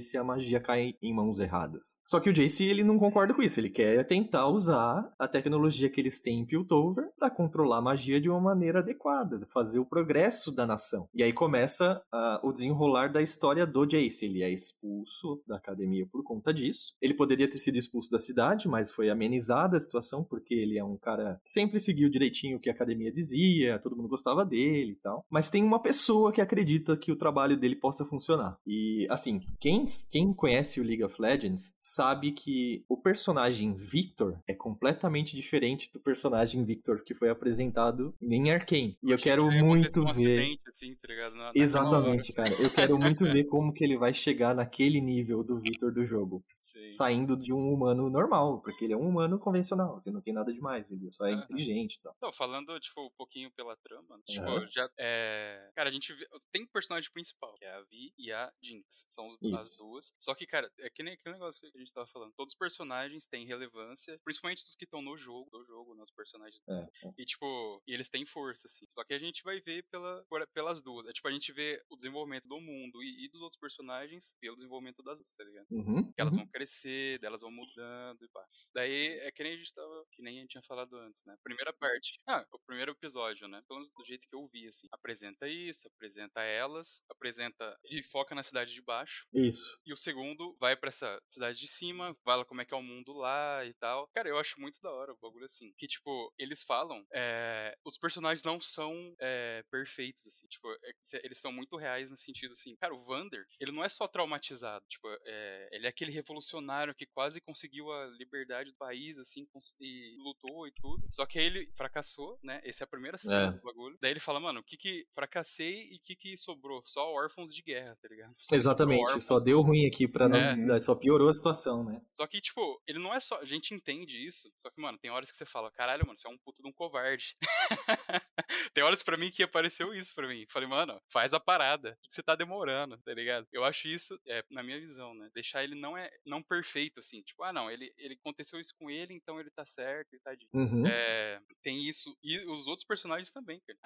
[0.00, 1.98] se a magia cair em mãos erradas.
[2.04, 3.60] Só que o Jace, ele não concorda com isso.
[3.60, 8.20] Ele quer tentar usar a tecnologia que eles têm em Piltover para controlar a magia
[8.20, 11.08] de uma maneira adequada, fazer o progresso da nação.
[11.14, 14.24] E aí começa ah, o desenrolar da história do Jace.
[14.24, 16.94] Ele é expulso da academia por conta disso.
[17.00, 20.84] Ele poderia ter sido expulso da cidade, mas foi amenizada a situação porque ele é
[20.84, 24.92] um cara que sempre seguiu direitinho o que a academia dizia, todo mundo gostava dele
[24.92, 25.24] e tal.
[25.30, 28.58] Mas tem uma pessoa que acredita que o trabalho dele possa funcionar.
[28.66, 34.54] E assim, quem, quem conhece o League of Legends sabe que o personagem Victor é
[34.54, 38.96] completamente diferente do personagem Victor que foi apresentado em Arcane.
[39.02, 40.10] E eu quero que muito um ver.
[40.10, 41.30] acidente, assim, tá?
[41.30, 42.54] Na- Exatamente, cara.
[42.60, 46.44] Eu quero muito ver como que ele vai chegar naquele nível do Victor do jogo.
[46.60, 46.90] assim.
[46.90, 50.52] Saindo de um humano normal, porque ele é um humano convencional, assim, não tem nada
[50.52, 51.44] demais, ele só é Aham.
[51.44, 52.16] inteligente e tal.
[52.20, 54.66] Não, falando, tipo, um pouquinho pela trama, tipo, Aham.
[54.70, 55.70] já, é...
[55.74, 56.26] Cara, a gente vê...
[56.52, 59.06] Tem personagem principal, que é a Vi e a Jinx.
[59.10, 59.84] São as Isso.
[59.84, 60.14] duas.
[60.18, 62.32] Só que, cara, é que nem aquele negócio que a gente tava falando.
[62.36, 66.10] Todos os personagens têm relevância, principalmente os que estão no jogo, do jogo, né, os
[66.10, 66.62] personagens.
[66.68, 67.12] É, é.
[67.18, 68.86] E, tipo, e eles têm força, assim.
[68.90, 70.24] Só que a gente vai ver pela,
[70.54, 71.06] pelas duas.
[71.06, 74.56] É, tipo, a gente vê o desenvolvimento do mundo e, e dos outros personagens pelo
[74.56, 75.66] desenvolvimento das duas, tá ligado?
[75.70, 76.40] Uhum, Que elas uhum.
[76.40, 78.44] vão crescer, elas vão mudando e pá.
[78.74, 80.04] Daí é que nem a gente tava.
[80.12, 81.36] Que nem a gente tinha falado antes, né?
[81.42, 82.20] Primeira parte.
[82.26, 83.62] Ah, o primeiro episódio, né?
[83.66, 84.88] Pelo menos do jeito que eu vi, assim.
[84.92, 87.78] Apresenta isso, apresenta elas, apresenta.
[87.90, 89.17] E foca na cidade de baixo.
[89.32, 89.78] Isso.
[89.86, 92.82] E o segundo vai pra essa cidade de cima, fala como é que é o
[92.82, 94.08] mundo lá e tal.
[94.14, 95.72] Cara, eu acho muito da hora o bagulho assim.
[95.76, 100.46] Que, tipo, eles falam, é, os personagens não são é, perfeitos, assim.
[100.48, 100.92] Tipo, é
[101.24, 102.76] eles são muito reais no sentido assim.
[102.76, 104.84] Cara, o Vander, ele não é só traumatizado.
[104.88, 109.46] Tipo, é, ele é aquele revolucionário que quase conseguiu a liberdade do país, assim,
[109.80, 111.06] e lutou e tudo.
[111.10, 112.60] Só que aí ele fracassou, né?
[112.64, 113.50] Essa é a primeira cena É.
[113.52, 113.96] do bagulho.
[114.00, 116.82] Daí ele fala, mano, o que que fracassei e o que que sobrou?
[116.86, 118.34] Só órfãos de guerra, tá ligado?
[118.52, 120.54] Exatamente, órfãos só deu ruim aqui pra nossa É.
[120.54, 122.00] cidade, só piorou a situação, né?
[122.10, 123.38] só que, tipo, ele não é só.
[123.38, 124.50] A gente entende isso.
[124.56, 126.68] Só que, mano, tem horas que você fala, caralho, mano, você é um puto de
[126.68, 127.36] um covarde.
[128.74, 130.44] tem horas pra mim que apareceu isso pra mim.
[130.48, 131.98] Falei, mano, faz a parada.
[132.08, 133.46] Você tá demorando, tá ligado?
[133.52, 135.30] Eu acho isso, é, na minha visão, né?
[135.34, 137.22] Deixar ele não é não perfeito, assim.
[137.22, 140.34] Tipo, ah, não, ele, ele aconteceu isso com ele, então ele tá certo e tá
[140.34, 140.48] de.
[140.52, 140.86] Uhum.
[140.86, 142.16] É, tem isso.
[142.22, 143.78] E os outros personagens também, cara.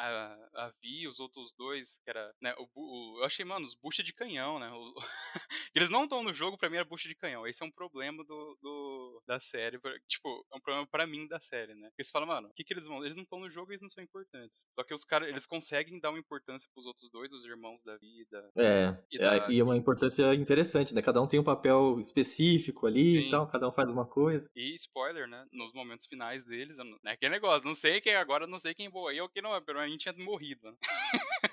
[0.54, 2.32] A, a Vi, os outros dois, que era.
[2.40, 4.70] Né, o, o- eu achei, mano, os bucha de canhão, né?
[4.72, 4.94] O-
[5.74, 7.46] eles não estão no jogo, pra mim era bucha de canhão.
[7.46, 9.78] Esse é um problema do, do- da série.
[10.08, 11.88] Tipo, é um problema pra mim da série, né?
[11.88, 13.02] Porque você fala, mano, o que, que eles vão.
[13.04, 14.66] Eles não estão no jogo e eles não são importantes.
[14.72, 17.96] Só que os caras, eles conseguem dar uma importância pros outros dois, os irmãos da
[17.96, 18.50] vida.
[18.56, 21.02] É, E é, da- e é uma importância interessante, né?
[21.02, 23.18] Cada um tem um papel específico ali Sim.
[23.28, 24.50] e tal, cada um faz uma coisa.
[24.54, 25.46] E spoiler, né?
[25.52, 28.74] Nos momentos finais deles, eu não- é aquele negócio, não sei quem agora, não sei
[28.74, 30.76] quem morreu ou quem não, pelo menos a gente tinha morrido, né?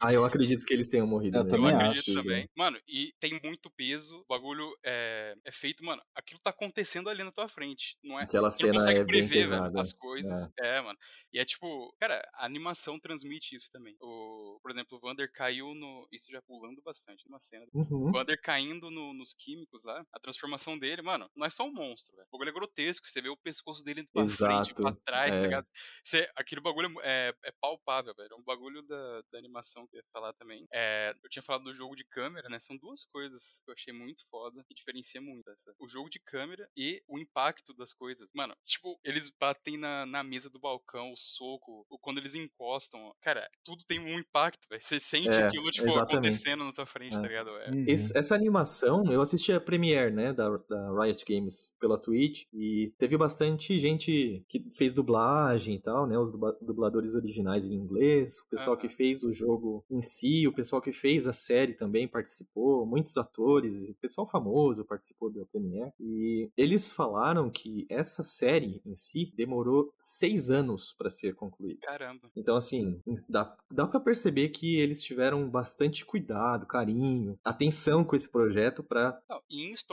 [0.00, 1.38] Ah, eu acredito que eles tenham morrido.
[1.38, 1.42] Eu.
[1.44, 2.48] Eu também acredito acho, também.
[2.56, 4.18] Mano, e tem muito peso.
[4.20, 6.02] O bagulho é, é feito, mano.
[6.14, 7.96] Aquilo tá acontecendo ali na tua frente.
[8.02, 8.24] Não é?
[8.24, 9.68] Aquela não cena consegue é bem prever, pesada.
[9.68, 10.48] velho, as coisas.
[10.60, 10.80] É.
[10.80, 10.98] mano.
[11.32, 13.96] E é tipo, cara, a animação transmite isso também.
[14.00, 16.06] O, por exemplo, o Vander caiu no.
[16.12, 17.66] Isso já pulando bastante numa cena.
[17.74, 18.08] Uhum.
[18.08, 21.72] O Vander caindo no- nos químicos lá, a transformação dele, mano, não é só um
[21.72, 22.28] monstro, velho.
[22.30, 23.08] O bagulho é grotesco.
[23.08, 25.40] Você vê o pescoço dele indo pra frente, Exato, pra trás, é.
[25.40, 25.66] tá ligado?
[26.04, 28.28] Você, aquele bagulho é, é, é palpável, velho.
[28.32, 30.66] É um bagulho da, da animação que eu ia falar também.
[30.72, 32.58] É, eu tinha falado do jogo de câmera, né?
[32.58, 35.74] São duas coisas que eu achei muito foda e diferencia muito essa.
[35.78, 38.28] O jogo de câmera e o impacto das coisas.
[38.34, 43.12] Mano, tipo, eles batem na, na mesa do balcão, o soco, o, quando eles encostam.
[43.20, 44.82] Cara, tudo tem um impacto, velho.
[44.82, 46.14] Você sente É, aquilo, tipo, exatamente.
[46.16, 47.20] acontecendo na tua frente, É.
[47.20, 47.50] tá ligado?
[47.50, 47.70] É.
[47.70, 47.84] Uhum.
[47.88, 52.92] Esse- essa animação, eu assisti a Premiere, né, da, da Riot Games pela Twitch, e
[52.98, 58.40] teve bastante gente que fez dublagem e tal, né, os dubla- dubladores originais em inglês,
[58.40, 58.80] o pessoal Aham.
[58.80, 63.16] que fez o jogo em si, o pessoal que fez a série também participou, muitos
[63.16, 69.32] atores, e pessoal famoso participou da Premiere, e eles falaram que essa série em si
[69.36, 71.80] demorou seis anos para ser concluída.
[71.82, 72.30] Caramba.
[72.36, 78.30] Então, assim, dá, dá para perceber que eles tiveram bastante cuidado, carinho, atenção com esse
[78.30, 79.40] projeto pra Não,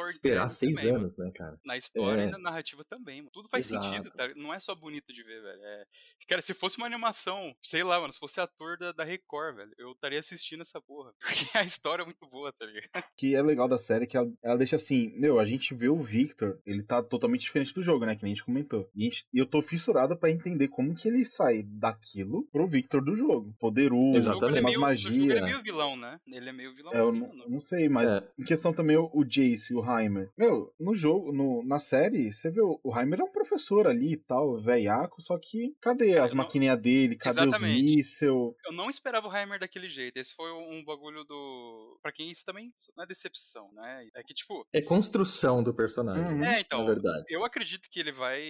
[0.05, 1.59] esperar seis também, anos, né, cara?
[1.66, 2.28] Na história É.
[2.28, 3.32] e na narrativa também, mano.
[3.32, 4.18] Tudo faz sentido, Exato.
[4.18, 4.28] tá?
[4.36, 5.62] Não é só bonito de ver, velho.
[5.64, 5.86] É...
[6.28, 9.72] Cara, se fosse uma animação, sei lá, mano, se fosse ator da, da Record, velho,
[9.78, 11.11] eu estaria assistindo essa porra.
[11.22, 13.03] Porque a história é muito boa, tá ligado?
[13.17, 15.89] que é legal da série é que ela, ela deixa assim, meu, a gente vê
[15.89, 18.89] o Victor, ele tá totalmente diferente do jogo, né, que nem a gente comentou.
[18.95, 23.15] E, gente- eu tô fissurado pra entender como que ele sai daquilo pro Victor do
[23.15, 23.53] jogo.
[23.59, 24.57] Poderoso, Exatamente.
[24.76, 25.43] É umas meio, no jogo ele é magia.
[25.53, 26.19] meio vilão, né?
[26.28, 27.45] Ele é meio É, eu, vilãozinho, não, né?
[27.47, 28.28] não sei, mas É.
[28.39, 30.30] em questão também o, o Jace o Heimer.
[30.38, 34.13] Meu, no jogo, no, na série, você vê o, o Heimer é um professor ali
[34.13, 37.16] e tal, velhaco, só que cadê as não- maquininhas dele?
[37.16, 37.84] Cadê Exatamente.
[37.91, 38.55] os míssel?
[38.66, 40.18] Eu não esperava o Heimer daquele jeito.
[40.18, 41.97] Esse foi um bagulho do.
[42.01, 44.07] Pra quem isso também não é decepção, né?
[44.16, 44.66] É que, tipo.
[44.74, 46.43] É construção do personagem, Uhum.
[46.43, 46.80] É, então.
[46.80, 47.26] na verdade.
[47.30, 48.41] Eu acredito que ele vai.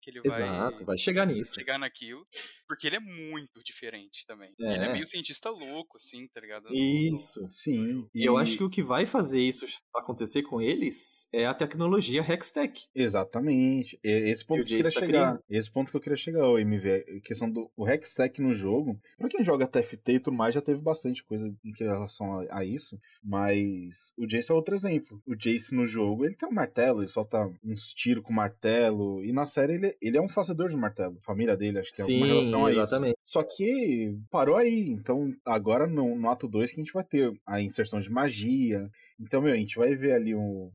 [0.00, 0.26] Que ele vai.
[0.30, 1.54] Exato, vai chegar nisso.
[1.54, 2.26] chegar naquilo,
[2.68, 4.52] porque ele é muito diferente também.
[4.60, 4.74] É.
[4.74, 6.64] Ele é meio cientista louco, assim, tá ligado?
[6.68, 7.46] No- Isso.
[7.48, 8.08] Sim.
[8.14, 12.22] E eu acho que o que vai fazer isso acontecer com eles é a tecnologia
[12.22, 12.88] Hextech.
[12.94, 13.98] Exatamente.
[14.02, 15.08] E- Esse ponto que eu queria tá chegar.
[15.08, 15.42] criando.
[15.50, 17.04] Esse ponto que eu queria chegar, o MV.
[17.24, 18.98] Questão do o Hextech no jogo.
[19.18, 22.64] Pra quem joga TFT e tudo mais, já teve bastante coisa em relação a, a
[22.64, 22.98] isso.
[23.22, 25.20] Mas o Jace é outro exemplo.
[25.26, 29.24] O Jace no jogo, ele tem um martelo, ele solta uns tiros com martelo.
[29.24, 31.18] E na série ele, ele é um fazedor de martelo.
[31.18, 32.80] A família dele, acho que tem alguma relação a isso.
[32.80, 33.16] exatamente.
[33.22, 34.88] Só que parou aí.
[34.90, 38.90] Então, agora no, no ato 2 que a gente vai ter a inserção de magia.
[39.18, 40.70] Então, meu, a gente vai ver ali um,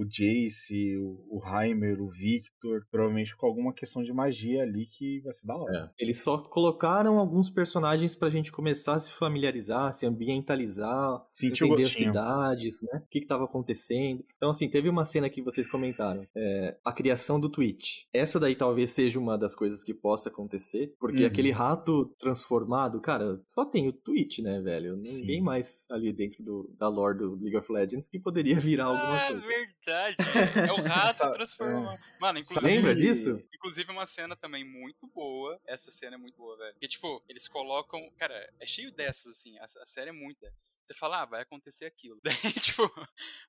[0.00, 5.20] o Jace, o, o Heimer, o Victor, provavelmente com alguma questão de magia ali que
[5.22, 5.92] vai ser da hora.
[5.98, 6.04] É.
[6.04, 11.72] Eles só colocaram alguns personagens pra gente começar a se familiarizar, se ambientalizar, Sentiu o
[11.72, 13.02] entender as cidades, né?
[13.04, 14.24] O que estava acontecendo.
[14.36, 16.26] Então, assim, teve uma cena que vocês comentaram.
[16.36, 18.04] é, a criação do Twitch.
[18.12, 21.26] Essa daí talvez seja uma das coisas que possa acontecer, porque Uhum.
[21.26, 25.04] aquele rato transformado, cara, só tem o Twitch, né, velho?
[25.04, 25.20] Sim.
[25.20, 29.16] Ninguém mais ali dentro do, da lore do League of Legends que poderia virar alguma
[29.16, 29.40] Ah, coisa.
[29.46, 29.78] verdade.
[30.68, 31.98] É o rato transformando.
[32.20, 32.66] Mano, inclusive.
[32.66, 33.42] Lembra disso?
[33.54, 35.60] Inclusive, uma cena também muito boa.
[35.66, 36.72] Essa cena é muito boa, velho.
[36.74, 38.00] Porque, tipo, eles colocam.
[38.18, 39.58] Cara, é cheio dessas, assim.
[39.58, 40.78] A, a série é muito dessas.
[40.82, 42.20] Você fala, ah, vai acontecer aquilo.
[42.24, 42.82] Daí, tipo.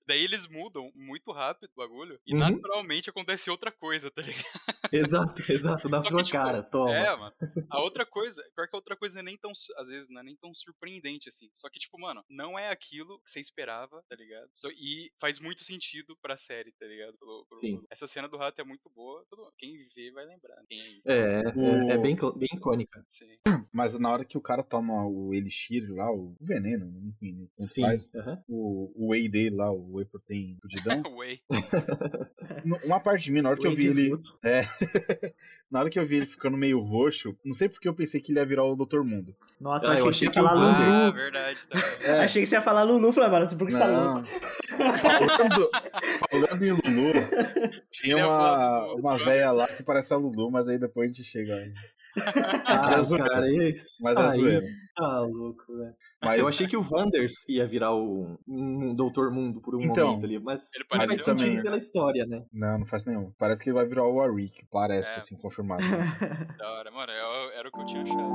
[0.08, 2.20] Daí eles mudam muito rápido o bagulho.
[2.26, 2.40] E Uhum.
[2.40, 4.44] naturalmente acontece outra coisa, tá ligado?
[4.92, 6.96] Exato, exato, na sua que, tipo, cara, toma.
[6.96, 7.34] É, mano.
[7.70, 10.24] A outra coisa, pior que a outra coisa é nem tão, às vezes, não é
[10.24, 11.48] nem tão surpreendente assim.
[11.54, 14.50] Só que, tipo, mano, não é aquilo que você esperava, tá ligado?
[14.78, 17.18] E faz muito sentido pra série, tá ligado?
[17.18, 17.82] Pelo- pelo- Sim.
[17.90, 19.26] Essa cena do rato é muito boa.
[19.30, 20.58] todo- Quem vê vai lembrar.
[20.68, 23.04] Quem, É, é, O- é bem, cl- bem icônica.
[23.10, 23.38] sim.
[23.72, 27.82] Mas na hora que o cara toma o elixir lá, o veneno, enfim, né, Sim.
[27.84, 28.44] faz, aham.
[28.48, 30.58] o, o whey dele lá, o whey protein
[31.02, 31.42] fudidão, Way.
[32.66, 34.22] n- uma parte de mim, na hora que eu Whey vi ele.
[34.44, 34.62] É.
[35.72, 38.32] na hora que eu vi ele ficando meio roxo, não sei porque eu pensei que
[38.32, 39.02] ele ia virar o Dr.
[39.02, 39.36] Mundo.
[39.60, 40.96] Nossa, Ah, eu eu achei, achei que você ia que o falar Lulu.
[40.96, 41.68] Ah, verdade.
[41.68, 41.80] Tá.
[42.02, 44.14] É, Achei que você ia falar Lulu, falei, mano, por que você tá não.
[44.16, 44.28] louco?
[44.78, 45.70] falando,
[46.30, 47.14] falando em Lulu,
[47.92, 51.24] tinha é uma, uma véia lá que parece a Lulu, mas aí depois a gente
[51.26, 51.74] chega aí.
[52.66, 54.68] Ah, cara, esse Mas é zoeira.
[54.96, 55.94] Tá louco, velho.
[56.22, 60.08] Mas Eu achei que o Wanders ia virar o, um Doutor Mundo por um Então,
[60.08, 61.64] momento ali, mas ele não faz sentido também.
[61.64, 62.44] pela história, né?
[62.52, 63.32] Não, não faz nenhum.
[63.38, 65.18] Parece que ele vai virar o Warwick, parece, É.
[65.18, 65.82] assim, confirmado.
[66.60, 67.12] Da hora, mano.
[67.12, 68.30] Era, era o que eu tinha achado.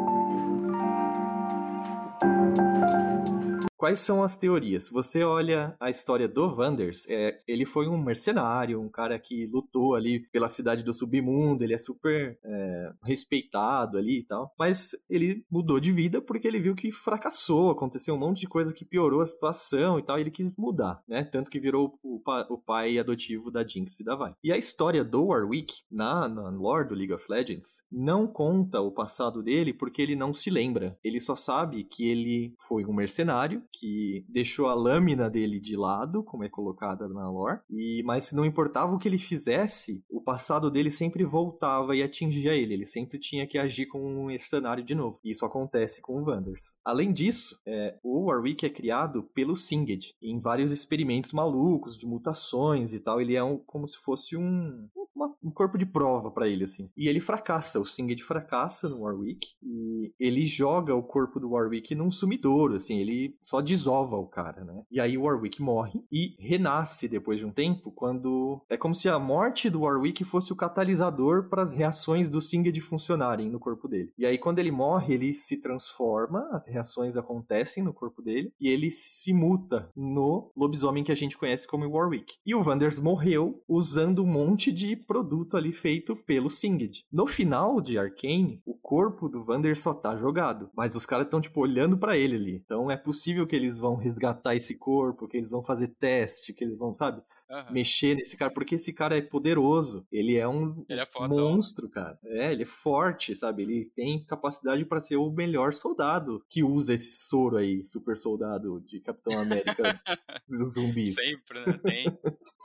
[3.85, 4.89] Quais são as teorias?
[4.89, 9.95] Você olha a história do Wanders, é, ele foi um mercenário, um cara que lutou
[9.95, 15.45] ali pela cidade do submundo, ele é super é, respeitado ali e tal, mas ele
[15.51, 19.20] mudou de vida porque ele viu que fracassou, aconteceu um monte de coisa que piorou
[19.20, 21.22] a situação e tal, e ele quis mudar, né?
[21.22, 24.32] Tanto que virou o, pa, o pai adotivo da Jinx e da Vi.
[24.43, 28.91] E a história do Warwick, na, na lore do League of Legends, não conta o
[28.91, 30.99] passado dele porque ele não se lembra.
[31.05, 36.22] Ele só sabe que ele foi um mercenário, que deixou a lâmina dele de lado,
[36.22, 40.70] como é colocada na lore, e mas não importava o que ele fizesse, o passado
[40.70, 42.74] dele sempre voltava e atingia ele.
[42.74, 45.18] Ele sempre tinha que agir como um mercenário de novo.
[45.24, 46.78] E isso acontece com o Wanders.
[46.84, 52.92] Além disso, é, o Warwick é criado pelo Singed em vários experimentos malucos de mutações
[52.92, 53.20] e tal.
[53.20, 54.88] Ele é um, como se fosse um,
[55.24, 56.90] uma, um corpo de prova para ele, assim.
[56.96, 61.94] E ele fracassa, o Singed fracassa no Warwick e ele joga o corpo do Warwick
[61.94, 64.82] num sumidouro, assim, ele só desova o cara, né?
[64.90, 69.08] E aí o Warwick morre e renasce depois de um tempo, quando é como se
[69.08, 73.88] a morte do Warwick fosse o catalisador para as reações do Singed funcionarem no corpo
[73.88, 74.12] dele.
[74.18, 78.68] E aí quando ele morre, ele se transforma, as reações acontecem no corpo dele e
[78.68, 82.34] ele se muta no lobisomem que a gente conhece como Warwick.
[82.44, 87.04] E o Wanders morreu usando um monte de produto ali feito pelo Singed.
[87.12, 91.40] No final de Arcane, o corpo do Vander só tá jogado, mas os caras estão
[91.40, 92.56] tipo olhando para ele ali.
[92.56, 96.64] Então é possível que eles vão resgatar esse corpo, que eles vão fazer teste, que
[96.64, 97.22] eles vão, sabe?
[97.48, 97.74] Uhum.
[97.74, 100.04] mexer nesse cara, porque esse cara é poderoso.
[100.10, 102.18] Ele é um ele é monstro, cara.
[102.24, 103.62] É, ele é forte, sabe?
[103.62, 108.80] Ele tem capacidade para ser o melhor soldado que usa esse soro aí, super soldado
[108.80, 110.00] de Capitão América
[110.48, 111.14] dos zumbis.
[111.14, 111.78] Sempre, né?
[111.84, 112.04] Tem.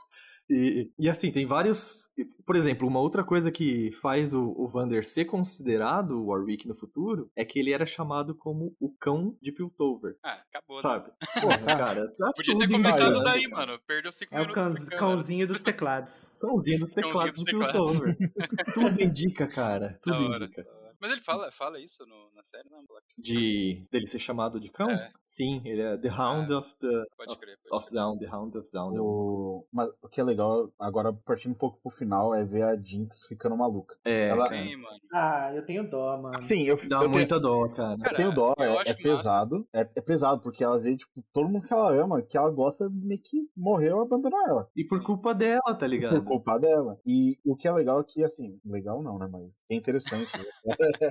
[0.50, 2.10] E, e, assim, tem vários.
[2.44, 6.74] Por exemplo, uma outra coisa que faz o, o Vander ser considerado o Warwick no
[6.74, 10.16] futuro é que ele era chamado como o cão de Piltover.
[10.24, 10.76] Ah, acabou.
[10.76, 10.82] Né?
[10.82, 11.10] Sabe?
[11.40, 12.08] Porra, cara.
[12.18, 13.78] Tá Podia ter começado daí, mano.
[13.86, 14.90] Perdeu cinco é minutos.
[14.90, 16.36] É o cãozinho dos teclados.
[16.40, 18.16] Cãozinho dos teclados de Piltover.
[18.74, 19.98] Tudo indica, cara.
[20.02, 20.66] Tudo indica.
[21.00, 23.06] Mas ele fala, fala isso no, na série, não, Black?
[23.16, 24.90] De dele ser chamado de cão?
[24.90, 25.10] É.
[25.24, 26.56] Sim, ele é The Hound é.
[26.56, 29.00] of the pode crer, pode of Zaun, The Hound of Zaun.
[29.00, 29.66] O...
[29.72, 33.26] Mas o que é legal, agora partindo um pouco pro final, é ver a Jinx
[33.26, 33.96] ficando maluca.
[34.04, 34.48] É, Ela...
[34.48, 35.00] Sim, mano.
[35.12, 36.40] Ah, eu tenho dó, mano.
[36.42, 37.40] Sim, eu Dá eu muita tenho...
[37.40, 37.96] dó, cara.
[38.04, 39.66] Eu tenho dó, eu é, é pesado.
[39.72, 42.88] É, é, pesado, porque ela vê, tipo, todo mundo que ela ama, que ela gosta,
[42.90, 44.68] meio que morreu abandonou ela.
[44.76, 46.22] E por culpa dela, tá ligado?
[46.22, 46.98] Por culpa dela.
[47.06, 49.28] E o que é legal é que, assim, legal não, né?
[49.30, 50.30] Mas é interessante.
[51.00, 51.10] né?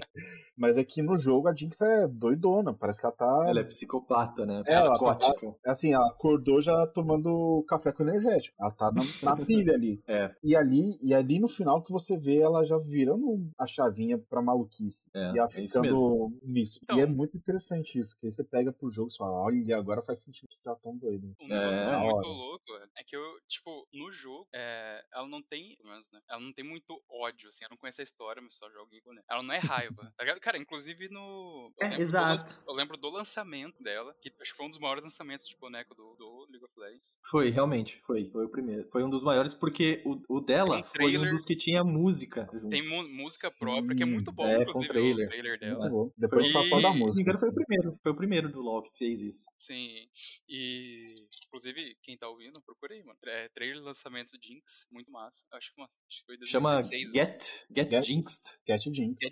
[0.57, 3.45] Mas é que no jogo a Jinx é doidona, parece que ela tá.
[3.47, 4.61] Ela é psicopata, né?
[4.67, 5.55] É, ela Psicótica.
[5.63, 8.55] tá, assim, ela acordou já tomando café com energético.
[8.59, 10.01] Ela tá na, na pilha ali.
[10.07, 10.35] É.
[10.43, 14.41] E ali, e ali no final que você vê ela já virando a chavinha pra
[14.41, 15.09] maluquice.
[15.13, 16.79] É, e ela é isso ficando nisso.
[16.83, 19.77] Então- E é muito interessante isso, que aí você pega pro jogo e fala, olha,
[19.77, 21.33] agora faz sentido que tá tão doido.
[21.41, 22.27] Um negócio É, muito hora.
[22.27, 22.65] louco
[22.97, 26.19] é que eu, tipo, no jogo, é, ela não tem, pelo menos, né?
[26.29, 27.63] Ela não tem muito ódio, assim.
[27.63, 30.39] Ela não conhece a história, mas só joga com Ela não é raiva, tá ligado?
[30.39, 31.71] Cara, inclusive no.
[31.79, 32.45] eu É, lembro do exato.
[32.45, 35.55] lan- eu lembro do lançamento dela, que acho que foi um dos maiores lançamentos de
[35.57, 37.17] boneco do, do League of Legends.
[37.29, 38.29] Foi, realmente, foi.
[38.31, 38.87] Foi o primeiro.
[38.91, 42.49] Foi um dos maiores porque o, o dela foi um dos que tinha música.
[42.53, 42.69] junto.
[42.69, 45.25] Tem música Sim, própria, que é muito bom, é, com inclusive, trailer.
[45.27, 45.79] o trailer dela.
[45.79, 46.11] Muito bom.
[46.17, 47.37] Depois E- fala só da música.
[47.37, 47.99] foi o primeiro.
[48.01, 49.45] Foi o primeiro do LoL que fez isso.
[49.57, 50.07] Sim.
[50.47, 51.05] E,
[51.47, 53.17] inclusive, quem tá ouvindo, procura aí, mano.
[53.25, 55.45] É, trailer lançamento Jinx, muito massa.
[55.53, 58.59] Acho que, uma, acho que foi Chama 2016, Get, Get, Get- Jinxed.
[58.65, 59.19] Cat Jinx.
[59.19, 59.29] Que é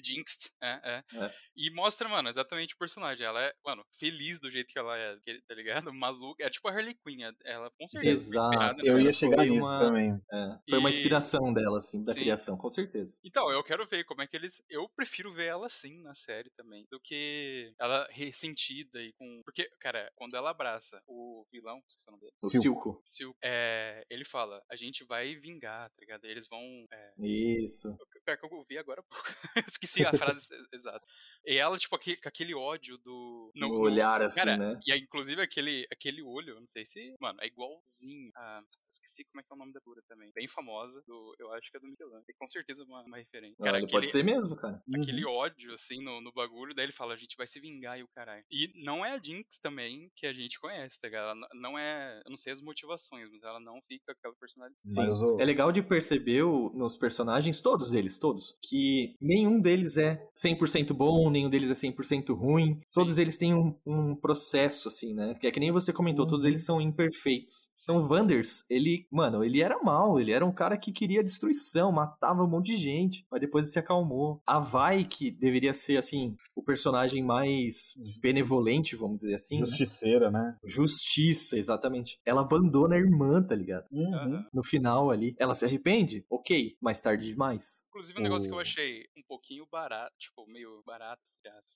[0.61, 1.33] É, é, É.
[1.55, 3.25] E mostra, mano, exatamente o personagem.
[3.25, 5.15] Ela é, mano, feliz do jeito que ela é,
[5.47, 5.91] tá ligado?
[5.93, 6.43] Maluca.
[6.43, 7.23] É tipo a Harley Quinn.
[7.23, 8.13] é- Ela com certeza.
[8.13, 8.85] Exato.
[8.85, 9.01] Eu nela.
[9.01, 10.11] ia chegar nisso uma- também.
[10.31, 12.19] É, foi uma E- inspiração dela, assim, da Sim.
[12.21, 13.17] criação, com certeza.
[13.23, 14.61] Então, eu quero ver como é que eles.
[14.69, 16.85] Eu prefiro ver ela assim na série também.
[16.91, 19.41] Do que ela ressentida e com.
[19.43, 22.33] Porque, cara, quando ela abraça o vilão, esqueci o nome dele.
[22.43, 22.61] O Silco.
[22.61, 23.01] Silco.
[23.05, 26.25] Sil, é, ele fala, a gente vai vingar, tá ligado?
[26.25, 26.61] Eles vão.
[26.91, 27.95] É, Isso.
[28.27, 29.23] Pior que eu ouvi agora há pouco.
[29.71, 31.07] Esqueci a frase ex- exata.
[31.45, 33.51] E ela, tipo, aqui, com aquele ódio do.
[33.55, 34.79] No, olhar, assim, Cara, né?
[34.85, 37.15] e aí, inclusive, aquele, aquele olho, eu não sei se.
[37.21, 38.61] Mano, é igualzinho a.
[38.89, 40.29] Esqueci como é que é o nome da cura também.
[40.35, 42.23] Bem famosa, do, eu acho que é do Michelangelo.
[42.29, 43.55] É com certeza uma, uma referência.
[43.59, 44.81] Não, Cara, ele aquele, pode ser mesmo, cara.
[44.93, 45.31] aquele Uhum.
[45.31, 48.07] ódio, assim, no, no bagulho, daí ele fala, a gente vai se vingar e o
[48.09, 48.43] caralho.
[48.51, 51.29] E não é a Jinx também que a gente conhece, tá ligado?
[51.37, 52.21] Ela não é.
[52.25, 54.81] Eu não sei as motivações, mas ela não fica aquela personalidade.
[54.85, 54.95] Sim.
[55.07, 59.97] Mas o- É legal de perceber o- nos personagens, todos eles, todos, que nenhum deles
[59.97, 62.79] é é 100% bom, nenhum deles é 100% ruim.
[62.93, 65.35] Todos eles têm um, um processo, assim, né?
[65.39, 66.49] Que é que nem você comentou, todos Uhum.
[66.49, 67.69] eles são imperfeitos.
[67.83, 71.91] Então, o Wanders, ele, mano, ele era mal, ele era um cara que queria destruição,
[71.91, 74.41] matava um monte de gente, mas depois ele se acalmou.
[74.47, 79.65] A Vai, que deveria ser, assim, o personagem mais benevolente, vamos dizer assim, né?
[79.65, 80.55] Justiceira, né?
[80.63, 82.17] Justiça, exatamente.
[82.25, 83.85] Ela abandona a irmã, tá ligado?
[83.91, 84.43] Uhum.
[84.53, 85.35] No final ali.
[85.37, 86.25] Ela se arrepende?
[86.29, 87.85] Ok, mais tarde demais.
[88.07, 91.21] Inclusive, um negócio que eu O- achei um pouquinho barato, tipo, meio barato,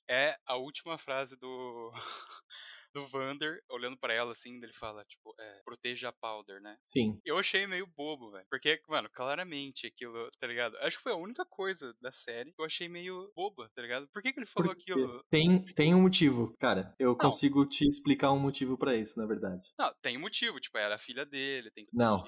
[0.09, 1.91] é a última frase do.
[2.93, 6.77] do Vander, olhando pra ela assim, ele fala, tipo, é, proteja a Powder, né?
[6.83, 7.19] Sim.
[7.25, 8.45] Eu achei meio bobo, velho.
[8.49, 10.77] Porque, mano, claramente aquilo, tá ligado?
[10.77, 14.07] Acho que foi a única coisa da série que eu achei meio boba, tá ligado?
[14.13, 15.23] Por que, que ele falou Porque aquilo?
[15.29, 16.93] Tem, tem um motivo, cara.
[16.99, 19.69] Eu consigo te explicar um motivo pra isso, na verdade.
[19.77, 22.23] Não, tem motivo, tipo, era a filha dele, tem que Não.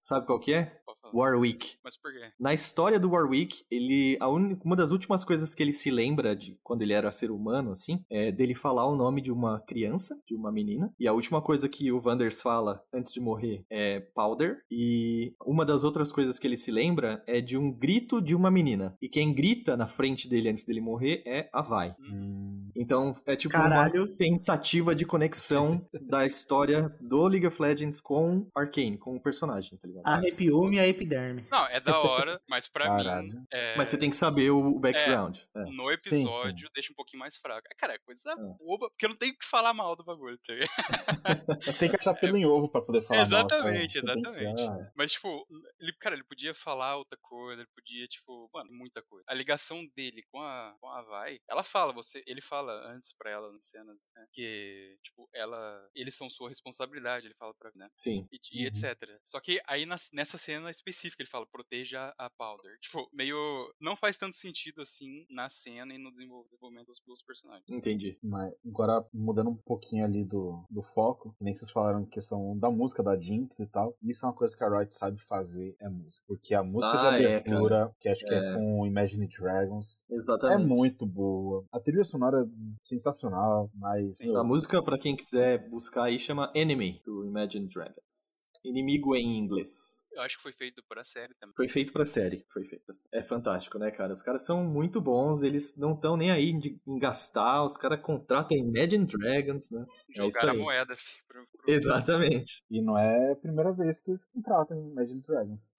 [0.00, 0.80] Sabe qual que é?
[1.12, 1.76] Warwick.
[1.82, 2.32] Mas por quê?
[2.38, 4.58] Na história do Warwick, ele a un...
[4.64, 8.04] uma das últimas coisas que ele se lembra de quando ele era ser humano, assim,
[8.10, 10.92] é dele falar o nome de uma criança, de uma menina.
[10.98, 14.58] E a última coisa que o Wanders fala antes de morrer é Powder.
[14.70, 18.50] E uma das outras coisas que ele se lembra é de um grito de uma
[18.50, 18.96] menina.
[19.00, 21.94] E quem grita na frente dele antes dele morrer é a Vai.
[22.00, 22.70] Hum.
[22.74, 24.04] Então é tipo Caralho.
[24.06, 29.78] uma tentativa de conexão da história do League of Legends com Arcane, com o personagem,
[29.78, 30.06] tá ligado?
[30.06, 31.44] Arrepiou-me a epiderme.
[31.50, 33.28] Não, é da hora, mas pra Caralho.
[33.28, 33.44] mim.
[33.52, 33.76] É...
[33.76, 35.38] Mas você tem que saber o background.
[35.54, 35.60] É.
[35.70, 37.66] No episódio, deixa um pouquinho mais fraco.
[37.70, 38.34] É, cara, é coisa É.
[38.64, 40.52] boba, porque eu não tenho que falar mal do bagulho, tá
[41.78, 43.20] tem que achar pelo em ovo pra poder falar.
[43.20, 44.62] mal, Exatamente, tem que- exatamente.
[44.62, 45.46] ah, Mas, tipo,
[45.80, 49.24] ele, cara, ele podia falar outra coisa, ele podia, tipo, mano, muita coisa.
[49.28, 53.30] A ligação dele com a, com a Vai, ela fala, você, ele fala antes pra
[53.30, 57.88] ela nas cenas, né, que, tipo, ela, eles são sua responsabilidade, ele fala pra, né,
[57.96, 58.26] Sim.
[58.32, 58.66] e, e Uhum.
[58.68, 59.20] etc.
[59.24, 62.78] Só que aí nessa cena específica ele fala, proteja a Powder.
[62.80, 67.22] Tipo, meio, não faz tanto sentido assim na cena e no desenvol- desenvolvimento dos, dos
[67.22, 67.68] personagens.
[67.68, 68.18] Entendi.
[68.22, 73.02] Mas agora, mudando um pouquinho ali do, do foco, nem vocês falaram questão da música
[73.02, 76.24] da Jinx e tal, isso é uma coisa que a Riot sabe fazer, é música.
[76.28, 78.54] Porque a música Ah, de é, abertura, que acho que é É.
[78.54, 80.66] com Imagine Dragons, é Exatamente.
[80.68, 81.64] muito boa.
[81.72, 82.46] A trilha sonora é
[82.80, 84.16] sensacional, mas.
[84.16, 84.28] Sim.
[84.28, 88.41] meu, A música, pra quem quiser buscar aí, chama Enemy, do Imagine Dragons.
[88.64, 90.06] Inimigo em inglês.
[90.12, 91.54] Eu acho que foi feito pra série também.
[91.56, 92.44] Foi feito pra série.
[92.52, 93.08] Foi feito pra série.
[93.12, 94.12] É fantástico, né, cara?
[94.12, 98.00] Os caras são muito bons, eles não estão nem aí de- em gastar, os caras
[98.00, 99.84] contratam Imagine Dragons, né?
[100.16, 102.62] É isso Jogaram a moeda, fi, pro, pro- Exatamente.
[102.70, 105.72] E não é a primeira vez que eles contratam Imagine Dragons.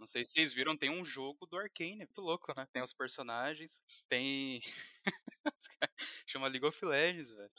[0.00, 2.66] Não, sei se vocês viram, tem um jogo do Arcane, muito louco, né?
[2.72, 4.62] Tem os personagens, tem.
[6.26, 7.50] Chama League of Legends, velho.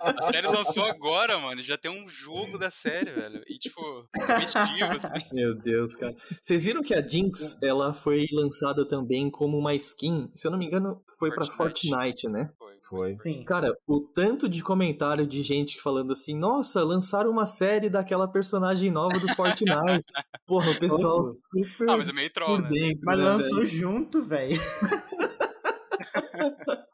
[0.00, 1.62] A série lançou agora, mano.
[1.62, 3.42] Já tem um jogo da série, velho.
[3.46, 5.28] E, tipo, competitivo, assim.
[5.32, 6.14] Meu Deus, cara.
[6.42, 10.58] Vocês viram que a Jinx, ela foi lançada também como uma skin, se eu não
[10.58, 11.88] me engano, foi pra Fortnite.
[11.90, 12.52] Fortnite, né?
[12.88, 13.14] Foi.
[13.16, 13.44] Sim.
[13.44, 18.90] Cara, o tanto de comentário de gente falando assim, nossa, lançaram uma série daquela personagem
[18.90, 19.64] nova do Fortnite.
[20.46, 22.68] Porra, o pessoal super Ah, mas é meio troll, né?
[22.70, 23.00] dentro.
[23.04, 23.68] Mas né, lançou velho?
[23.68, 24.60] junto, velho.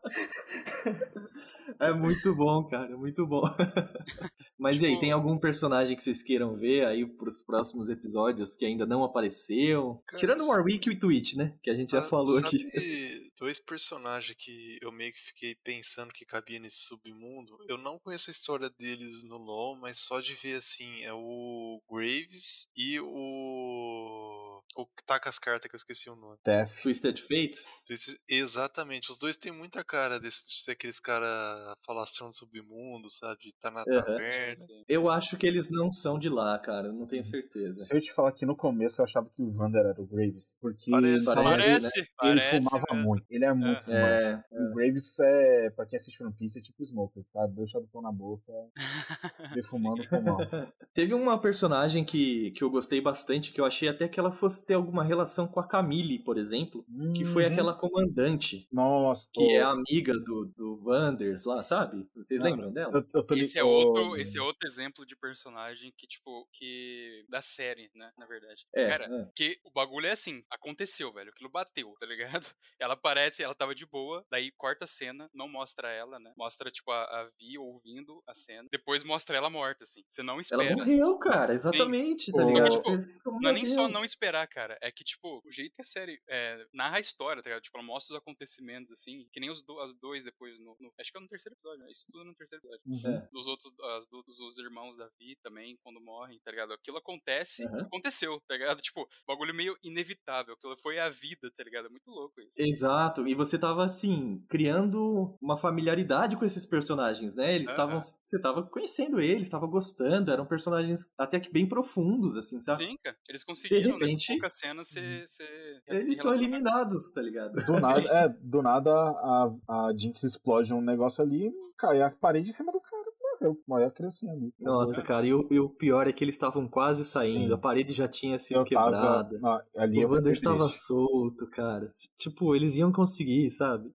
[1.79, 3.43] É muito bom, cara, é muito bom.
[4.61, 8.55] Mas e aí, Tipo- tem algum personagem que vocês queiram ver aí pros próximos episódios
[8.55, 10.03] que ainda não apareceu?
[10.07, 11.57] Cara, Tirando o Warwick e o Twitch, né?
[11.63, 13.31] Que a gente já Sabe- falou sabe aqui.
[13.39, 17.57] Dois personagens que eu meio que fiquei pensando que cabia nesse submundo.
[17.69, 21.81] Eu não conheço a história deles no LoL, mas só de ver assim, é o
[21.91, 24.40] Graves e o.
[24.81, 26.37] O que tá com as cartas que eu esqueci o nome.
[26.43, 26.83] Tef.
[26.83, 27.59] Twisted Fate?
[27.89, 33.11] Esse- Exatamente, os dois têm muita cara desse, de ser aqueles cara falastrão do submundo,
[33.11, 33.55] sabe?
[33.61, 34.03] Tá na Aham.
[34.03, 34.67] taverna.
[34.89, 37.83] Eu acho que eles não são de lá, cara, eu não tenho certeza.
[37.85, 40.57] Se eu te falar que no começo eu achava que o Vander era o Graves,
[40.61, 42.65] porque Parece, parece, Parece, ele parece.
[42.65, 43.25] fumava muito.
[43.31, 44.27] Ele é muito fumante.
[44.27, 47.47] É, O Graves é, pra quem assiste One Piece, é tipo Smoker, tá?
[47.47, 48.53] Dois charutão na boca,
[49.55, 50.39] defumando fumão.
[50.95, 54.67] Teve uma personagem que, que eu gostei bastante, que eu achei até que ela fosse
[54.71, 56.85] ter alguma relação com a Camille, por exemplo,
[57.17, 57.53] que foi Uhum.
[57.53, 59.51] aquela comandante, Nossa, que pô.
[59.51, 62.09] é amiga do, do Wanders lá, sabe?
[62.15, 62.93] Vocês lembram dela?
[62.95, 63.75] Eu, eu tô Esse é, ligado.
[63.75, 67.25] outro, esse é outro exemplo de personagem que, tipo, que.
[67.29, 68.13] da série, né?
[68.17, 68.65] Na verdade.
[68.73, 69.29] É, Cara, é.
[69.35, 71.31] que o bagulho é assim, aconteceu, velho.
[71.31, 72.47] Aquilo bateu, tá ligado?
[72.81, 76.33] Ela aparece, ela tava de boa, daí corta a cena, não mostra ela, né?
[76.37, 78.69] Mostra, tipo, a, a Vi ouvindo a cena.
[78.71, 80.03] Depois mostra ela morta, assim.
[80.09, 80.77] Você não Ela espera.
[80.77, 82.47] morreu, cara, exatamente, tá Sim.
[82.47, 82.73] ligado?
[82.73, 83.93] Só que, tipo, Não é nem só Deus.
[83.93, 87.43] não esperar cara, é que, tipo, o jeito que a série é, narra a história,
[87.43, 87.63] tá ligado?
[87.63, 90.93] Tipo, ela mostra os acontecimentos, assim, que nem os do, as dois depois, no, no-
[90.99, 91.91] acho que é no terceiro episódio, né?
[91.93, 92.83] Isso tudo no terceiro episódio.
[92.87, 93.17] Uhum.
[93.17, 93.29] É.
[93.33, 96.73] Dos outros, as, do- dos, os irmãos da Vi também, quando morrem, tá ligado?
[96.73, 97.83] Aquilo acontece, Aham.
[97.83, 98.81] aconteceu, tá ligado?
[98.91, 101.87] Tipo, bagulho meio inevitável, aquilo foi a vida, tá ligado?
[101.87, 102.61] É muito louco isso.
[102.61, 107.55] Exato, e você tava assim, criando uma familiaridade com esses personagens, né?
[107.55, 107.99] Eles estavam.
[107.99, 108.01] Aham.
[108.27, 112.85] Você tava conhecendo eles, tava gostando, eram personagens até que bem profundos, assim, sabe?
[112.85, 113.17] Sim, cara.
[113.29, 114.07] Eles conseguiram, né?
[114.07, 115.27] repente- Com poucas cenas, ser.
[115.27, 117.53] ser Eles são eliminados, tá ligado?
[117.65, 122.51] Do nada, é, do nada a, a Jinx explode um negócio ali, cai a parede
[122.51, 124.53] em cima do cara, a criancinha ali.
[124.61, 127.55] Nossa, cara, e o, e o pior é que eles estavam quase saindo, Sim.
[127.55, 128.91] a parede já tinha sido eu tava.
[128.91, 129.39] quebrada.
[129.39, 131.89] não, ali eu O Wander estava solto, cara.
[132.19, 133.91] Tipo, eles iam conseguir, sabe?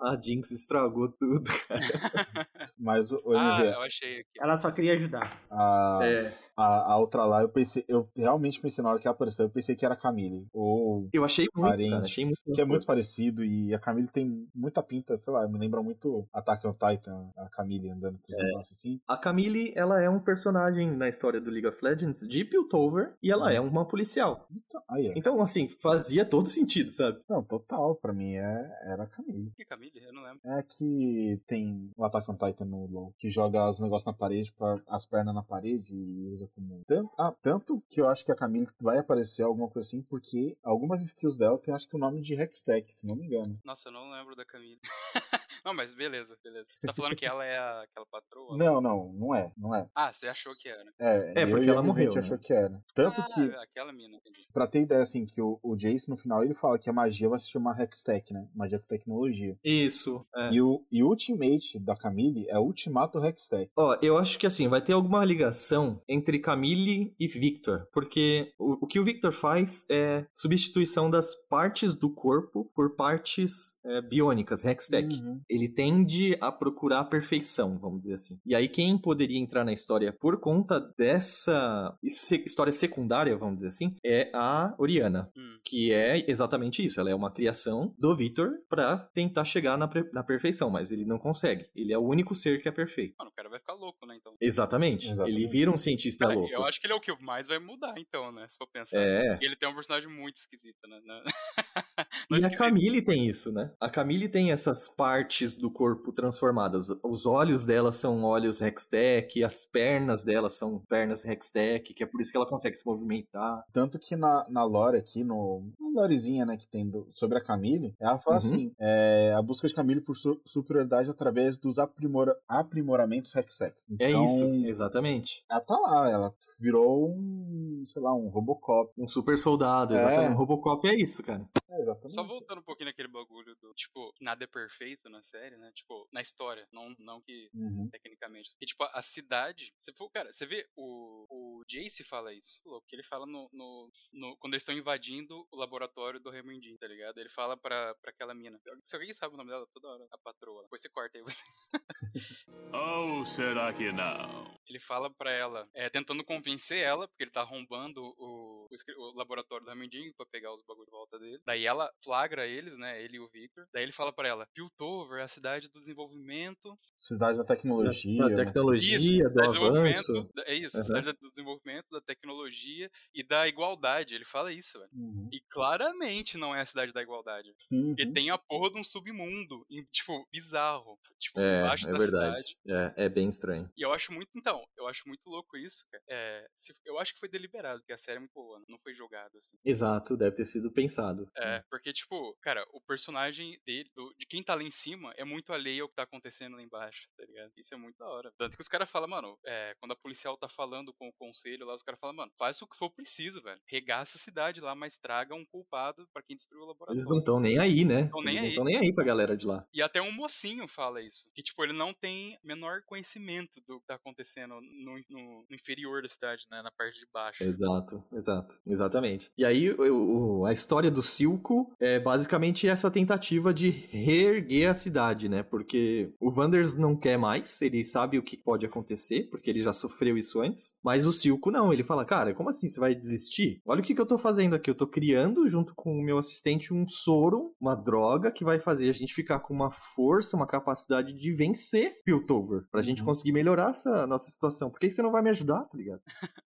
[0.00, 1.80] A Jinx estragou tudo, cara.
[2.78, 4.40] Mas o, o Ah, MV, eu achei aqui.
[4.40, 5.38] Ela só queria ajudar.
[5.50, 9.14] a, É, a, a outra lá, eu pensei, eu realmente pensei na hora que ela
[9.14, 10.46] apareceu, eu pensei que era a Camille.
[10.52, 12.04] Ou eu achei muito, Parente, cara.
[12.04, 12.40] Achei muito.
[12.52, 16.26] que é muito parecido e a Camille tem muita pinta, sei lá, me lembra muito
[16.32, 18.42] Attack on Titan, a Camille andando com os É.
[18.42, 19.00] negócios assim.
[19.06, 23.30] A Camille, ela é um personagem na história do League of Legends de Piltover e
[23.30, 24.46] ela é uma policial.
[24.50, 25.12] Então, aí, ó.
[25.14, 27.20] Então, assim, fazia todo sentido, sabe?
[27.28, 29.52] Não, total, pra mim é, era a Camille.
[29.56, 29.92] Que Camille?
[30.04, 30.40] Eu não lembro.
[30.44, 34.52] É que tem o Attack on Titan no LoL, que joga os negócios na parede,
[34.52, 36.84] pra, as pernas na parede e usa como...
[36.86, 40.56] Tanto, ah, tanto que eu acho que a Camille vai aparecer alguma coisa assim, porque
[40.62, 43.58] algumas skills dela tem acho que o nome de Hextech, se não me engano.
[43.64, 44.80] Nossa, eu não lembro da Camille.
[45.64, 46.66] não, mas beleza, beleza.
[46.78, 48.56] Você tá falando que ela é a- aquela patroa?
[48.56, 49.88] Não, não, não é, não é.
[49.94, 50.82] Ah, você achou que era.
[50.98, 52.20] É, É, eu porque a ela morreu, né?
[52.20, 52.82] achou que era.
[52.94, 54.40] Tanto ah, que, aquela mina, entendi.
[54.52, 57.28] pra ter ideia, assim, que o, o Jace no final ele fala que a magia
[57.28, 58.48] vai se chamar Hextech, né?
[58.54, 59.56] Magia com tecnologia.
[59.64, 60.26] Isso.
[60.34, 60.50] é.
[60.52, 63.70] E o e o Ultimate da Camille é Ultimato Hextech.
[63.76, 68.84] Ó, eu acho que assim, vai ter alguma ligação entre Camille e Victor, porque o,
[68.84, 74.64] o que o Victor faz é substituição das partes do corpo por partes é, biônicas,
[74.64, 75.08] Hextech.
[75.14, 75.40] Uhum.
[75.48, 78.38] Ele tende a procurar a perfeição, vamos dizer assim.
[78.44, 83.96] E aí quem poderia entrar na história por conta dessa história secundária, vamos dizer assim,
[84.04, 85.30] é a Oriana.
[85.36, 85.58] Hum.
[85.64, 87.00] Que é exatamente isso.
[87.00, 91.18] Ela é uma criação do Victor pra tentar chegar na, na perfeição, mas ele não
[91.18, 91.66] consegue.
[91.74, 93.14] Ele é o único ser que é perfeito.
[93.18, 94.34] Mano, o cara vai ficar louco, né, então.
[94.40, 95.06] Exatamente.
[95.06, 95.36] Exatamente.
[95.36, 96.52] Ele vira um cientista Cara, louco.
[96.52, 98.46] eu acho que ele é o que mais vai mudar, então, né?
[98.48, 98.98] Se for pensar.
[99.00, 99.38] É.
[99.40, 101.00] E ele tem um personagem muito esquisito, né?
[101.06, 102.58] Não- E Não a esquisito.
[102.58, 103.72] Camille tem isso, né?
[103.80, 106.88] A Camille tem essas partes do corpo transformadas.
[107.02, 112.20] Os olhos dela são olhos Hextech, as pernas dela são pernas Hextech, que é por
[112.20, 113.64] isso que ela consegue se movimentar.
[113.72, 117.42] Tanto que na, na lore aqui, no, na lorezinha né, que tem do- sobre a
[117.42, 118.46] Camille, ela fala Uhum.
[118.46, 123.77] assim: é, a busca de Camille por su- superioridade através dos aprimora, aprimoramentos Hextech.
[124.00, 125.44] É Então, isso, exatamente.
[125.50, 128.90] Ela tá lá, ela virou um, sei lá, um Robocop.
[128.98, 129.96] Um super soldado, É.
[129.96, 130.34] exatamente.
[130.34, 131.44] Um Robocop é isso, cara.
[131.78, 132.12] É, exatamente.
[132.12, 135.70] Só voltando um pouquinho naquele bagulho do, tipo, nada é perfeito na série, né?
[135.74, 137.88] Tipo, na história, não, não que Uhum.
[137.90, 138.52] tecnicamente.
[138.60, 142.96] E, tipo, a cidade, você cara, você vê o, o Jace fala isso, louco, que
[142.96, 147.18] ele fala no, no, no- quando eles estão invadindo o laboratório do Remendin, tá ligado?
[147.18, 148.58] Ele fala pra, pra aquela mina.
[148.84, 150.62] Se alguém sabe o nome dela, toda hora, a patroa.
[150.62, 151.22] Depois você corta aí.
[151.24, 151.42] Você.
[152.72, 154.57] Ou será que não?
[154.68, 159.16] Ele fala pra ela, é, tentando convencer ela, porque ele tá arrombando o, o, o
[159.16, 161.40] laboratório do Remendin pra pegar os bagulho de volta dele.
[161.46, 163.02] Daí ela flagra eles, né?
[163.02, 163.66] Ele e o Victor.
[163.72, 168.18] Daí ele fala pra ela: Piltover é a cidade do desenvolvimento Cidade da tecnologia.
[168.18, 168.44] Da né?
[168.44, 169.58] tecnologia, Isso, do da avanço.
[169.58, 170.86] desenvolvimento, da- é isso, a Aham.
[170.86, 174.14] cidade do desenvolvimento, da tecnologia e da igualdade.
[174.14, 174.90] Ele fala isso, velho.
[174.92, 175.28] Uhum.
[175.32, 177.48] E claramente não é a cidade da igualdade.
[177.70, 177.88] Uhum.
[177.94, 180.98] Porque tem a porra de um submundo, em- tipo, bizarro.
[181.18, 182.46] Tipo, É, embaixo é da verdade.
[182.48, 182.92] cidade.
[182.96, 183.70] É, é bem estranho.
[183.76, 186.02] E eu acho muito, então, eu acho muito louco isso, cara.
[186.08, 188.94] É, se- eu acho que foi deliberado, porque a série é muito boa, não foi
[188.94, 189.56] jogado, assim.
[189.64, 191.30] Exato, deve ter sido pensado.
[191.36, 195.24] É, porque, tipo, cara, o personagem dele, do- de quem tá lá em cima, é
[195.24, 197.52] muito alheio ao que tá acontecendo lá embaixo, tá ligado?
[197.56, 198.32] Isso é muito da hora.
[198.38, 201.66] Tanto que os caras falam, mano, é, quando a policial tá falando com o conselho
[201.66, 203.60] lá, os caras falam, mano, faz o que for preciso, velho.
[203.66, 206.98] Regaça a cidade lá, mas traga um culpado pra quem destruiu o laboratório.
[206.98, 208.08] Eles não estão nem aí, né?
[208.10, 208.48] Tão Eles nem não aí.
[208.50, 209.66] estão nem aí pra galera de lá.
[209.72, 211.30] E até um mocinho fala isso.
[211.34, 216.02] Que, tipo, ele não tem menor conhecimento do que tá acontecendo no, no- no inferior
[216.02, 216.60] da cidade, né?
[216.62, 217.42] Na parte de baixo.
[217.44, 219.30] Exato, exato, exatamente.
[219.36, 224.74] E aí o- o- a história do Silco é basicamente essa tentativa de reerguer a
[224.74, 225.42] cidade, né?
[225.42, 229.72] Porque o Wanders não quer mais, ele sabe o que pode acontecer, porque ele já
[229.72, 230.76] sofreu isso antes.
[230.82, 233.60] Mas o Silco não, ele fala, cara, como assim você vai desistir?
[233.66, 236.18] Olha o que, que eu tô fazendo aqui, eu tô criando junto com o meu
[236.18, 240.46] assistente um soro, uma droga que vai fazer a gente ficar com uma força, uma
[240.46, 243.06] capacidade de vencer Piltover, pra gente Uhum.
[243.06, 244.70] conseguir melhorar essa nossa situação.
[244.70, 246.00] Por que você não vai me ajudar, tá ligado?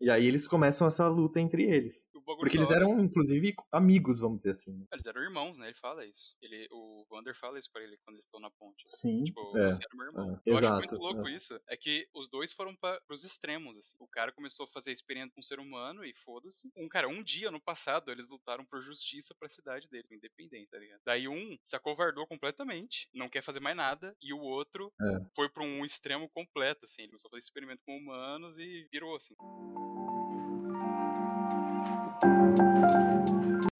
[0.00, 2.08] E aí eles começam essa luta entre eles.
[2.38, 4.86] Porque eles eram, inclusive, amigos, vamos dizer assim.
[4.92, 5.68] Eles eram irmãos, né?
[5.68, 6.36] Ele fala isso.
[6.42, 8.82] Ele, o Wander fala isso pra ele quando eles estão na ponte.
[8.86, 9.24] Sim.
[9.24, 10.30] Tipo, É, você era meu irmão.
[10.34, 11.34] é, eu acho exato, muito louco é.
[11.34, 11.60] isso.
[11.68, 13.94] É que os dois foram para pros extremos, assim.
[13.98, 16.70] O cara começou a fazer experimento com um ser humano e foda-se.
[16.76, 20.78] Um cara, um dia no passado, eles lutaram por justiça pra cidade deles, independente, tá
[20.78, 21.00] ligado?
[21.04, 25.20] Daí um se acovardou completamente, não quer fazer mais nada, e o outro É.
[25.34, 27.02] foi pra um extremo completo, assim.
[27.02, 29.34] Ele começou a fazer experimento com humanos e virou, assim.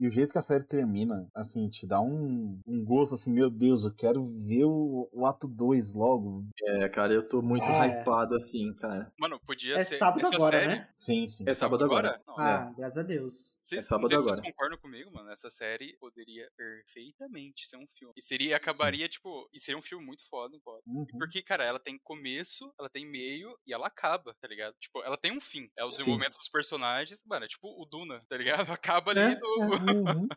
[0.01, 3.51] E o jeito que a série termina, assim, te dá um, um gosto assim, meu
[3.51, 6.47] Deus, eu quero ver o, o ato 2 logo.
[6.65, 8.01] É, cara, eu tô muito É.
[8.01, 9.13] hypado assim, cara.
[9.19, 9.97] Mano, podia É ser.
[9.99, 10.67] sábado agora, série...
[10.69, 10.89] né?
[10.95, 11.45] Sim, sim.
[11.47, 12.21] É sábado agora.
[12.27, 13.57] Não, Ah, graças a Deus.
[13.73, 14.37] É sábado agora.
[14.37, 15.31] vocês concordam comigo, mano.
[15.31, 18.15] Essa série poderia perfeitamente ser um filme.
[18.17, 20.83] E seria, acabaria, tipo, e seria um filme muito foda, foda.
[20.87, 21.07] Uhum.
[21.19, 24.75] Porque, cara, ela tem começo, ela tem meio e ela acaba, tá ligado?
[24.81, 25.69] Tipo, ela tem um fim.
[25.77, 25.97] É o Sim.
[25.97, 27.23] desenvolvimento dos personagens.
[27.27, 28.59] Mano, é tipo o Duna, tá ligado?
[28.73, 29.88] Acaba ali É, do.
[29.89, 30.29] Uhum.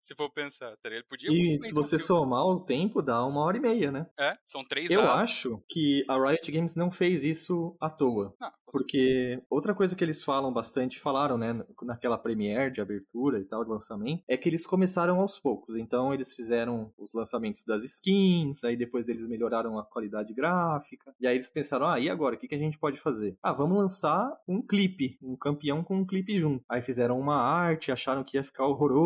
[0.00, 0.88] se for pensar, tá?
[0.88, 4.06] Ele podia E se você somar o tempo, dá uma hora e meia, né?
[4.18, 8.34] É, são três Eu acho que a Riot Games não fez isso à toa.
[8.38, 13.44] Com Porque outra coisa que eles falam bastante, falaram, né, naquela premiere de abertura e
[13.44, 15.76] tal, de lançamento, é que eles começaram aos poucos.
[15.76, 21.26] Então eles fizeram os lançamentos das skins, aí depois eles melhoraram a qualidade gráfica, e
[21.26, 23.36] aí eles pensaram, ah, e agora, o que, que a gente pode fazer?
[23.42, 26.64] Ah, vamos lançar um clipe, um campeão com um clipe junto.
[26.68, 28.99] Aí fizeram uma arte, acharam que ia ficar horroroso,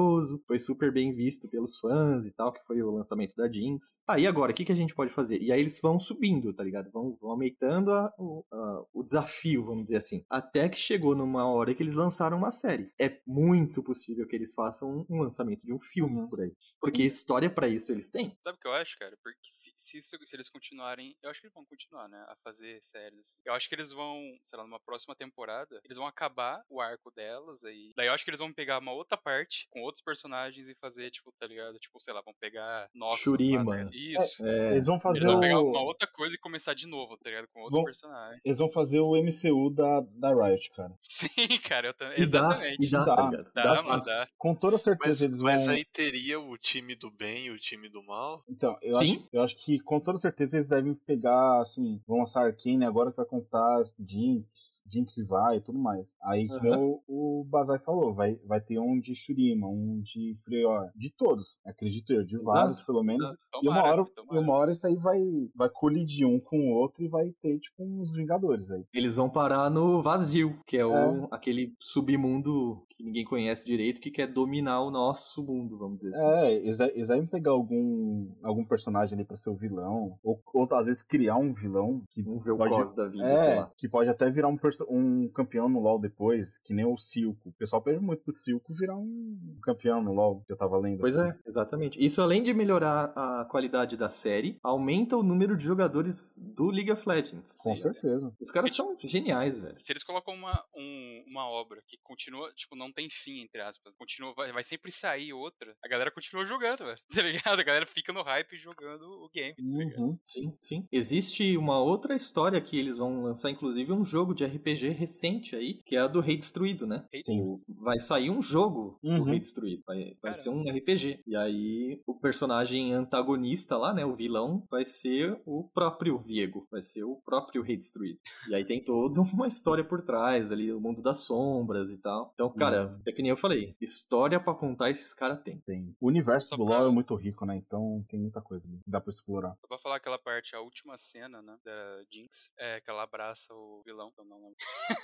[0.46, 4.00] foi super bem visto pelos fãs e tal, que foi o lançamento da Jinx.
[4.06, 5.40] Ah, e agora, o que, que a gente pode fazer?
[5.40, 6.90] E aí eles vão subindo, tá ligado?
[6.90, 10.24] Vão, vão aumentando a- o, a- o desafio, vamos dizer assim.
[10.28, 12.90] Até que chegou numa hora que eles lançaram uma série.
[13.00, 16.52] É muito possível que eles façam um, lançamento de um filme por aí.
[16.80, 18.36] Porque história pra isso eles têm.
[18.40, 19.16] Sabe o que eu acho, cara?
[19.22, 21.16] Porque se, se, isso- se eles continuarem.
[21.22, 22.18] Eu acho que eles vão continuar, né?
[22.28, 23.20] A fazer séries.
[23.20, 23.40] assim.
[23.44, 27.10] Eu acho que eles vão, sei lá, numa próxima temporada, eles vão acabar o arco
[27.14, 27.92] delas aí.
[27.96, 31.10] Daí eu acho que eles vão pegar uma outra parte com outros personagens e fazer,
[31.10, 31.78] tipo, tá ligado?
[31.78, 33.20] Tipo, sei lá, vão pegar Noxus.
[33.20, 33.76] Shurima.
[33.76, 33.90] lá, né?
[33.92, 34.44] Isso.
[34.46, 35.40] É, Eles vão Eles fazer vão o.
[35.40, 37.48] pegar uma outra coisa e começar de novo, tá ligado?
[37.52, 38.40] Com outros Vão- personagens.
[38.44, 40.92] Eles vão fazer o MCU da, da Riot, cara.
[41.00, 41.28] Sim,
[41.64, 42.20] cara, eu também.
[42.20, 42.86] e dá, Exatamente.
[42.86, 43.16] e dá, Dá.
[43.16, 43.30] tá?
[43.30, 44.12] Dá, Dá fácil.
[44.14, 44.28] dá.
[44.38, 45.46] Com toda certeza Mas, eles vão.
[45.52, 48.42] mas aí teria o time do bem e o time do mal?
[48.48, 49.16] Então, eu Sim.
[49.16, 53.10] acho, eu acho que com toda certeza eles devem pegar, assim, vão lançar Arcane agora
[53.10, 56.14] que vai contar Jinx, Jinx e vai e tudo mais.
[56.22, 60.36] Aí, que nem o, o Bazai falou, vai, vai ter um de Shurima, um de
[60.44, 63.22] Freyor, de todos, acredito eu, de Exato, vários pelo menos.
[63.28, 63.44] exato.
[63.62, 64.40] E uma, Tomara, hora, tomara.
[64.40, 65.20] uma hora isso aí vai,
[65.54, 68.84] vai colidir um com o outro e vai ter, tipo, uns Vingadores aí.
[68.94, 71.28] Eles vão parar no vazio, que é, o, É.
[71.30, 76.26] aquele submundo que ninguém conhece direito, que quer dominar o nosso mundo, vamos dizer assim.
[76.46, 80.40] É, eles, de- eles devem pegar algum, algum personagem ali pra ser o vilão, ou,
[80.54, 83.70] ou às vezes criar um vilão que o pode- cos da vida, sei É, lá.
[83.76, 84.56] que pode até virar um,
[84.90, 87.48] um campeão no LoL depois, que nem o Silco.
[87.48, 91.00] O pessoal pede muito pro Silco virar um campeão no LoL, que eu tava lendo.
[91.00, 91.36] Pois aqui.
[91.36, 92.04] é, exatamente.
[92.04, 96.90] Isso, além de melhorar a qualidade da série, aumenta o número de jogadores do League
[96.92, 97.58] of Legends.
[97.62, 97.82] Com Sim.
[97.82, 98.32] certeza.
[98.40, 99.74] Os caras são geniais, velho.
[99.78, 103.92] Se eles colocam uma, um- uma obra que continua, tipo, não tem fim, entre aspas,
[103.96, 106.98] continua, vai, vai sempre sair outra, a galera continua jogando, velho.
[107.14, 107.60] Tá ligado?
[107.60, 109.62] A galera fica no hype jogando o game, tá?
[110.00, 110.18] Uhum.
[110.24, 110.86] Sim, sim.
[110.92, 115.80] Existe uma outra história que eles vão lançar, inclusive, um jogo de RPG recente aí,
[115.84, 117.04] que é a do Rei Destruído, né?
[117.24, 117.60] Sim.
[117.68, 119.22] Vai sair um jogo do Uhum.
[119.22, 119.82] Rei Destruído.
[119.86, 121.22] Vai, vai ser um RPG.
[121.26, 124.04] E aí, o personagem antagonista lá, né?
[124.04, 126.66] O vilão, vai ser o próprio Viego.
[126.70, 128.18] Vai ser o próprio Rei Destruído.
[128.48, 132.30] E aí tem toda uma história por trás ali, o mundo das sombras e tal.
[132.34, 133.00] Então, cara, Uhum.
[133.06, 135.58] é que nem eu falei, história pra contar esses caras têm.
[135.60, 135.94] Tem.
[136.00, 137.56] O universo Só do pra- LoL é muito rico, né?
[137.56, 139.56] Então tem muita coisa que dá pra explorar.
[139.60, 143.52] Só pra falar aquela parte, a última cena, né, da Jinx, é que ela abraça
[143.54, 144.56] o vilão, que eu não lembro.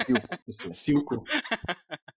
[0.04, 0.72] Silco, isso.
[0.72, 1.24] Silco.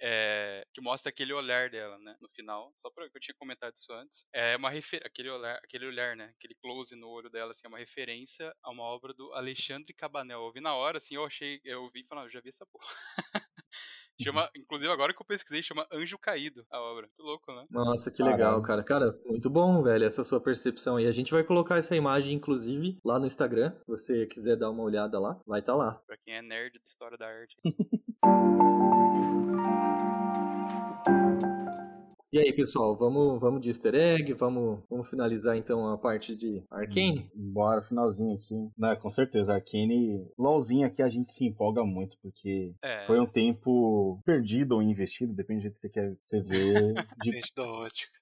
[0.00, 2.72] É, que mostra aquele olhar dela, né, no final.
[2.76, 4.26] Só pra que eu tinha comentado isso antes.
[4.32, 5.02] É uma refer...
[5.04, 8.70] aquele olhar, aquele olhar, né, aquele close no olho dela, assim, é uma referência a
[8.70, 10.44] uma obra do Alexandre Cabanel.
[10.44, 12.48] Eu vi na hora, assim, eu achei, eu vi e falei, ah, eu já vi
[12.48, 12.86] essa porra.
[14.22, 17.06] chama, inclusive agora que eu pesquisei, chama Anjo Caído, a obra.
[17.06, 17.66] Muito louco, né?
[17.70, 18.82] Nossa, que legal, cara.
[18.84, 21.06] Cara, muito bom, velho, essa sua percepção aí.
[21.06, 23.72] A gente vai colocar essa imagem, inclusive, lá no Instagram.
[23.80, 25.94] Se você quiser dar uma olhada lá, vai estar lá.
[26.06, 27.56] Pra quem é nerd de história da arte.
[32.34, 36.64] E aí, pessoal, vamos, vamos de easter egg, vamos, vamos finalizar então a parte de
[36.68, 37.30] Arcane?
[37.32, 38.56] Bora, finalzinho aqui.
[38.76, 40.26] Né, com certeza, Arcane.
[40.36, 43.06] LOLzinho aqui a gente se empolga muito, porque É.
[43.06, 46.94] foi um tempo perdido ou investido, depende do jeito que você quer você ver.
[47.24, 48.12] De Gente da ótica.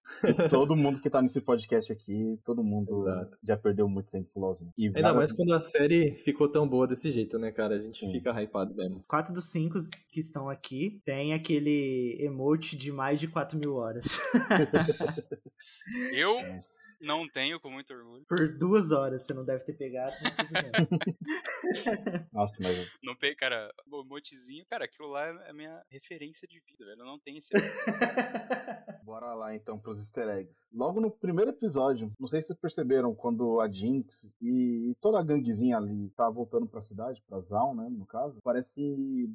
[0.50, 3.38] todo mundo que tá nesse podcast aqui, todo mundo Exato.
[3.42, 4.70] já perdeu muito tempo com LOLzinho.
[4.76, 7.76] E Ainda várias- mais quando a série ficou tão boa desse jeito, né, cara?
[7.76, 8.12] A gente Sim.
[8.12, 9.02] fica hypado mesmo.
[9.08, 9.78] Quatro dos cinco
[10.10, 14.01] que estão aqui tem aquele emote de mais de 4 mil horas.
[16.12, 16.81] Eu Nossa.
[17.02, 18.24] Não tenho, com muito orgulho.
[18.28, 20.14] Por duas horas, você não deve ter pegado.
[20.22, 20.70] bem.
[22.32, 26.60] Nossa, mas Não peguei, cara, o emotezinho, cara, aquilo lá é a minha referência de
[26.60, 27.00] vida, velho.
[27.00, 27.50] Eu não tenho esse.
[29.04, 30.66] Bora lá então pros easter eggs.
[30.72, 35.22] Logo no primeiro episódio, não sei se vocês perceberam, quando a Jinx e toda a
[35.22, 38.80] ganguezinha ali tá voltando pra cidade, pra Zaun, né, no caso, parece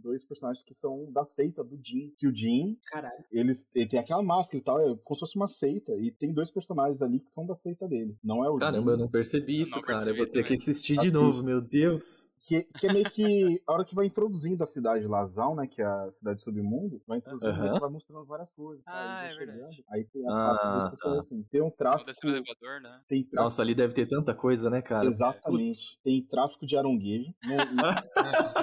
[0.01, 2.13] dois personagens que são da seita do Jin.
[2.17, 3.23] Que o Jin, Caralho.
[3.31, 6.33] eles, ele tem aquela máscara e tal, é como se fosse uma seita, e tem
[6.33, 8.15] dois personagens ali que são da seita dele.
[8.23, 9.99] Não é o Caramba, eu não percebi isso, não cara.
[9.99, 10.55] Eu percebi vou ter que também.
[10.55, 11.13] assistir de Assiste.
[11.13, 12.31] novo, meu Deus.
[12.47, 15.67] Que, que é meio que a hora que vai introduzindo a cidade lá, Zaun, né,
[15.67, 17.77] que é a cidade submundo, vai introduzindo, Aham.
[17.79, 18.85] vai mostrando várias coisas.
[18.85, 18.91] tá?
[18.93, 19.57] Ah, é verdade.
[19.59, 20.89] chegando, Aí tem a Ah, classe tá.
[20.91, 21.43] pessoas assim.
[21.51, 23.01] Tem um tráfico elevador, né?
[23.05, 25.05] tem tráfico Nossa, ali deve ter tanta coisa, né, cara?
[25.05, 25.73] Exatamente.
[25.77, 25.97] Putz.
[26.01, 27.33] Tem tráfico de aronguejo.
[27.43, 27.57] No-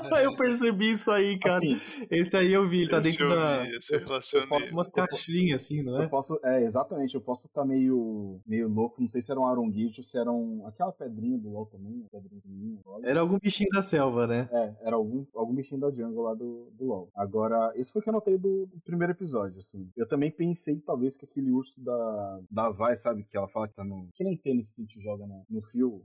[0.23, 1.59] eu percebi isso aí, cara.
[1.65, 3.69] assim, Esse aí eu vi, ele tá dentro eu da.
[3.69, 4.49] esse eu relacionei.
[4.49, 6.09] posso- Uma caixinha assim, não eu é?
[6.09, 6.41] posso.
[6.43, 7.15] É, exatamente.
[7.15, 9.01] Eu posso estar meio, meio louco.
[9.01, 10.67] Não sei se era um aronguejo, se era um.
[10.67, 12.05] Aquela pedrinha do LOL também.
[12.07, 13.07] a Pedrinha olha.
[13.07, 14.49] Era algum bichinho da selva, né?
[14.51, 17.11] É, era algum, algum bichinho da jungle lá do, do LoL.
[17.15, 19.91] Agora, isso foi o que eu notei do, do primeiro episódio, assim.
[19.97, 23.25] Eu também pensei, talvez, que aquele urso da, da Vai, sabe?
[23.25, 24.09] Que ela fala que tá no.
[24.15, 26.03] Que nem tênis que a gente joga no, no fio.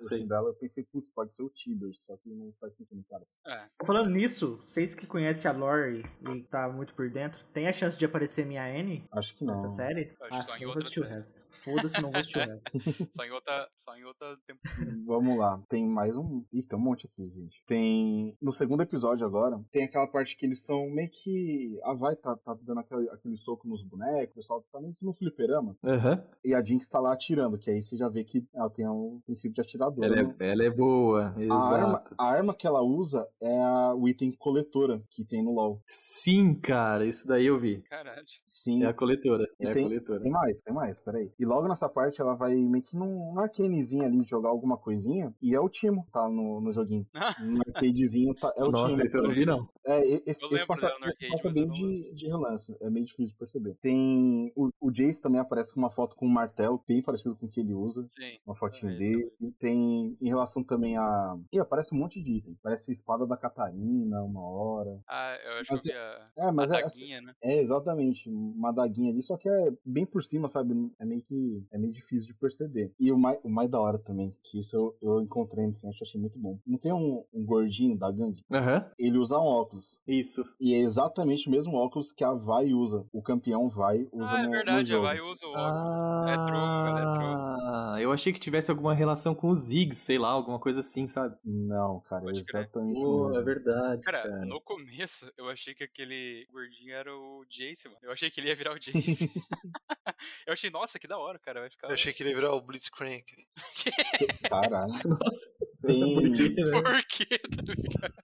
[0.00, 0.26] Sei.
[0.26, 3.24] dela, eu pensei, putz, pode ser o Tibers, só que não faz sentido, cara.
[3.46, 3.68] É.
[3.84, 6.04] Falando nisso, vocês que conhecem a lore
[6.34, 9.54] e tá muito por dentro, tem a chance de aparecer minha N Acho que não.
[9.54, 10.12] nessa série?
[10.22, 11.46] Acho Ah, só em não vou outra assistir o resto.
[11.50, 12.70] Foda-se, não vou assistir o resto.
[13.16, 14.96] Só em outra, só em outra temporada.
[15.04, 16.44] Vamos lá, tem mais um.
[16.52, 17.62] Ih, tem um monte aqui, gente.
[17.66, 18.36] Tem.
[18.40, 21.78] No segundo episódio agora, tem aquela parte que eles estão meio que.
[21.84, 25.04] A Vai tá, tá dando aquele, aquele soco nos bonecos, o pessoal tá meio que
[25.04, 25.76] no fliperama.
[25.84, 26.22] Aham.
[26.44, 29.20] E a Jinx tá lá atirando, que aí você já vê que ela tem um
[29.26, 30.04] princípio de atirador.
[30.04, 30.34] Ela, né?
[30.38, 32.14] é, ela é boa, a, arma, exato.
[32.16, 35.82] a arma que ela usa é a, o item coletora que tem no LoL.
[35.86, 37.80] Sim, cara, isso daí eu vi.
[37.82, 38.24] Caralho.
[38.46, 38.84] Sim.
[38.84, 39.44] É a coletora.
[39.58, 40.20] E É a tem- coletora.
[40.20, 41.32] Tem mais, tem mais, peraí.
[41.38, 45.34] E logo nessa parte ela vai meio que num, num arcanezinho ali jogar alguma coisinha.
[45.42, 47.06] E é o Timo, tá no, no joguinho.
[47.40, 49.68] No arcadezinho tá, é o Nossa, esse eu não vi, não.
[49.86, 52.76] É, esse, Eu esse passa, no arcade, passa bem de, de relance.
[52.80, 53.76] É meio difícil de perceber.
[53.80, 54.52] Tem.
[54.56, 57.48] O, o Jace também aparece com uma foto com um martelo, bem parecido com o
[57.48, 58.04] que ele usa.
[58.08, 58.38] Sim.
[58.46, 59.32] Uma fotinha eu dele.
[59.40, 60.16] E tem.
[60.20, 61.38] Em relação também a.
[61.52, 62.58] Ih, aparece um monte de item.
[62.62, 65.00] Parece a espada da Catarina, uma hora.
[65.08, 66.82] Ah, eu acho Mas que a, É, mas a é.
[66.82, 67.34] taguinha, né?
[67.42, 68.28] É, exatamente.
[68.28, 70.74] Uma daguinha ali, só que é bem por cima, sabe?
[70.98, 71.66] É meio que.
[71.70, 72.92] É meio difícil de perceber.
[72.98, 76.02] E o mais, o mais da hora também, que isso eu, eu encontrei no internet,
[76.02, 76.58] achei muito bom.
[76.78, 78.44] Não tem um, um gordinho da gangue?
[78.52, 80.00] Aham, Ele usa um óculos.
[80.06, 80.44] isso.
[80.60, 83.04] E é exatamente o mesmo óculos que a Vai usa.
[83.12, 85.02] O campeão Vai usa Ah, é no, no verdade, a jogo.
[85.06, 85.96] Vai usa o óculos.
[86.28, 87.38] É troco, ela é troco.
[87.70, 91.08] Ah, eu achei que tivesse alguma relação com os Ziggs, sei lá, alguma coisa assim,
[91.08, 91.36] sabe?
[91.44, 93.40] Não, cara, é Pode exatamente o Pô, mesmo.
[93.40, 94.46] é verdade, Cara, cara.
[94.46, 97.98] no começo eu achei que aquele gordinho era o Jace, mano.
[98.02, 99.28] Eu achei que ele ia virar o Jace.
[100.46, 101.60] eu achei, nossa, que da hora, cara.
[101.60, 101.88] Vai ficar.
[101.88, 103.24] Eu achei que ele ia virar o Blitzcrank.
[104.48, 104.92] Caralho.
[104.92, 105.46] Nossa,
[105.92, 106.14] Tem.
[106.14, 106.82] por quê, né?
[106.82, 108.14] Por quê, tá ligado?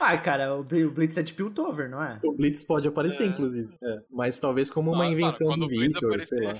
[0.00, 2.18] Ah, cara, o Bl- o Blitz é de Piltover, não é?
[2.24, 3.26] O Blitz pode aparecer, É.
[3.26, 3.74] inclusive.
[3.82, 6.54] É, Mas talvez como uma Não, invenção mano, do Victor, sei lá.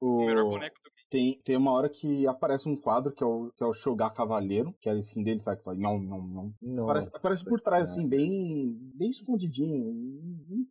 [0.00, 0.76] O melhor boneco
[1.12, 4.14] Tem, tem uma hora que aparece um quadro que é o, que é o Shogar
[4.14, 5.58] Cavaleiro, que é a skin dele, sabe?
[5.58, 6.54] Que fala, não, não, não.
[6.62, 8.00] Nossa, Aparece, aparece por trás, cara.
[8.00, 9.92] assim, bem, bem escondidinho.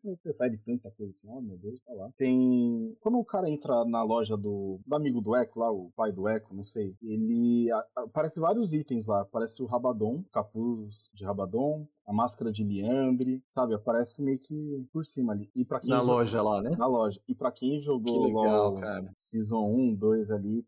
[0.03, 2.09] Não prefere tanta coisa assim, oh meu Deus, tá lá.
[2.17, 2.95] Tem.
[3.01, 6.27] Quando o cara entra na loja do, do amigo do Echo lá, o pai do
[6.27, 7.69] Echo, não sei, ele.
[7.95, 9.21] Aparece vários itens lá.
[9.21, 13.75] Aparece o Rabadon, capuz de Rabadon, a máscara de Liandre, sabe?
[13.75, 15.51] Aparece meio que por cima ali.
[15.55, 16.71] E pra quem Na jogou- loja lá, né?
[16.77, 17.21] Na loja.
[17.27, 19.13] E pra quem Que jogou legal, LOL cara.
[19.15, 20.65] Season 1, 2 ali,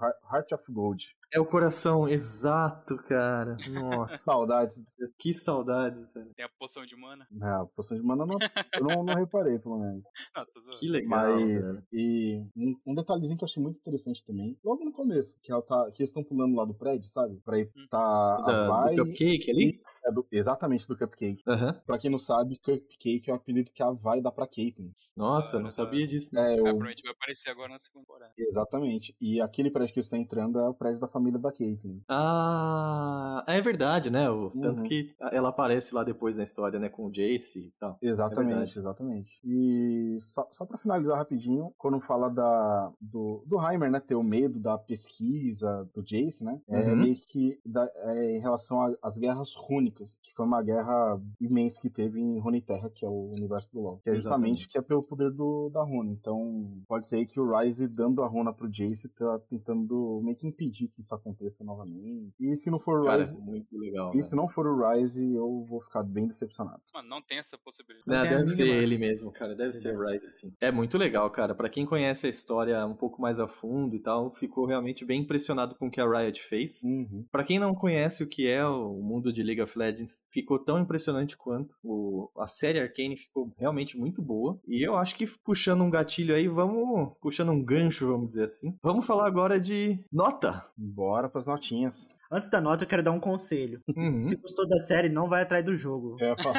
[0.00, 1.00] Heart- Heart of Gold.
[1.32, 3.56] É o coração exato, cara.
[3.68, 4.16] Nossa.
[4.18, 4.92] Saudades.
[5.18, 6.32] Que saudades, velho.
[6.34, 7.26] Tem a poção de mana.
[7.42, 8.38] É, a poção de mana não,
[8.74, 10.04] eu não, não reparei, pelo menos.
[10.34, 10.78] Ah, zoando.
[10.78, 11.08] Que legal,
[11.38, 15.50] Mas, e um, um detalhezinho que eu achei muito interessante também, logo no começo, que
[15.52, 17.36] ela tá, que eles estão pulando lá do prédio, sabe?
[17.44, 17.86] Pra ir Hum.
[17.90, 19.80] tá a Da, vai, do cupcake ali?
[20.04, 21.42] É do- exatamente do Cupcake.
[21.48, 21.72] Aham.
[21.84, 24.92] Pra quem não sabe, Cupcake é o apelido que a vai dar pra Caitlyn.
[25.16, 26.32] Nossa, eu não sabia disso.
[26.34, 26.54] né?
[26.54, 26.62] É, Ah, o...
[26.62, 28.32] provavelmente vai aparecer agora na segunda temporada.
[28.38, 29.16] Exatamente.
[29.20, 32.00] E aquele prédio que você tá entrando é o prédio da família da Caitlyn.
[32.08, 34.28] Ah, é verdade, né?
[34.30, 34.88] O, Tanto Uhum.
[34.88, 36.88] que ela aparece lá depois na história, né?
[36.88, 37.96] Com o Jace e tal.
[38.02, 38.78] Exatamente, verdade.
[38.78, 39.30] exatamente.
[39.44, 44.22] E só, só para finalizar rapidinho, quando fala da, do, do Heimer, né, ter o
[44.22, 46.96] medo da pesquisa do Jace, né, é Uhum.
[46.96, 51.88] meio que da- é em relação às guerras rúnicas, que foi uma guerra imensa que
[51.90, 54.68] teve em Runeterra, que é o universo do LoL, que é justamente Exatamente.
[54.68, 56.12] que é pelo poder do, da runa.
[56.12, 60.46] Então, pode ser que o Ryze dando a runa pro Jace tá tentando meio que
[60.46, 62.34] impedir que isso aconteça novamente.
[62.40, 64.12] E se não for o Cara, Ryze, muito legal.
[64.12, 64.22] e né?
[64.22, 66.82] se não for o Ryze, eu vou ficar bem decepcionado.
[66.92, 68.28] Mano, não tem essa possibilidade.
[68.28, 69.54] Tem a deve ser mínima ele mesmo, cara.
[69.54, 70.06] Deve ser o.
[70.06, 70.52] Rise, assim.
[70.60, 71.54] É muito legal, cara.
[71.54, 75.22] Pra quem conhece a história um pouco mais a fundo e tal, ficou realmente bem
[75.22, 76.82] impressionado com o que a Riot fez.
[76.82, 77.24] Uhum.
[77.30, 80.78] Pra quem não conhece o que é o mundo de League of Legends, ficou tão
[80.78, 81.76] impressionante quanto.
[81.84, 84.58] O, a série Arcane ficou realmente muito boa.
[84.66, 87.12] E eu acho que puxando um gatilho aí, vamos.
[87.20, 88.76] Puxando um gancho, vamos dizer assim.
[88.82, 90.66] Vamos falar agora de nota.
[90.96, 92.08] Bora pras notinhas.
[92.32, 93.82] Antes da nota, eu quero dar um conselho.
[93.94, 94.22] Uhum.
[94.22, 96.16] Se gostou da série, não vai atrás do jogo.
[96.18, 96.58] Eu ia falar-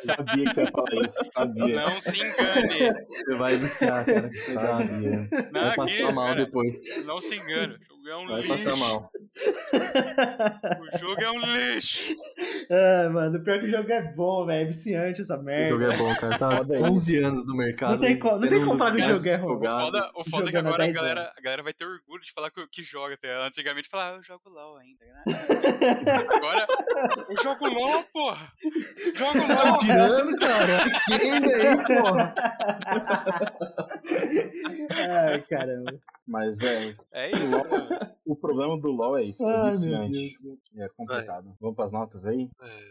[0.00, 1.16] sabia que você ia falar isso.
[1.32, 1.76] Sabia.
[1.76, 3.06] Não se engane.
[3.06, 4.30] Você vai viciar, cara.
[4.32, 5.28] Sabia.
[5.52, 7.04] Não, vai aqui, passar mal cara, depois.
[7.06, 7.76] Não se engane.
[8.06, 8.48] O jogo é um Vai lixo.
[8.48, 9.10] passar mal.
[10.96, 11.38] O jogo é um
[11.74, 12.14] lixo.
[12.70, 14.62] ah, mano, pior que o jogo é bom, velho.
[14.62, 15.68] É viciante essa O merda.
[15.70, 16.38] jogo é bom, cara.
[16.38, 16.82] Tá Foda aí.
[16.82, 17.92] 11 anos no mercado.
[17.94, 19.56] Não tem como- não tem como falar que o jogo é ruim.
[19.56, 21.84] O foda, o foda é que há agora a 10 galera, a galera vai ter
[21.84, 23.16] orgulho de falar que, que joga.
[23.18, 23.46] Tá?
[23.46, 25.04] Antigamente falava, ah, eu jogo LOL ainda.
[25.04, 25.22] né?
[26.36, 26.55] Agora,
[27.42, 28.52] jogo LOL, porra.
[29.14, 29.78] Jogo Você tá LOL.
[29.78, 30.84] tirando, cara?
[31.18, 32.34] Game aí, porra.
[35.08, 35.98] Ai, caramba.
[36.26, 36.94] Mas é.
[37.12, 38.12] É isso, né?
[38.24, 39.44] O problema do LoL é isso.
[39.44, 40.38] É Ai, meu viciante.
[40.76, 41.56] É complicado.
[41.60, 42.50] Vamos pras notas aí?
[42.60, 42.90] É,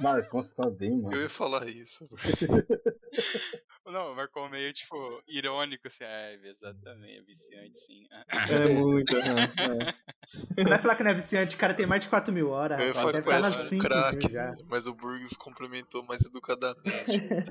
[0.00, 1.16] Marcon, você tá bem, eu mano.
[1.20, 2.08] ia falar isso.
[3.84, 4.96] Não, marcou meio, tipo,
[5.26, 6.04] irônico, assim.
[6.04, 8.06] É, exatamente, é viciante, sim.
[8.50, 9.16] É muito.
[9.16, 10.64] é.
[10.64, 12.78] Vai falar que não é viciante, o cara tem mais de 4 mil horas.
[12.78, 13.00] Eu rapaz.
[13.00, 14.56] falar Deve estar nas parece um 5 craque, já.
[14.68, 16.94] mas o Burgos complementou mais educadamente.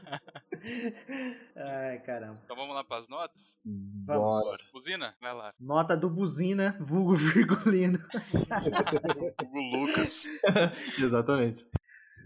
[1.92, 2.36] Ai, caramba.
[2.44, 3.58] Então vamos lá pras notas?
[3.66, 4.44] Vamos.
[4.44, 4.64] bora.
[4.72, 5.54] Buzina, vai lá.
[5.60, 8.00] Nota do Buzina, vulgo Virgulino.
[9.44, 10.26] o Lucas.
[11.02, 11.66] Exatamente.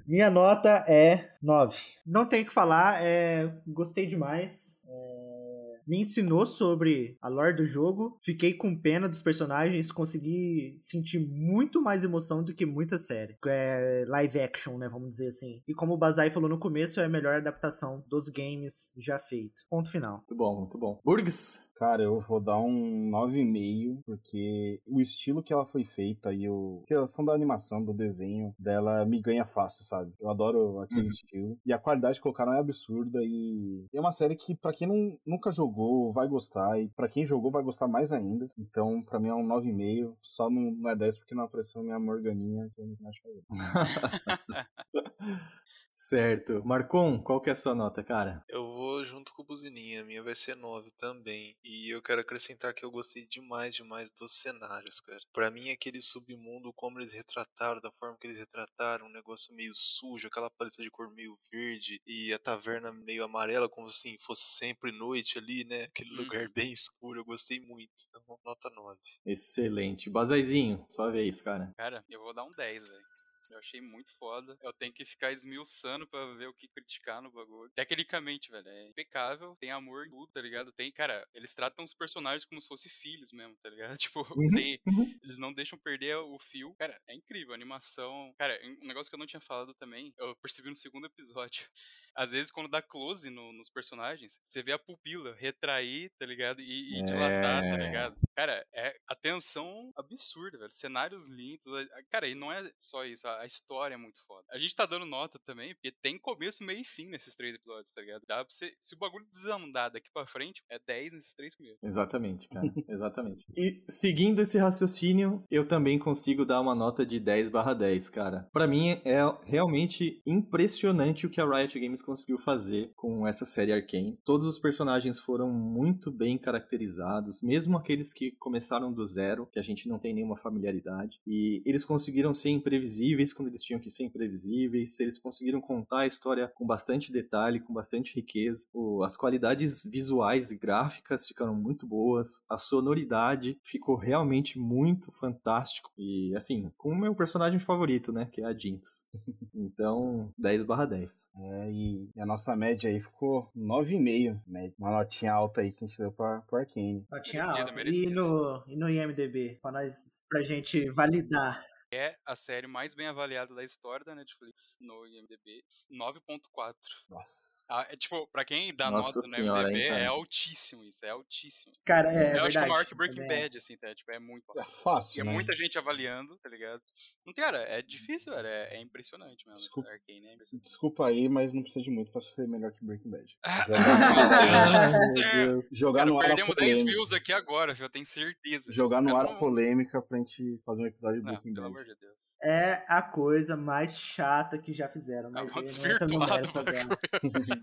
[0.07, 1.77] Minha nota é 9.
[2.05, 3.51] Não tenho o que falar, é...
[3.67, 4.83] gostei demais.
[4.87, 8.19] É, Me ensinou sobre a lore do jogo.
[8.23, 9.91] Fiquei com pena dos personagens.
[9.91, 13.37] Consegui sentir muito mais emoção do que muita série.
[13.47, 14.87] É live action, né?
[14.89, 15.61] Vamos dizer assim.
[15.67, 19.63] E como o Bazai falou no começo, é a melhor adaptação dos games já feito.
[19.69, 20.17] Ponto final.
[20.17, 20.99] Muito bom, muito bom.
[21.03, 21.65] Burgs.
[21.75, 26.81] Cara, eu vou dar um 9,5, porque o estilo que ela foi feita e o...
[26.83, 30.13] a questão da animação, do desenho dela me ganha fácil, sabe?
[30.19, 31.07] Eu adoro aquele Uhum.
[31.07, 31.59] estilo.
[31.65, 35.19] E a qualidade que colocaram é absurda e é uma série que pra quem não,
[35.25, 38.49] nunca jogou vai gostar e pra quem jogou vai gostar mais ainda.
[38.57, 40.15] Então, pra mim é um 9,5.
[40.21, 43.29] Só não, não é 10 porque não apareceu minha Morganinha, que eu não acho que
[45.97, 46.61] Certo.
[46.65, 48.43] Marcon, qual que é a sua nota, cara?
[48.49, 51.55] Eu vou junto com o Buzininha, a minha vai ser 9 também.
[51.63, 55.21] E eu quero acrescentar que eu gostei demais, demais dos cenários, cara.
[55.31, 59.71] Pra mim, aquele submundo, como eles retrataram, da forma que eles retrataram, um negócio meio
[59.73, 64.49] sujo, aquela paleta de cor meio verde e a taverna meio amarela, como se fosse
[64.57, 65.83] sempre noite ali, né?
[65.85, 66.17] Aquele Uhum.
[66.17, 67.89] lugar bem escuro, eu gostei muito.
[68.09, 68.99] Então, nota 9.
[69.25, 70.09] Excelente.
[70.09, 71.71] Bazaizinho, sua vez, cara.
[71.77, 73.24] Cara, eu vou dar um 10, velho.
[73.51, 74.57] Eu achei muito foda.
[74.61, 77.71] Eu tenho que ficar esmiuçando pra ver o que criticar no bagulho.
[77.75, 79.55] Tecnicamente, velho, é impecável.
[79.59, 80.71] Tem amor em tudo, tá ligado?
[80.73, 83.97] Tem, cara, eles tratam os personagens como se fossem filhos mesmo, tá ligado?
[84.05, 85.19] Tipo, Uhum, tem, uhum.
[85.23, 86.73] eles não deixam perder o fio.
[86.75, 87.53] Cara, é incrível.
[87.53, 88.33] A animação.
[88.37, 91.67] Cara, um negócio que eu não tinha falado também, eu percebi no segundo episódio.
[92.15, 96.61] Às vezes, quando dá close no- nos personagens, você vê a pupila retrair, tá ligado?
[96.61, 97.85] E, e dilatar, tá É.
[97.85, 98.15] ligado?
[98.35, 100.71] Cara, é atenção absurda, velho.
[100.71, 101.65] Cenários lindos.
[101.67, 104.45] a- a- Cara, e não é só isso, a, a história é muito foda.
[104.51, 107.91] A gente tá dando nota também, porque tem começo, meio e fim nesses três episódios,
[107.91, 108.21] tá ligado?
[108.27, 108.73] Dá pra você.
[108.79, 111.81] Se o bagulho desandar daqui pra frente, é 10 nesses três primeiros.
[111.83, 112.65] Exatamente, cara.
[112.89, 113.45] Exatamente.
[113.57, 118.47] E seguindo esse raciocínio, eu também consigo dar uma nota de 10 barra 10, cara.
[118.53, 123.73] Pra mim é realmente impressionante o que a Riot Games conseguiu fazer com essa série
[123.73, 124.17] Arcane.
[124.23, 129.63] Todos os personagens foram muito bem caracterizados, mesmo aqueles que começaram do zero, que a
[129.63, 131.19] gente não tem nenhuma familiaridade.
[131.25, 134.99] E eles conseguiram ser imprevisíveis quando eles tinham que ser imprevisíveis.
[134.99, 138.67] Eles conseguiram contar a história com bastante detalhe, com bastante riqueza.
[139.03, 142.43] As qualidades visuais e gráficas ficaram muito boas.
[142.49, 145.91] A sonoridade ficou realmente muito fantástico.
[145.97, 148.29] E assim, com o meu personagem favorito, né?
[148.31, 149.09] Que é a Jinx.
[149.57, 151.31] Então, 10 barra 10.
[151.37, 154.39] É, e a nossa média aí ficou 9,5.
[154.47, 154.75] média.
[154.79, 157.05] Uma notinha alta aí que a gente deu pra, pro Arcane.
[157.11, 157.71] Notinha Merecido, alta.
[157.71, 158.15] E merecido.
[158.15, 159.59] no, e no IMDB?
[159.61, 161.63] Pra, nós, pra gente validar.
[161.95, 166.73] É a série mais bem avaliada da história da Netflix no IMDb, 9.4.
[167.09, 167.65] Nossa.
[167.69, 171.05] Ah, é, tipo, pra quem dá Nossa nota no senhora, IMDb, hein, é altíssimo isso,
[171.05, 171.73] é altíssimo.
[171.85, 172.47] Cara, é, eu verdade.
[172.47, 173.43] acho que é maior que Breaking também.
[173.43, 173.95] Bad, assim, tá?
[173.95, 174.71] Tipo, é muito É alto.
[174.77, 175.31] E fácil, é né?
[175.31, 176.81] muita gente avaliando, tá ligado?
[177.25, 178.45] Não, cara, é difícil, cara.
[178.49, 179.59] É, é impressionante mesmo.
[179.59, 179.89] Desculpa.
[179.89, 180.63] esse Arcane é impressionante.
[180.65, 183.37] Desculpa aí, mas não precisa de muito pra ser melhor que Breaking Bad.
[185.15, 185.69] Meu Deus.
[185.71, 186.91] Jogar Cara, no ar a perdemos 10 polêmica.
[186.91, 187.73] views aqui agora?
[187.79, 188.71] Eu tenho certeza.
[188.73, 191.84] Jogar no ar a polêmica pra gente fazer um episódio de Breaking Bad.
[191.85, 192.15] Amor de Deus.
[192.43, 195.29] É a coisa mais chata que já fizeram.
[195.35, 196.87] Ah, Mas não entra no mérito agora.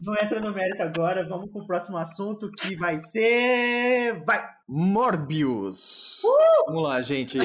[0.03, 1.29] Não entra no mérito agora.
[1.29, 4.23] Vamos pro próximo assunto que vai ser.
[4.25, 4.45] Vai!
[4.69, 6.23] Morbius!
[6.67, 7.39] Vamos lá, gente.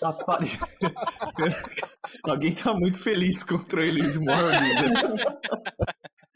[0.00, 0.46] Tá pare-
[2.24, 5.36] Alguém tá muito feliz com o trailer de Morbius.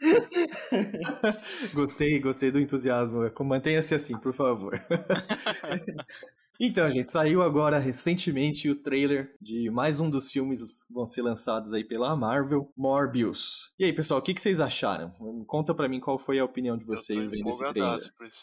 [1.74, 3.30] gostei, gostei do entusiasmo.
[3.40, 4.80] Mantenha-se assim, por favor.
[6.62, 11.22] Então, gente, saiu agora recentemente o trailer de mais um dos filmes que vão ser
[11.22, 13.72] lançados aí pela Marvel, Morbius.
[13.78, 15.10] E aí, pessoal, o que, que vocês acharam?
[15.46, 18.12] Conta pra mim qual foi a opinião de vocês vendo esse trailer.
[18.14, 18.42] por esse.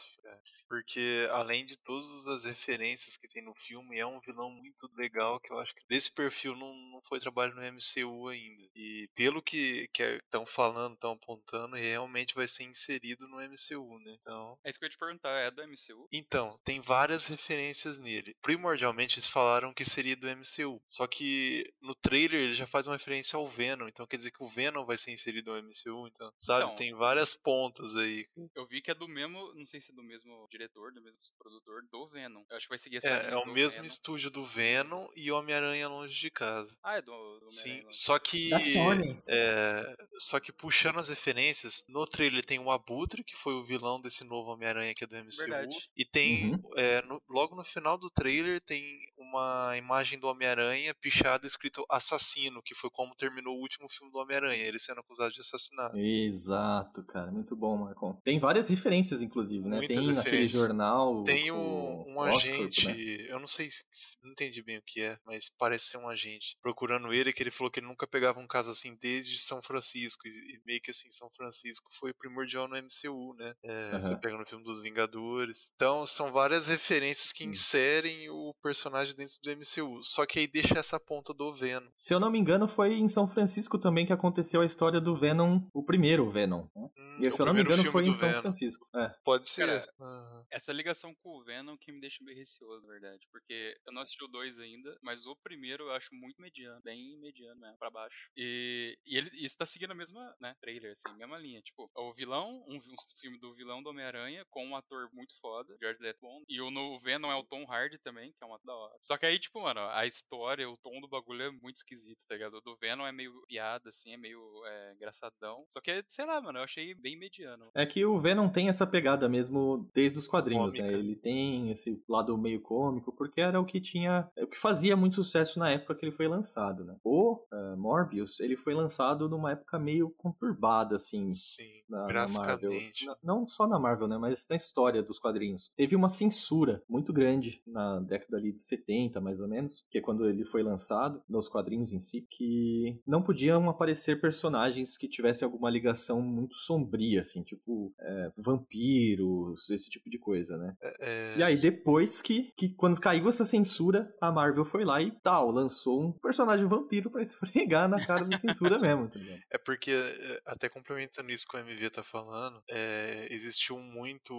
[0.68, 5.40] Porque além de todas as referências que tem no filme, é um vilão muito legal
[5.40, 8.64] que eu acho que desse perfil não, não foi trabalho no MCU ainda.
[8.76, 14.18] E pelo que estão falando, estão apontando, realmente vai ser inserido no MCU, né?
[14.22, 16.08] Então, É isso que eu ia te perguntar, é do MCU?
[16.12, 18.36] então, tem várias referências nele.
[18.42, 20.82] Primordialmente eles falaram que seria do MCU.
[20.86, 23.88] Só que no trailer ele já faz uma referência ao Venom.
[23.88, 26.08] Então quer dizer que o Venom vai ser inserido no MCU.
[26.08, 26.64] Então, sabe?
[26.66, 28.26] Então, tem várias pontas aí.
[28.56, 31.18] Eu vi que é do mesmo, não sei se é do mesmo diretor, do mesmo
[31.38, 32.44] produtor do Venom.
[32.50, 33.86] Eu acho que vai seguir essa É, é o mesmo Venom.
[33.86, 36.76] estúdio do Venom e Homem-Aranha Longe de Casa.
[36.84, 38.50] Ah, é do, do Sim, só que.
[38.50, 39.22] Da Sony.
[39.28, 44.02] É, só que puxando as referências, no trailer tem o Abutre, que foi o vilão
[44.02, 45.38] desse novo Homem-Aranha que é do MCU.
[45.38, 45.90] Verdade.
[45.96, 46.72] E tem, Uhum.
[46.76, 49.06] é, no- logo no final do trailer, tem
[49.38, 54.20] uma imagem do Homem-Aranha pichada escrito assassino, que foi como terminou o último filme do
[54.20, 55.98] Homem-Aranha, ele sendo acusado de assassinato.
[55.98, 57.32] Exato, cara.
[57.32, 58.14] Muito bom, Marcon.
[58.24, 59.78] Tem várias referências, inclusive, né?
[59.78, 60.62] Muitas tem naquele referências.
[60.62, 61.24] jornal.
[61.24, 63.28] Tem um, um Oscorp, agente, né?
[63.30, 66.58] eu não sei, se, não entendi bem o que é, mas parece ser um agente.
[66.62, 70.28] Procurando ele, que ele falou que ele nunca pegava um caso assim desde São Francisco.
[70.28, 73.54] E, meio que assim, São Francisco foi primordial no MCU, né?
[73.64, 75.72] É, Você pega no filme dos Vingadores.
[75.76, 80.04] Então, são várias referências que inserem o personagem dentro do MCU.
[80.04, 81.88] Só que aí deixa essa ponta do Venom.
[81.96, 85.16] Se eu não me engano, foi em São Francisco também que aconteceu a história do
[85.16, 86.68] Venom, o primeiro Venom.
[86.76, 86.90] né?
[86.98, 88.42] Hum, E se eu não me engano, filme foi em do São Venom.
[88.42, 88.88] Francisco.
[88.96, 89.10] É.
[89.24, 89.66] Pode ser.
[89.66, 90.46] Cara, Aham.
[90.52, 93.28] Essa ligação com o Venom que me deixa meio receoso, na verdade.
[93.32, 97.18] Porque eu não assisti o 2 ainda, mas o primeiro eu acho muito mediano, bem
[97.20, 98.30] mediano mesmo, pra baixo.
[98.36, 101.62] E, e ele isso tá seguindo a mesma, né, trailer, assim, mesma linha.
[101.62, 105.76] Tipo, o vilão, um, um filme do vilão do Homem-Aranha, com um ator muito foda,
[105.82, 106.18] Jared Leto.
[106.48, 108.94] E o no Venom é o Tom Hardy também, que é um ator da hora.
[109.08, 112.36] Só que aí, tipo, mano, a história, o tom do bagulho é muito esquisito, tá
[112.36, 112.58] ligado?
[112.58, 115.64] O do Venom é meio piada, assim, é meio é, engraçadão.
[115.70, 117.70] Só que, sei lá, mano, eu achei bem mediano.
[117.74, 120.82] É que o Venom tem essa pegada mesmo desde os quadrinhos, né?
[120.82, 120.98] Cômica.
[120.98, 124.30] Ele tem esse lado meio cômico, porque era o que tinha.
[124.36, 126.98] É o que fazia muito sucesso na época que ele foi lançado, né?
[127.02, 132.72] O eh, Morbius, ele foi lançado numa época meio conturbada, assim, Sim, na, na Marvel.
[133.06, 134.18] Na- não só na Marvel, né?
[134.18, 135.72] Mas na história dos quadrinhos.
[135.78, 140.02] Teve uma censura muito grande na década ali de 70, mais ou menos, que é
[140.02, 145.46] quando ele foi lançado, nos quadrinhos em si, que não podiam aparecer personagens que tivessem
[145.46, 150.76] alguma ligação muito sombria, assim, tipo é, vampiros, esse tipo de coisa, né?
[150.82, 155.12] É, E aí, depois que, que quando caiu essa censura, a Marvel foi lá e
[155.12, 159.42] tal, lançou um personagem vampiro pra esfregar na cara da censura mesmo, tá ligado?
[159.52, 164.34] É porque, é, até complementando isso que o MV tá falando, é, existiu muito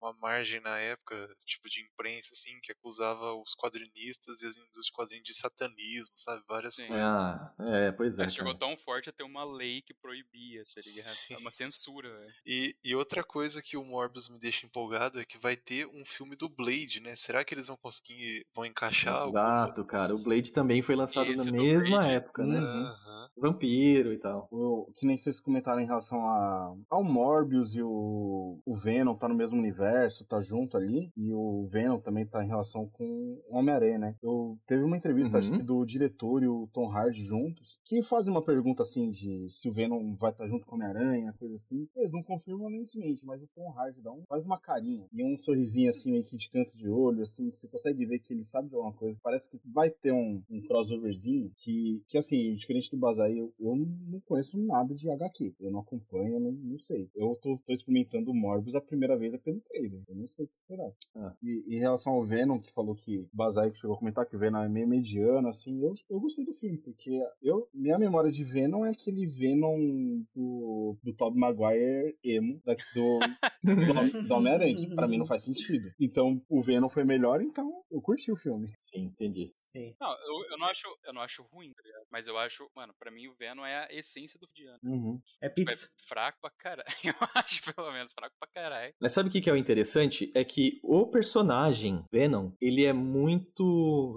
[0.00, 3.54] uma margem na época, tipo de imprensa, assim, que acusava os
[3.92, 6.42] quadrinistas e as indústrias de quadrinhos de satanismo, sabe?
[6.48, 6.86] Várias Sim.
[6.86, 7.06] coisas.
[7.06, 8.22] Ah, é, pois é.
[8.22, 11.16] Mas chegou tão forte a ter uma lei que proibia, tá ligado?
[11.30, 12.32] É uma censura, velho.
[12.46, 16.04] E, e outra coisa que o Morbius me deixa empolgado é que vai ter um
[16.04, 17.14] filme do Blade, né?
[17.16, 20.14] Será que eles vão conseguir, vão encaixar Exato, cara.
[20.14, 22.12] O Blade também foi lançado Esse na mesma Blade.
[22.14, 22.58] época, né?
[22.58, 23.28] Uhum.
[23.36, 24.48] Vampiro e tal.
[24.50, 29.28] O, que nem vocês comentaram em relação a, ao Morbius e o, o Venom tá
[29.28, 31.10] no mesmo universo, tá junto ali.
[31.16, 33.04] E o Venom também tá em relação com
[33.48, 34.14] o Homem-Aranha, né?
[34.22, 35.38] Eu teve uma entrevista, Uhum.
[35.38, 39.48] acho que do diretor e o Tom Hardy juntos, que fazem uma pergunta assim de
[39.50, 41.88] se o Venom vai estar junto com o Homem-Aranha, coisa assim.
[41.96, 45.24] Eles não confirmam nem desmente, mas o Tom Hardy dá um, faz uma carinha e
[45.24, 48.32] um sorrisinho assim, meio que de canto de olho, assim, que você consegue ver que
[48.32, 49.18] ele sabe de alguma coisa.
[49.22, 53.74] Parece que vai ter um, um crossoverzinho que, que assim, diferente do Bazai, eu, eu
[53.76, 55.54] não conheço nada de HQ.
[55.60, 57.08] Eu não acompanho, eu não, não sei.
[57.14, 60.02] Eu tô, tô experimentando Morbius a primeira vez é pelo trailer.
[60.08, 60.90] Eu não sei o que esperar.
[61.16, 61.34] Ah.
[61.42, 64.38] E em relação ao Venom, que falou que Bazai que chegou a comentar que o
[64.38, 68.44] Venom é meio mediano, assim, eu, eu gostei do filme, porque eu, minha memória de
[68.44, 73.18] Venom é aquele Venom do, do Tobey Maguire emo, da, do,
[73.62, 75.90] do, do Homem-Aranha, que pra mim não faz sentido.
[76.00, 78.72] Então, o Venom foi melhor, então eu curti o filme.
[78.78, 79.50] Sim, entendi.
[79.54, 79.94] Sim.
[80.00, 82.06] Não, eu, eu não acho, eu não acho ruim, tá ligado?
[82.10, 84.78] Mas eu acho, mano, pra mim o Venom é a essência do Diano.
[84.84, 85.20] Uhum.
[85.40, 85.88] É É pizza.
[86.08, 86.86] fraco pra caralho.
[87.04, 88.94] Eu acho, pelo menos, fraco pra caralho.
[89.00, 90.30] Mas sabe o que que é o interessante?
[90.34, 93.61] É que o personagem Venom, ele é muito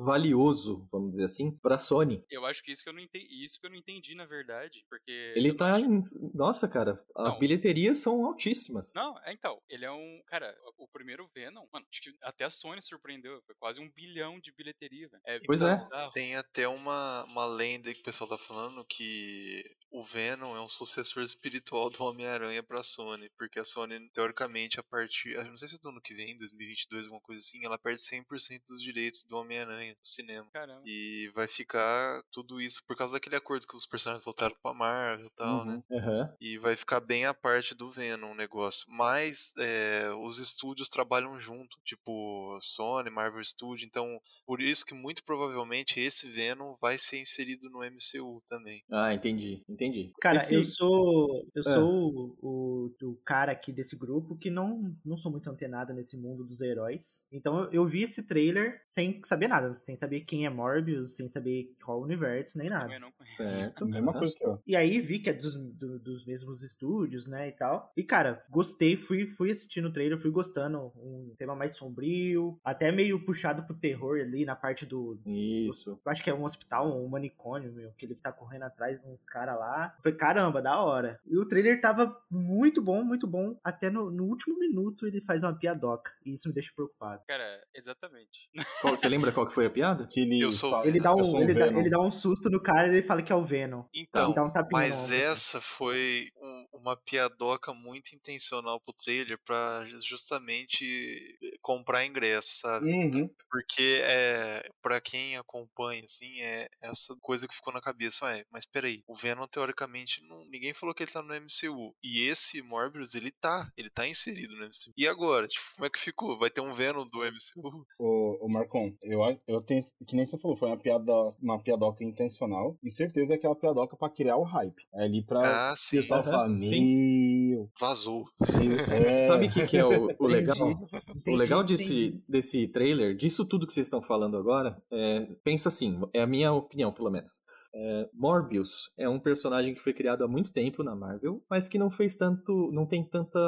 [0.04, 2.24] valioso, vamos dizer assim, pra Sony.
[2.30, 4.86] Eu acho que isso que eu não entendi, isso que eu não entendi, na verdade,
[4.90, 5.34] porque...
[5.36, 6.32] Ele tá assisti- em...
[6.34, 7.40] Nossa, cara, as Não.
[7.40, 8.94] bilheterias são altíssimas.
[8.96, 10.22] Não, é então, ele é um.
[10.28, 13.42] Cara, o primeiro Venom, mano, acho que até a Sony surpreendeu.
[13.46, 15.22] Foi quase um bilhão de bilheteria, velho.
[15.26, 15.76] É, Pois é.
[15.76, 16.12] bizarro.
[16.12, 20.68] Tem até uma, uma lenda que o pessoal tá falando que o Venom é um
[20.70, 25.76] sucessor espiritual do Homem-Aranha pra Sony, porque a Sony, teoricamente, a partir, não sei se
[25.76, 28.26] é do ano que vem, 2022, alguma coisa assim, ela perde 100%
[28.68, 30.48] dos direitos do Homem-Aranha no cinema.
[30.54, 30.82] Caramba.
[30.86, 35.28] E vai ficar tudo isso por causa daquele acordo que os personagens voltaram pra Marvel
[35.28, 35.66] e tal, Uhum.
[35.66, 35.84] né?
[35.92, 36.34] Aham.
[36.40, 38.86] E vai ficar bem a parte do Venom o negócio.
[38.90, 43.86] Mas é, os estúdios trabalham junto, tipo Sony, Marvel Studio.
[43.86, 48.84] Então, por isso que muito provavelmente esse Venom vai ser inserido no MCU também.
[48.92, 50.12] Ah, entendi, entendi.
[50.22, 51.74] Cara, Esse- eu sou eu Ah.
[51.74, 56.18] sou o, o, o cara aqui desse grupo que não, não sou muito antenado nesse
[56.18, 57.28] mundo dos heróis.
[57.32, 61.28] Então eu, eu vi esse trailer sem saber nada, sem saber quem é Morbius, sem
[61.28, 62.84] saber qual universo, nem nada.
[62.86, 63.36] Também não conheço.
[63.36, 63.86] Certo.
[63.86, 64.20] Mesma aham.
[64.20, 64.60] coisa que eu.
[64.66, 67.92] E aí vi que é dos, do- dos mesmos estúdios, né, e tal.
[67.96, 70.92] E, cara, gostei, fui, fui assistindo o trailer, fui gostando.
[70.96, 75.20] Um tema mais sombrio, até meio puxado pro terror ali na parte do...
[75.26, 76.00] Isso.
[76.06, 79.08] Eu acho que é um hospital, um manicômio, meu, que ele tá correndo atrás de
[79.08, 79.96] uns caras lá.
[80.02, 81.20] Foi caramba, da hora.
[81.26, 83.60] E o trailer tava muito bom, muito bom.
[83.64, 86.12] Até no, no último minuto ele faz uma piadoca.
[86.26, 87.22] E isso me deixa preocupado.
[87.28, 88.50] Cara, exatamente.
[88.82, 90.08] Qual- você lembra qual que foi a piada?
[90.08, 92.12] Que ele Eu sou- fala- Ele dá eu um, sou ele dá, ele dá um
[92.12, 93.84] susto no cara e ele fala que é o Venom.
[93.94, 95.24] Então, ele dá um mas ombro, assim.
[95.26, 102.90] essa foi um- uma piadoca muito intencional pro trailer pra justamente comprar ingresso, sabe?
[102.92, 103.30] Uhum.
[103.50, 108.26] Porque é, para quem acompanha, assim, é essa coisa que ficou na cabeça.
[108.26, 111.96] Ué, mas peraí, o Venom, teoricamente, não, ninguém falou que ele tá no MCU.
[112.04, 113.72] E esse Morbius, ele tá.
[113.78, 114.94] Ele tá inserido no MCU.
[114.98, 115.48] E agora?
[115.48, 116.38] Tipo, como é que ficou?
[116.38, 117.86] Vai ter um Venom do MCU?
[118.00, 119.82] Ô, ô Marcon, eu, eu tenho.
[120.08, 121.12] Que nem você falou, foi uma, piada,
[121.42, 122.78] uma piadoca intencional.
[122.84, 124.82] E certeza é aquela piadoca pra criar o hype.
[124.94, 125.98] É ali pra Ah, o sim.
[125.98, 127.50] pessoal falar, sim.
[127.50, 127.70] meu.
[127.80, 128.26] Vazou.
[128.92, 130.56] É, Sabe o que, que é o, o legal?
[130.72, 131.78] Entendi, O legal entendi.
[131.78, 136.28] desse, desse trailer, disso tudo que vocês estão falando agora, é, pensa assim, é a
[136.28, 137.42] minha opinião, pelo menos.
[137.78, 141.78] É, Morbius é um personagem que foi criado há muito tempo na Marvel, mas que
[141.78, 142.72] não fez tanto.
[142.72, 143.40] não tem tanta.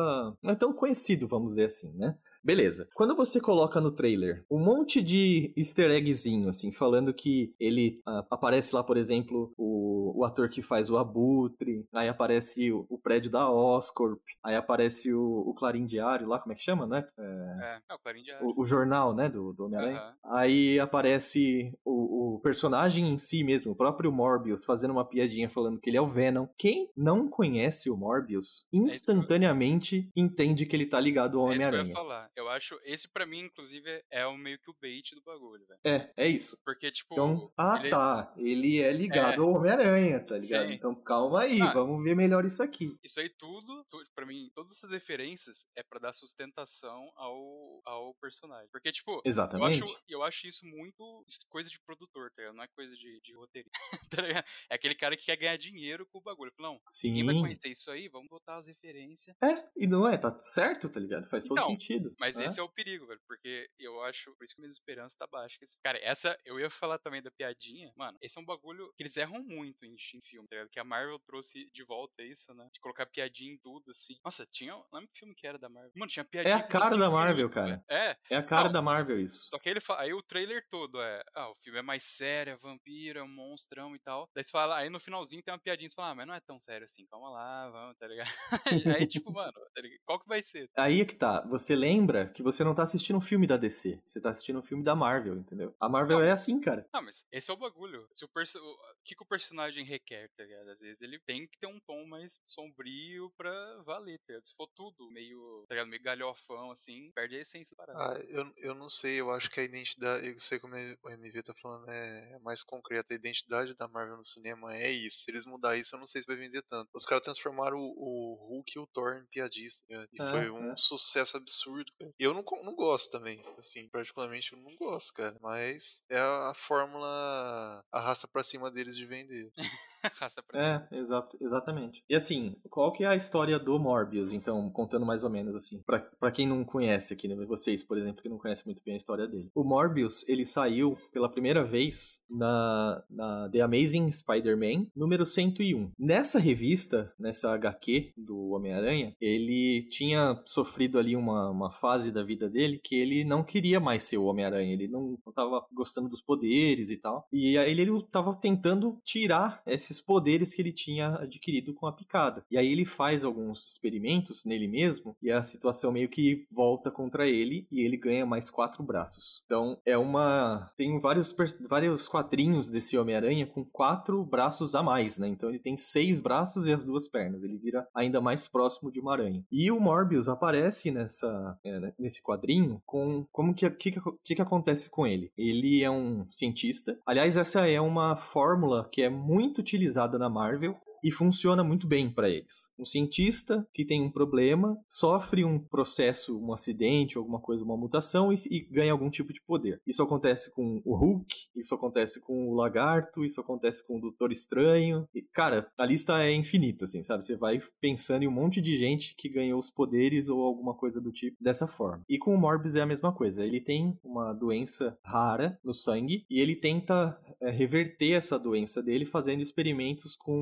[0.43, 2.15] não é tão conhecido, vamos dizer assim, né?
[2.47, 2.87] Beleza.
[2.93, 8.25] Quando você coloca no trailer um monte de easter eggzinho, assim, falando que ele ah,
[8.31, 12.97] aparece lá, por exemplo, o, o ator que faz o Abutre, aí aparece o, o
[12.97, 17.05] prédio da Oscorp, aí aparece o, o Clarim Diário lá, como é que chama, né?
[17.19, 19.99] É, É, é o Clarim de o, jornal, né, do, do Homem-Aranha.
[19.99, 20.15] Aham.
[20.23, 22.07] Aí aparece o,
[22.47, 26.07] personagem em si mesmo, o próprio Morbius, fazendo uma piadinha falando que ele é o
[26.07, 26.47] Venom.
[26.57, 31.65] Quem não conhece o Morbius, instantaneamente entende que ele tá ligado ao É isso que
[31.65, 31.93] eu ia Homem-Aranha.
[31.93, 32.29] falar.
[32.37, 32.79] Eu acho.
[32.83, 35.79] Esse pra mim, inclusive, é o meio que o bait do bagulho, velho.
[35.83, 36.55] É, é isso.
[36.63, 37.13] Porque, tipo.
[37.15, 39.45] Então, ah ele- tá, ele é ligado É.
[39.45, 40.67] ao Homem-Aranha, tá ligado?
[40.67, 40.73] Sim.
[40.73, 41.73] Então calma aí, Ah.
[41.73, 42.95] vamos ver melhor isso aqui.
[43.03, 48.13] Isso aí tudo, tu- pra mim, todas essas referências é pra dar sustentação ao, ao
[48.21, 48.69] personagem.
[48.71, 49.83] Porque, tipo, eu Exatamente.
[49.83, 52.55] acho, eu acho isso muito coisa de produtor, tá ligado?
[52.55, 53.71] Não é coisa de, de roteirista,
[54.11, 54.45] tá ligado?
[54.69, 56.51] É aquele cara que quer ganhar dinheiro com o bagulho.
[56.59, 57.41] Não, ninguém vai Sim.
[57.41, 59.35] conhecer isso aí, vamos botar as referências.
[59.43, 61.27] É, e não é, tá certo, tá ligado?
[61.29, 62.13] Faz todo Então, sentido.
[62.19, 62.45] Mas né?
[62.45, 63.21] esse é o perigo, velho.
[63.27, 64.35] Porque eu acho.
[64.35, 65.57] Por isso que minha esperança tá baixa.
[65.83, 66.37] Cara, essa.
[66.45, 67.91] Eu ia falar também da piadinha.
[67.95, 70.69] Mano, esse é um bagulho que eles erram muito em, em filme, tá ligado?
[70.69, 72.67] Que a Marvel trouxe de volta isso, né?
[72.71, 74.07] De colocar piadinha em tudo, assim.
[74.07, 74.19] Sim.
[74.23, 74.73] Nossa, tinha.
[74.93, 75.91] Lembra que filme que era da Marvel?
[75.95, 76.55] Mano, tinha É piadinha.
[76.55, 77.83] a cara da Marvel, filme, cara.
[77.89, 78.17] É.
[78.29, 78.73] É a cara Não.
[78.73, 79.47] da Marvel isso.
[79.49, 79.99] Só que aí ele fa...
[79.99, 83.27] aí o trailer todo é, ah, o filme é mais sério, é vampiro, é um
[83.27, 84.29] monstrão e tal.
[84.33, 86.39] Daí você fala, aí no finalzinho tem uma piadinha, você fala, ah, mas não é
[86.39, 88.29] tão sério assim, calma lá, vamos, tá ligado?
[89.01, 89.99] aí tipo, mano, tá ligado?
[90.05, 90.69] qual que vai ser?
[90.77, 91.41] Aí é que tá.
[91.49, 94.01] Você lembra que você não tá assistindo um filme da DC.
[94.05, 95.75] Você tá assistindo um filme da Marvel, entendeu?
[95.79, 96.25] A Marvel Não.
[96.25, 96.87] é assim, cara.
[96.93, 98.07] Ah, mas esse é o bagulho.
[98.11, 98.59] Se o, perso...
[98.59, 100.69] o que, que o personagem requer, tá ligado?
[100.69, 104.47] Às vezes ele tem que ter um tom mais sombrio pra valer, tá ligado?
[104.47, 105.89] Se for tudo meio, tá ligado?
[105.89, 108.13] Meio galhofão, assim, perde a essência da parada.
[108.13, 111.43] Ah, eu, eu não sei, eu acho que a identidade, eu sei como o MV
[111.43, 113.13] tá falando, é, é mais concreta.
[113.13, 115.23] A identidade da Marvel no cinema é isso.
[115.23, 116.89] Se eles mudar isso, eu não sei se vai vender tanto.
[116.93, 120.07] Os caras transformaram o, o Hulk e o Thor em piadista, né?
[120.13, 120.77] E É, foi um é.
[120.77, 125.35] sucesso absurdo, eu não, não gosto também, assim, particularmente eu não gosto, cara.
[125.41, 129.51] Mas é a, a fórmula, a raça pra cima deles de vender.
[130.19, 130.87] Arrasta pra cima.
[130.91, 132.03] É, exato, exatamente.
[132.09, 135.81] E assim, qual que é a história do Morbius, então, contando mais ou menos assim,
[135.85, 138.95] pra, pra quem não conhece aqui, né, vocês, por exemplo, que não conhecem muito bem
[138.95, 139.51] a história dele.
[139.53, 145.91] O Morbius, ele saiu pela primeira vez na, na The Amazing Spider-Man, número 101.
[145.97, 152.49] Nessa revista, nessa HQ do Homem-Aranha, ele tinha sofrido ali uma, uma fase da vida
[152.49, 156.21] dele que ele não queria mais ser o Homem-Aranha, ele não, não tava gostando dos
[156.21, 157.27] poderes e tal.
[157.31, 162.43] E aí ele tava tentando tirar esses poderes que ele tinha adquirido com a picada.
[162.49, 167.27] E aí ele faz alguns experimentos nele mesmo e a situação meio que volta contra
[167.27, 169.43] ele e ele ganha mais quatro braços.
[169.45, 170.71] Então é uma.
[170.77, 171.35] Tem vários,
[171.67, 175.27] vários quadrinhos desse Homem-Aranha com quatro braços a mais, né?
[175.27, 177.43] Então ele tem seis braços e as duas pernas.
[177.43, 179.43] Ele vira ainda mais próximo de uma aranha.
[179.51, 184.41] E o Morbius aparece nessa, é, né, nesse quadrinho com como que, que, que, que
[184.41, 185.31] acontece com ele.
[185.37, 186.97] Ele é um cientista.
[187.05, 189.76] Aliás, essa é uma fórmula que é muito utilizada
[190.17, 192.71] na Marvel e funciona muito bem para eles.
[192.77, 198.31] Um cientista que tem um problema, sofre um processo, um acidente, alguma coisa, uma mutação
[198.31, 199.81] e, e ganha algum tipo de poder.
[199.85, 204.31] Isso acontece com o Hulk, isso acontece com o Lagarto, isso acontece com o Doutor
[204.31, 205.07] Estranho.
[205.13, 207.25] E, cara, a lista é infinita, assim, sabe?
[207.25, 210.99] Você vai pensando em um monte de gente que ganhou os poderes ou alguma coisa
[210.99, 212.03] do tipo dessa forma.
[212.09, 213.45] E com o Morbius é a mesma coisa.
[213.45, 219.05] Ele tem uma doença rara no sangue e ele tenta é, reverter essa doença dele
[219.05, 220.39] fazendo experimentos com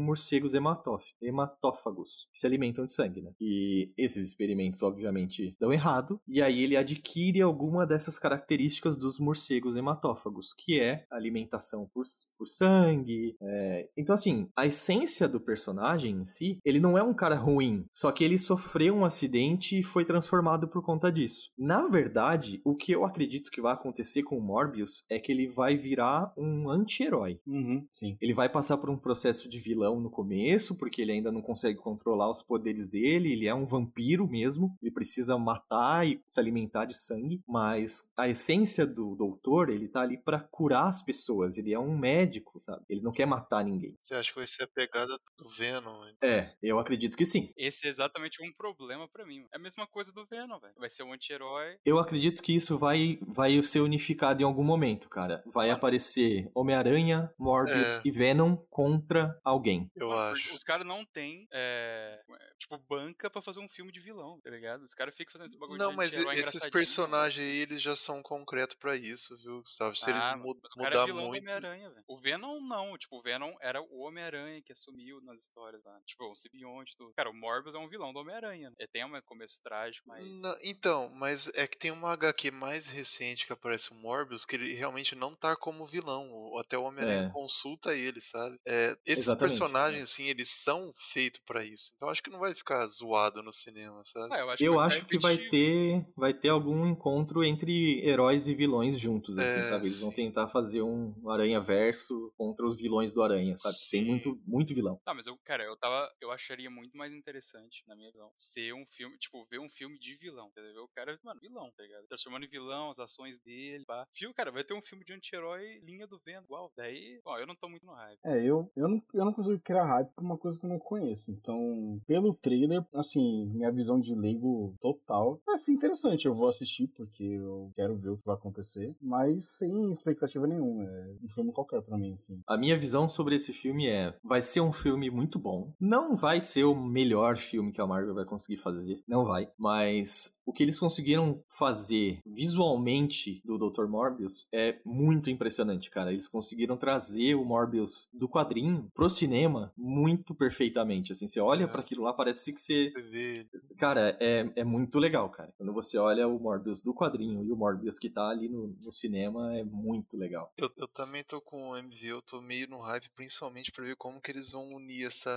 [0.53, 3.31] hematóf- hematófagos, que se alimentam de sangue, né?
[3.39, 9.75] E esses experimentos, obviamente, dão errado, e aí ele adquire alguma dessas características dos morcegos
[9.75, 12.03] hematófagos, que é a alimentação por,
[12.37, 13.35] por sangue.
[13.41, 13.89] é.
[13.97, 18.11] Então, assim, a essência do personagem em si, ele não é um cara ruim, só
[18.11, 21.51] que ele sofreu um acidente e foi transformado por conta disso.
[21.57, 25.47] Na verdade, o que eu acredito que vai acontecer com o Morbius é que ele
[25.47, 27.39] vai virar um anti-herói.
[27.47, 28.17] Uhum, sim.
[28.21, 30.34] Ele vai passar por um processo de vilão no começo,
[30.75, 34.91] porque ele ainda não consegue controlar os poderes dele, ele é um vampiro mesmo, ele
[34.91, 40.17] precisa matar e se alimentar de sangue, mas a essência do doutor, ele tá ali
[40.17, 42.83] pra curar as pessoas, ele é um médico, sabe?
[42.89, 43.95] Ele não quer matar ninguém.
[43.99, 46.05] Você acha que vai ser a pegada do Venom?
[46.05, 46.15] hein?
[46.21, 47.51] É, eu acredito que sim.
[47.57, 49.45] Esse é exatamente um problema pra mim.
[49.51, 50.73] É a mesma coisa do Venom, velho.
[50.77, 51.77] Vai ser um anti-herói.
[51.85, 55.43] Eu acredito que isso vai, vai ser unificado em algum momento, cara.
[55.45, 58.01] Vai aparecer Homem-Aranha, Morbius É.
[58.05, 59.89] e Venom contra alguém.
[59.95, 60.53] Eu porque acho.
[60.53, 62.21] Os caras não têm, é,
[62.57, 64.81] tipo, banca pra fazer um filme de vilão, tá ligado?
[64.83, 66.71] Os caras ficam fazendo esse bagulho Não, de mas anti-herói esses engraçadinho.
[66.73, 69.95] personagens aí, eles já são concretos pra isso, viu, Gustavo?
[69.95, 71.41] Se eles Ah, mu- o cara é mudar vilão do muito.
[71.43, 72.03] Homem-Aranha, velho.
[72.07, 75.99] O Venom não, tipo, o Venom era o Homem-Aranha que assumiu nas histórias lá.
[76.05, 77.13] Tipo, o simbionte, tudo.
[77.13, 78.71] Cara, o Morbius é um vilão do Homem-Aranha.
[78.77, 80.41] Ele tem um começo trágico, mas.
[80.41, 84.55] Não, então, mas é que tem uma HQ mais recente que aparece o Morbius que
[84.55, 86.57] ele realmente não tá como vilão.
[86.59, 87.29] Até o Homem-Aranha É.
[87.31, 88.57] consulta ele, sabe?
[88.65, 91.91] É, esses Exatamente, personagens, assim, eles são feitos pra isso.
[91.95, 94.33] Então acho que não vai ficar zoado no cinema, sabe?
[94.33, 98.01] Ah, eu acho Eu que vai acho que vai ter, vai ter algum encontro entre
[98.07, 99.87] heróis e vilões juntos, assim, É, sabe?
[99.87, 100.15] Eles vão sim.
[100.15, 103.75] tentar fazer um Aranha Verso contra os vilões do Aranha, sabe?
[103.91, 104.05] Tem Sim.
[104.05, 104.99] muito, muito vilão.
[105.05, 106.09] Ah, mas eu, cara, eu tava.
[106.21, 109.99] Eu acharia muito mais interessante, na minha visão, ser um filme, tipo, ver um filme
[109.99, 110.47] de vilão.
[110.47, 110.83] Entendeu?
[110.83, 112.07] O cara, mano, vilão, tá ligado?
[112.07, 114.07] Transformando em vilão, as ações dele, pá.
[114.13, 116.71] Fio, cara, vai ter um filme de anti-herói linha do Venom, igual.
[116.75, 118.19] Daí, ó, eu não tô muito no hype.
[118.23, 120.79] É, eu, eu, não, eu não consigo criar hype por uma coisa que eu não
[120.79, 121.31] conheço.
[121.31, 126.25] Então, pelo trailer, assim, minha visão de leigo total vai ser interessante.
[126.25, 130.83] Eu vou assistir porque eu quero ver o que vai acontecer, mas sem expectativa nenhuma.
[130.83, 132.39] É um filme qualquer pra mim, assim.
[132.47, 135.73] A minha visão sobre esse filme é: vai ser um filme muito bom.
[135.79, 139.49] Não vai ser o melhor filme que a Marvel vai conseguir fazer, não vai.
[139.57, 143.87] Mas o que eles conseguiram fazer visualmente do Dr.
[143.87, 146.11] Morbius é muito impressionante, cara.
[146.11, 151.11] Eles conseguiram trazer o Morbius do quadrinho pro cinema muito perfeitamente.
[151.11, 151.67] Assim, você olha É.
[151.67, 152.91] pra aquilo lá, parece que você.
[153.11, 153.47] Vê
[153.77, 155.53] Cara, é, é muito legal, cara.
[155.57, 158.91] Quando você olha o Morbius do quadrinho e o Morbius que tá ali no, no
[158.91, 160.51] cinema, é muito legal.
[160.57, 163.95] Eu, eu também tô com o MV, eu tô meio no hype, principalmente pra ver
[163.95, 165.31] como que eles vão unir essa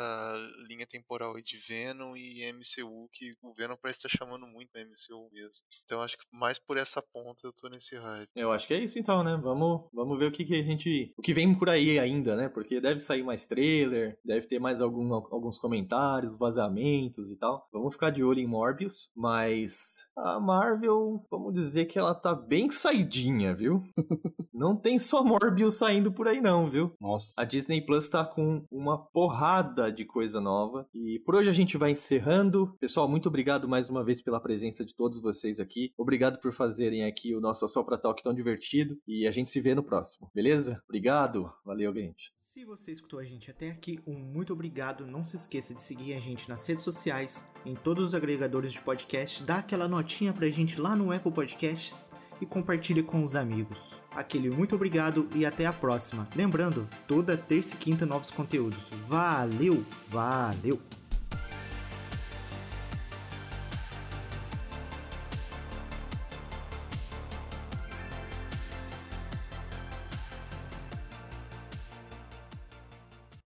[0.69, 4.81] linha temporal aí de Venom e MCU, que o Venom parece estar chamando muito a
[4.81, 5.65] MCU mesmo.
[5.85, 8.29] Então acho que mais por essa ponta eu tô nesse hype.
[8.35, 9.39] Eu acho que é isso então, né?
[9.43, 11.13] Vamos, vamos ver o que, que a gente.
[11.17, 12.49] O que vem por aí ainda, né?
[12.49, 17.69] Porque deve sair mais trailer, deve ter mais algum, alguns comentários, vazamentos e tal.
[17.73, 22.71] Vamos ficar de olho em Morbius, mas a Marvel, vamos dizer que ela tá bem
[22.71, 23.83] saidinha, viu?
[24.53, 26.93] não tem só Morbius saindo por aí, não, viu?
[27.01, 27.33] Nossa.
[27.37, 30.89] A Disney Plus tá com uma porrada de coisa nova.
[30.93, 32.75] E por hoje a gente vai encerrando.
[32.81, 35.93] Pessoal, muito obrigado mais uma vez pela presença de todos vocês aqui.
[35.97, 38.99] Obrigado por fazerem aqui o nosso Sopra Talk tão divertido.
[39.07, 40.83] E a gente se vê no próximo, beleza?
[40.89, 41.53] Obrigado.
[41.65, 42.33] Valeu, gente.
[42.59, 45.07] Se você escutou a gente até aqui, um muito obrigado.
[45.07, 48.81] Não se esqueça de seguir a gente nas redes sociais, em todos os agregadores de
[48.81, 52.11] podcast, dá aquela notinha pra gente lá no Apple Podcasts
[52.41, 54.03] e compartilha com os amigos.
[54.11, 56.29] Aquele muito obrigado e até a próxima.
[56.35, 58.91] Lembrando, toda terça e quinta novos conteúdos.
[59.05, 60.98] Valeu, valeu!